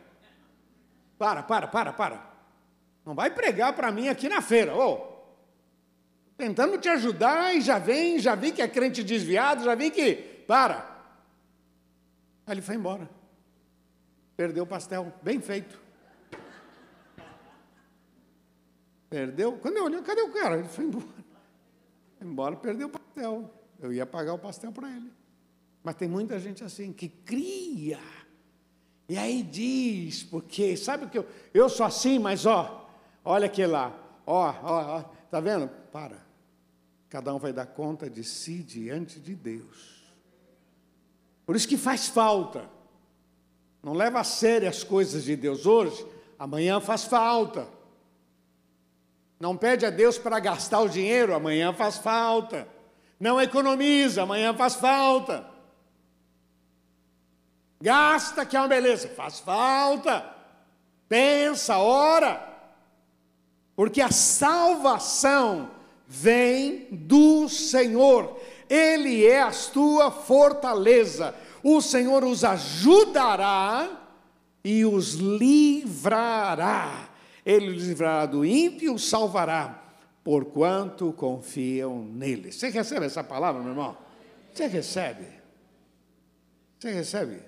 Para, 1.17 1.43
para, 1.43 1.67
para, 1.67 1.93
para. 1.93 2.37
Não 3.05 3.15
vai 3.15 3.31
pregar 3.31 3.73
para 3.75 3.91
mim 3.91 4.09
aqui 4.09 4.29
na 4.29 4.43
feira. 4.43 4.77
Oh, 4.77 5.17
tentando 6.37 6.77
te 6.77 6.89
ajudar 6.89 7.55
e 7.55 7.61
já 7.61 7.79
vem, 7.79 8.19
já 8.19 8.35
vi 8.35 8.53
que 8.53 8.61
é 8.61 8.69
crente 8.69 9.03
desviado, 9.03 9.65
já 9.65 9.75
vi 9.75 9.91
que. 9.91 10.15
Para. 10.47 10.97
Aí 12.47 12.55
ele 12.55 12.63
foi 12.63 12.75
embora. 12.75 13.16
Perdeu 14.37 14.65
o 14.65 14.67
pastel, 14.67 15.13
bem 15.23 15.41
feito. 15.41 15.81
Perdeu? 19.09 19.53
Quando 19.59 19.79
eu 19.79 19.85
olhei, 19.85 20.03
cadê 20.03 20.21
o 20.21 20.33
cara? 20.33 20.59
Ele 20.59 20.69
foi 20.69 20.85
embora. 20.85 21.07
Embora, 22.21 22.57
perdeu 22.57 22.89
o 22.89 22.91
pastel. 22.91 23.51
Eu 23.81 23.93
ia 23.93 24.05
pagar 24.05 24.35
o 24.35 24.39
pastel 24.39 24.73
para 24.73 24.91
ele. 24.91 25.11
Mas 25.83 25.95
tem 25.95 26.09
muita 26.09 26.39
gente 26.39 26.65
assim 26.65 26.93
que 26.93 27.09
cria. 27.09 28.01
E 29.09 29.17
aí 29.17 29.43
diz, 29.43 30.25
porque 30.25 30.77
sabe 30.77 31.07
que 31.07 31.17
eu, 31.17 31.27
eu 31.55 31.69
sou 31.69 31.87
assim, 31.87 32.19
mas 32.19 32.45
ó, 32.45 32.91
olha 33.25 33.47
aqui 33.47 33.65
lá, 33.65 33.97
ó, 34.27 34.53
ó, 34.63 34.99
ó, 34.99 35.03
tá 35.31 35.39
vendo? 35.39 35.69
Para. 35.93 36.27
Cada 37.09 37.33
um 37.33 37.39
vai 37.39 37.53
dar 37.53 37.67
conta 37.67 38.11
de 38.11 38.25
si 38.25 38.59
diante 38.63 39.21
de 39.21 39.35
Deus. 39.35 40.13
Por 41.47 41.55
isso 41.55 41.69
que 41.69 41.77
faz 41.77 42.09
falta. 42.09 42.69
Não 43.87 43.93
leva 43.93 44.19
a 44.19 44.25
sério 44.25 44.69
as 44.69 44.83
coisas 44.83 45.23
de 45.23 45.37
Deus 45.37 45.65
hoje, 45.65 46.05
amanhã 46.37 46.81
faz 46.81 47.05
falta. 47.05 47.69
Não 49.39 49.57
pede 49.57 49.87
a 49.87 49.91
Deus 49.91 50.19
para 50.19 50.41
gastar 50.41 50.81
o 50.81 50.89
dinheiro, 50.89 51.33
amanhã 51.33 51.73
faz 51.73 51.97
falta. 51.97 52.67
Não 53.21 53.41
economiza, 53.41 54.25
amanhã 54.25 54.53
faz 54.55 54.75
falta. 54.75 55.49
Gasta, 57.81 58.45
que 58.45 58.57
é 58.57 58.61
uma 58.61 58.67
beleza, 58.67 59.07
faz 59.07 59.39
falta. 59.39 60.35
Pensa, 61.09 61.79
ora. 61.79 62.45
Porque 63.77 64.03
a 64.03 64.11
salvação 64.11 65.71
vem 66.09 66.89
do 66.91 67.49
Senhor. 67.49 68.37
Ele 68.69 69.25
é 69.25 69.43
a 69.43 69.53
tua 69.53 70.11
fortaleza. 70.11 71.33
O 71.69 71.81
Senhor 71.81 72.23
os 72.23 72.45
ajudará 72.45 74.09
e 74.63 74.85
os 74.85 75.15
livrará. 75.15 77.11
Ele 77.45 77.71
os 77.71 77.83
livrará 77.89 78.25
do 78.25 78.45
ímpio 78.45 78.93
e 78.93 78.95
os 78.95 79.09
salvará, 79.09 79.83
porquanto 80.23 81.13
confiam 81.13 82.05
nele. 82.05 82.53
Você 82.53 82.69
recebe 82.69 83.07
essa 83.07 83.25
palavra, 83.25 83.61
meu 83.63 83.73
irmão? 83.73 83.99
Você 84.55 84.69
recebe? 84.69 85.27
Você 86.79 86.93
recebe? 86.93 87.41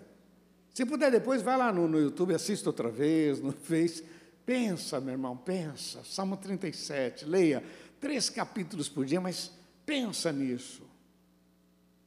Se 0.74 0.84
puder 0.84 1.12
depois, 1.12 1.40
vai 1.40 1.56
lá 1.56 1.72
no, 1.72 1.86
no 1.86 2.00
YouTube, 2.00 2.34
assista 2.34 2.70
outra 2.70 2.90
vez, 2.90 3.38
no 3.38 3.52
Face. 3.62 4.02
Pensa, 4.44 5.00
meu 5.00 5.12
irmão, 5.12 5.36
pensa. 5.36 6.02
Salmo 6.02 6.36
37, 6.36 7.24
leia 7.24 7.62
três 8.00 8.28
capítulos 8.28 8.88
por 8.88 9.06
dia, 9.06 9.20
mas 9.20 9.52
pensa 9.86 10.32
nisso. 10.32 10.87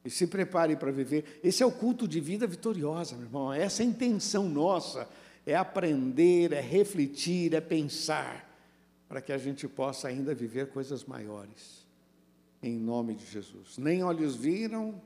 E 0.04 0.10
se 0.10 0.26
prepare 0.26 0.76
para 0.76 0.90
viver. 0.90 1.40
Esse 1.44 1.62
é 1.62 1.66
o 1.66 1.70
culto 1.70 2.08
de 2.08 2.20
vida 2.20 2.46
vitoriosa, 2.46 3.14
meu 3.14 3.26
irmão. 3.26 3.52
Essa 3.52 3.82
é 3.82 3.86
a 3.86 3.88
intenção 3.88 4.48
nossa. 4.48 5.08
É 5.46 5.54
aprender, 5.54 6.52
é 6.52 6.60
refletir, 6.60 7.54
é 7.54 7.60
pensar, 7.60 8.48
para 9.08 9.20
que 9.20 9.32
a 9.32 9.38
gente 9.38 9.68
possa 9.68 10.08
ainda 10.08 10.34
viver 10.34 10.68
coisas 10.68 11.04
maiores. 11.04 11.86
Em 12.62 12.78
nome 12.78 13.14
de 13.14 13.26
Jesus. 13.26 13.78
Nem 13.78 14.02
olhos 14.02 14.34
viram, 14.34 15.00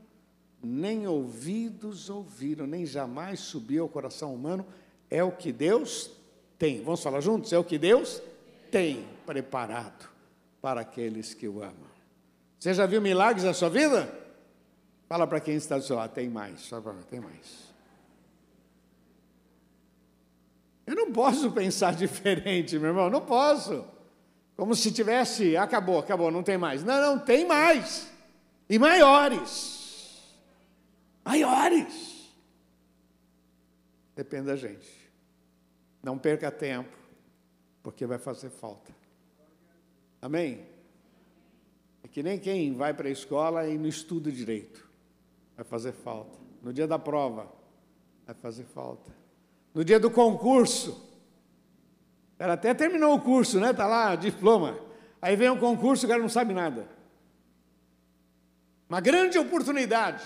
nem 0.63 1.07
ouvidos 1.07 2.09
ouviram, 2.09 2.67
nem 2.67 2.87
jamais 2.87 3.41
subiu 3.41 3.85
ao 3.85 3.89
coração 3.89 4.35
humano. 4.35 4.67
É 5.11 5.23
o 5.23 5.33
que 5.33 5.53
Deus 5.53 6.11
tem. 6.59 6.83
Vamos 6.83 7.03
falar 7.03 7.21
juntos? 7.21 7.53
É 7.53 7.59
o 7.59 7.65
que 7.65 7.79
Deus 7.79 8.23
tem 8.71 9.07
preparado 9.25 10.09
para 10.61 10.81
aqueles 10.81 11.35
que 11.35 11.47
o 11.47 11.63
amam. 11.63 11.87
Você 12.59 12.75
já 12.75 12.87
viu 12.87 13.01
milagres 13.01 13.45
na 13.45 13.55
sua 13.55 13.69
vida? 13.69 14.26
Fala 15.09 15.27
para 15.27 15.41
quem 15.41 15.55
está 15.55 15.79
do 15.79 15.85
seu 15.85 15.97
lado, 15.97 16.13
tem 16.13 16.29
mais, 16.29 16.61
só 16.63 16.81
tem 17.09 17.21
mais. 17.21 17.67
Eu 20.87 20.95
não 20.95 21.13
posso 21.13 21.51
pensar 21.53 21.95
diferente, 21.97 22.79
meu 22.79 22.91
irmão, 22.91 23.11
não 23.11 23.21
posso. 23.21 23.85
Como 24.57 24.75
se 24.75 24.91
tivesse, 24.91 25.57
acabou, 25.57 25.99
acabou, 25.99 26.31
não 26.31 26.43
tem 26.43 26.57
mais. 26.57 26.83
Não, 26.83 27.01
não, 27.01 27.19
tem 27.19 27.47
mais. 27.47 28.11
E 28.69 28.79
maiores. 28.79 30.35
Maiores. 31.25 32.33
Depende 34.15 34.47
da 34.47 34.57
gente. 34.57 35.11
Não 36.03 36.17
perca 36.17 36.51
tempo, 36.51 36.97
porque 37.83 38.07
vai 38.07 38.19
fazer 38.19 38.49
falta. 38.49 38.95
Amém? 40.23 40.67
É 42.03 42.09
que 42.09 42.23
nem 42.23 42.39
quem 42.39 42.73
vai 42.75 42.95
para 42.95 43.09
a 43.09 43.13
escola 43.13 43.69
e 43.69 43.77
não 43.77 43.89
estuda 43.89 44.33
direito. 44.33 44.86
Vai 45.57 45.65
fazer 45.65 45.93
falta. 45.93 46.39
No 46.63 46.73
dia 46.73 46.87
da 46.87 46.99
prova, 46.99 47.51
vai 48.27 48.35
fazer 48.35 48.65
falta. 48.65 49.11
No 49.75 49.85
dia 49.85 49.99
do 49.99 50.11
concurso, 50.11 51.05
ela 52.39 52.53
até 52.53 52.75
terminou 52.75 53.15
o 53.15 53.21
curso, 53.21 53.59
né? 53.59 53.71
Está 53.71 53.87
lá, 53.87 54.15
diploma. 54.15 54.79
Aí 55.21 55.35
vem 55.35 55.49
o 55.49 55.55
um 55.55 55.59
concurso, 55.59 56.05
o 56.05 56.09
cara 56.09 56.21
não 56.21 56.29
sabe 56.29 56.53
nada. 56.53 56.89
Uma 58.89 59.01
grande 59.01 59.39
oportunidade. 59.39 60.25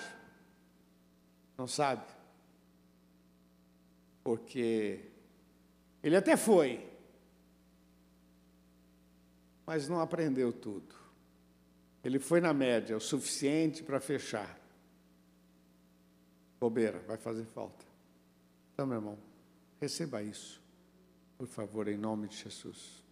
Não 1.56 1.66
sabe. 1.66 2.04
Porque 4.22 5.00
ele 6.02 6.16
até 6.16 6.36
foi, 6.36 6.86
mas 9.66 9.88
não 9.88 10.00
aprendeu 10.00 10.52
tudo. 10.52 10.94
Ele 12.02 12.18
foi 12.18 12.40
na 12.40 12.52
média, 12.52 12.96
o 12.96 13.00
suficiente 13.00 13.82
para 13.82 14.00
fechar. 14.00 14.59
Bobeira, 16.60 16.98
vai 17.00 17.16
fazer 17.16 17.46
falta. 17.46 17.86
Então, 18.74 18.86
meu 18.86 18.98
irmão, 18.98 19.18
receba 19.80 20.22
isso, 20.22 20.62
por 21.38 21.46
favor, 21.46 21.88
em 21.88 21.96
nome 21.96 22.28
de 22.28 22.36
Jesus. 22.36 23.02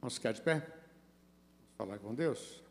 Vamos 0.00 0.14
ficar 0.14 0.32
de 0.32 0.40
pé? 0.40 0.60
Vamos 0.60 1.76
falar 1.76 1.98
com 1.98 2.14
Deus? 2.14 2.62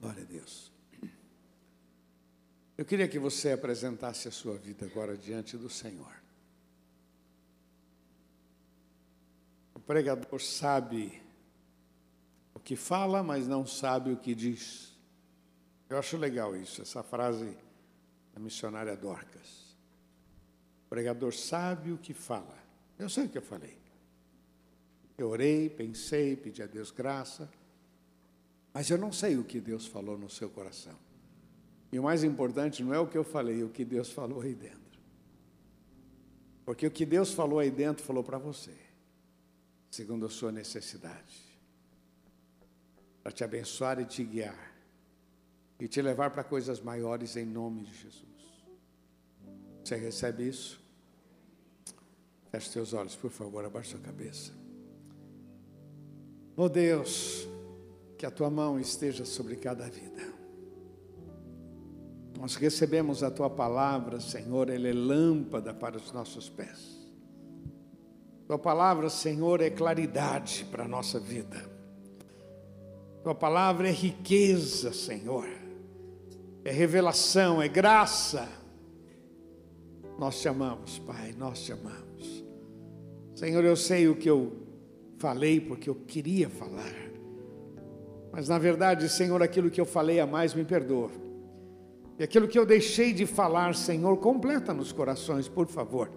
Glória 0.00 0.22
a 0.22 0.26
Deus. 0.26 0.72
Eu 2.76 2.84
queria 2.84 3.06
que 3.06 3.18
você 3.18 3.52
apresentasse 3.52 4.26
a 4.26 4.32
sua 4.32 4.56
vida 4.56 4.86
agora 4.86 5.16
diante 5.16 5.56
do 5.56 5.68
Senhor. 5.68 6.12
O 9.74 9.78
pregador 9.78 10.40
sabe 10.40 11.22
que 12.64 12.76
fala, 12.76 13.22
mas 13.22 13.46
não 13.48 13.66
sabe 13.66 14.12
o 14.12 14.16
que 14.16 14.34
diz. 14.34 14.92
Eu 15.88 15.98
acho 15.98 16.16
legal 16.16 16.56
isso, 16.56 16.80
essa 16.82 17.02
frase 17.02 17.56
da 18.32 18.40
missionária 18.40 18.96
Dorcas. 18.96 19.76
O 20.86 20.88
pregador 20.88 21.32
sabe 21.34 21.92
o 21.92 21.98
que 21.98 22.14
fala. 22.14 22.56
Eu 22.98 23.08
sei 23.08 23.26
o 23.26 23.28
que 23.28 23.38
eu 23.38 23.42
falei. 23.42 23.76
Eu 25.18 25.28
orei, 25.28 25.68
pensei, 25.68 26.36
pedi 26.36 26.62
a 26.62 26.66
Deus 26.66 26.90
graça, 26.90 27.50
mas 28.72 28.88
eu 28.88 28.96
não 28.96 29.12
sei 29.12 29.36
o 29.36 29.44
que 29.44 29.60
Deus 29.60 29.86
falou 29.86 30.16
no 30.16 30.30
seu 30.30 30.48
coração. 30.48 30.96
E 31.92 31.98
o 31.98 32.02
mais 32.02 32.24
importante 32.24 32.82
não 32.82 32.94
é 32.94 32.98
o 32.98 33.06
que 33.06 33.18
eu 33.18 33.24
falei, 33.24 33.60
é 33.60 33.64
o 33.64 33.68
que 33.68 33.84
Deus 33.84 34.10
falou 34.10 34.40
aí 34.40 34.54
dentro. 34.54 34.80
Porque 36.64 36.86
o 36.86 36.90
que 36.90 37.04
Deus 37.04 37.32
falou 37.32 37.58
aí 37.58 37.70
dentro, 37.70 38.02
falou 38.02 38.24
para 38.24 38.38
você, 38.38 38.74
segundo 39.90 40.24
a 40.24 40.30
sua 40.30 40.50
necessidade, 40.50 41.51
para 43.22 43.30
te 43.30 43.44
abençoar 43.44 44.00
e 44.00 44.04
te 44.04 44.24
guiar, 44.24 44.72
e 45.78 45.86
te 45.86 46.02
levar 46.02 46.30
para 46.30 46.42
coisas 46.42 46.80
maiores 46.80 47.36
em 47.36 47.46
nome 47.46 47.82
de 47.82 47.94
Jesus. 47.94 48.32
Você 49.84 49.96
recebe 49.96 50.48
isso? 50.48 50.80
Feche 52.50 52.70
seus 52.70 52.92
olhos, 52.92 53.16
por 53.16 53.30
favor, 53.30 53.64
abaixe 53.64 53.90
sua 53.90 54.00
cabeça. 54.00 54.52
Oh 56.56 56.68
Deus, 56.68 57.48
que 58.18 58.26
a 58.26 58.30
tua 58.30 58.50
mão 58.50 58.78
esteja 58.78 59.24
sobre 59.24 59.56
cada 59.56 59.88
vida. 59.88 60.32
Nós 62.38 62.56
recebemos 62.56 63.22
a 63.22 63.30
tua 63.30 63.48
palavra, 63.48 64.20
Senhor, 64.20 64.68
ela 64.68 64.88
é 64.88 64.92
lâmpada 64.92 65.72
para 65.72 65.96
os 65.96 66.12
nossos 66.12 66.48
pés. 66.48 67.00
Tua 68.46 68.58
palavra, 68.58 69.08
Senhor, 69.08 69.60
é 69.60 69.70
claridade 69.70 70.66
para 70.70 70.84
a 70.84 70.88
nossa 70.88 71.18
vida. 71.18 71.71
Tua 73.22 73.34
palavra 73.34 73.88
é 73.88 73.92
riqueza, 73.92 74.92
Senhor. 74.92 75.46
É 76.64 76.72
revelação, 76.72 77.62
é 77.62 77.68
graça. 77.68 78.48
Nós 80.18 80.40
te 80.40 80.48
amamos, 80.48 80.98
Pai, 80.98 81.34
nós 81.36 81.62
te 81.62 81.72
amamos. 81.72 82.44
Senhor, 83.34 83.64
eu 83.64 83.76
sei 83.76 84.08
o 84.08 84.16
que 84.16 84.28
eu 84.28 84.52
falei 85.18 85.60
porque 85.60 85.88
eu 85.88 85.94
queria 85.94 86.48
falar. 86.48 86.94
Mas 88.32 88.48
na 88.48 88.58
verdade, 88.58 89.08
Senhor, 89.08 89.42
aquilo 89.42 89.70
que 89.70 89.80
eu 89.80 89.86
falei 89.86 90.18
a 90.18 90.26
mais 90.26 90.54
me 90.54 90.64
perdoa. 90.64 91.10
E 92.18 92.24
aquilo 92.24 92.48
que 92.48 92.58
eu 92.58 92.66
deixei 92.66 93.12
de 93.12 93.26
falar, 93.26 93.74
Senhor, 93.74 94.16
completa 94.18 94.74
nos 94.74 94.90
corações, 94.90 95.48
por 95.48 95.66
favor. 95.66 96.10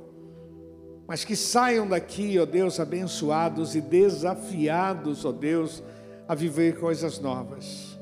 Mas 1.08 1.24
que 1.24 1.36
saiam 1.36 1.88
daqui, 1.88 2.40
ó 2.40 2.46
Deus, 2.46 2.80
abençoados 2.80 3.76
e 3.76 3.82
desafiados, 3.82 5.24
ó 5.24 5.32
Deus, 5.32 5.84
a 6.28 6.36
viver 6.36 6.80
coisas 6.80 7.20
novas. 7.20 8.00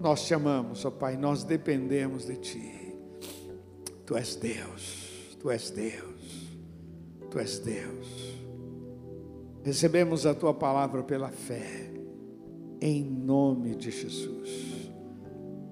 Nós 0.00 0.26
te 0.26 0.34
amamos, 0.34 0.84
ó 0.84 0.90
Pai, 0.90 1.16
nós 1.16 1.42
dependemos 1.42 2.26
de 2.26 2.36
Ti. 2.36 2.94
Tu 4.06 4.16
és 4.16 4.36
Deus, 4.36 5.36
Tu 5.40 5.50
és 5.50 5.70
Deus, 5.70 6.58
Tu 7.30 7.38
és 7.38 7.58
Deus. 7.58 8.38
Recebemos 9.64 10.24
a 10.24 10.34
Tua 10.34 10.54
palavra 10.54 11.02
pela 11.02 11.28
fé, 11.28 11.90
em 12.80 13.02
nome 13.02 13.74
de 13.74 13.90
Jesus. 13.90 14.90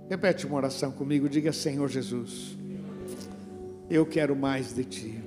Repete 0.08 0.46
uma 0.46 0.56
oração 0.56 0.90
comigo, 0.90 1.28
diga: 1.28 1.52
Senhor 1.52 1.88
Jesus, 1.88 2.56
eu 3.88 4.04
quero 4.04 4.34
mais 4.34 4.74
de 4.74 4.84
Ti, 4.84 5.22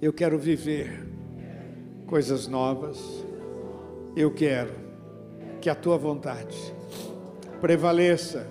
eu 0.00 0.12
quero 0.12 0.38
viver 0.38 1.06
coisas 2.06 2.48
novas, 2.48 2.98
eu 4.16 4.30
quero 4.30 4.72
que 5.60 5.68
a 5.70 5.74
Tua 5.74 5.96
vontade 5.96 6.56
prevaleça 7.60 8.46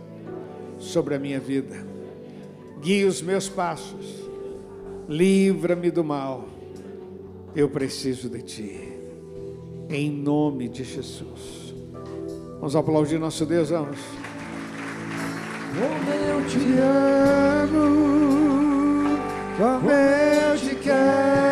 sobre 0.78 1.16
a 1.16 1.20
minha 1.20 1.40
vida. 1.40 1.76
Guie 2.82 3.06
os 3.06 3.22
meus 3.22 3.50
passos. 3.50 4.30
Livra-me 5.08 5.92
do 5.92 6.04
mal. 6.04 6.46
Eu 7.56 7.70
preciso 7.70 8.30
de 8.30 8.42
ti. 8.42 8.94
Em 9.90 10.10
nome 10.10 10.70
de 10.70 10.84
Jesus. 10.84 11.74
Vamos 12.60 12.76
aplaudir 12.76 13.20
nosso 13.20 13.46
Deus, 13.46 13.70
vamos. 13.70 14.00
Como 15.74 16.12
eu 16.12 16.46
te 16.46 16.60
amo, 17.70 18.00
como 19.58 19.92
eu 19.92 20.58
te 20.58 20.76
quero, 20.76 21.49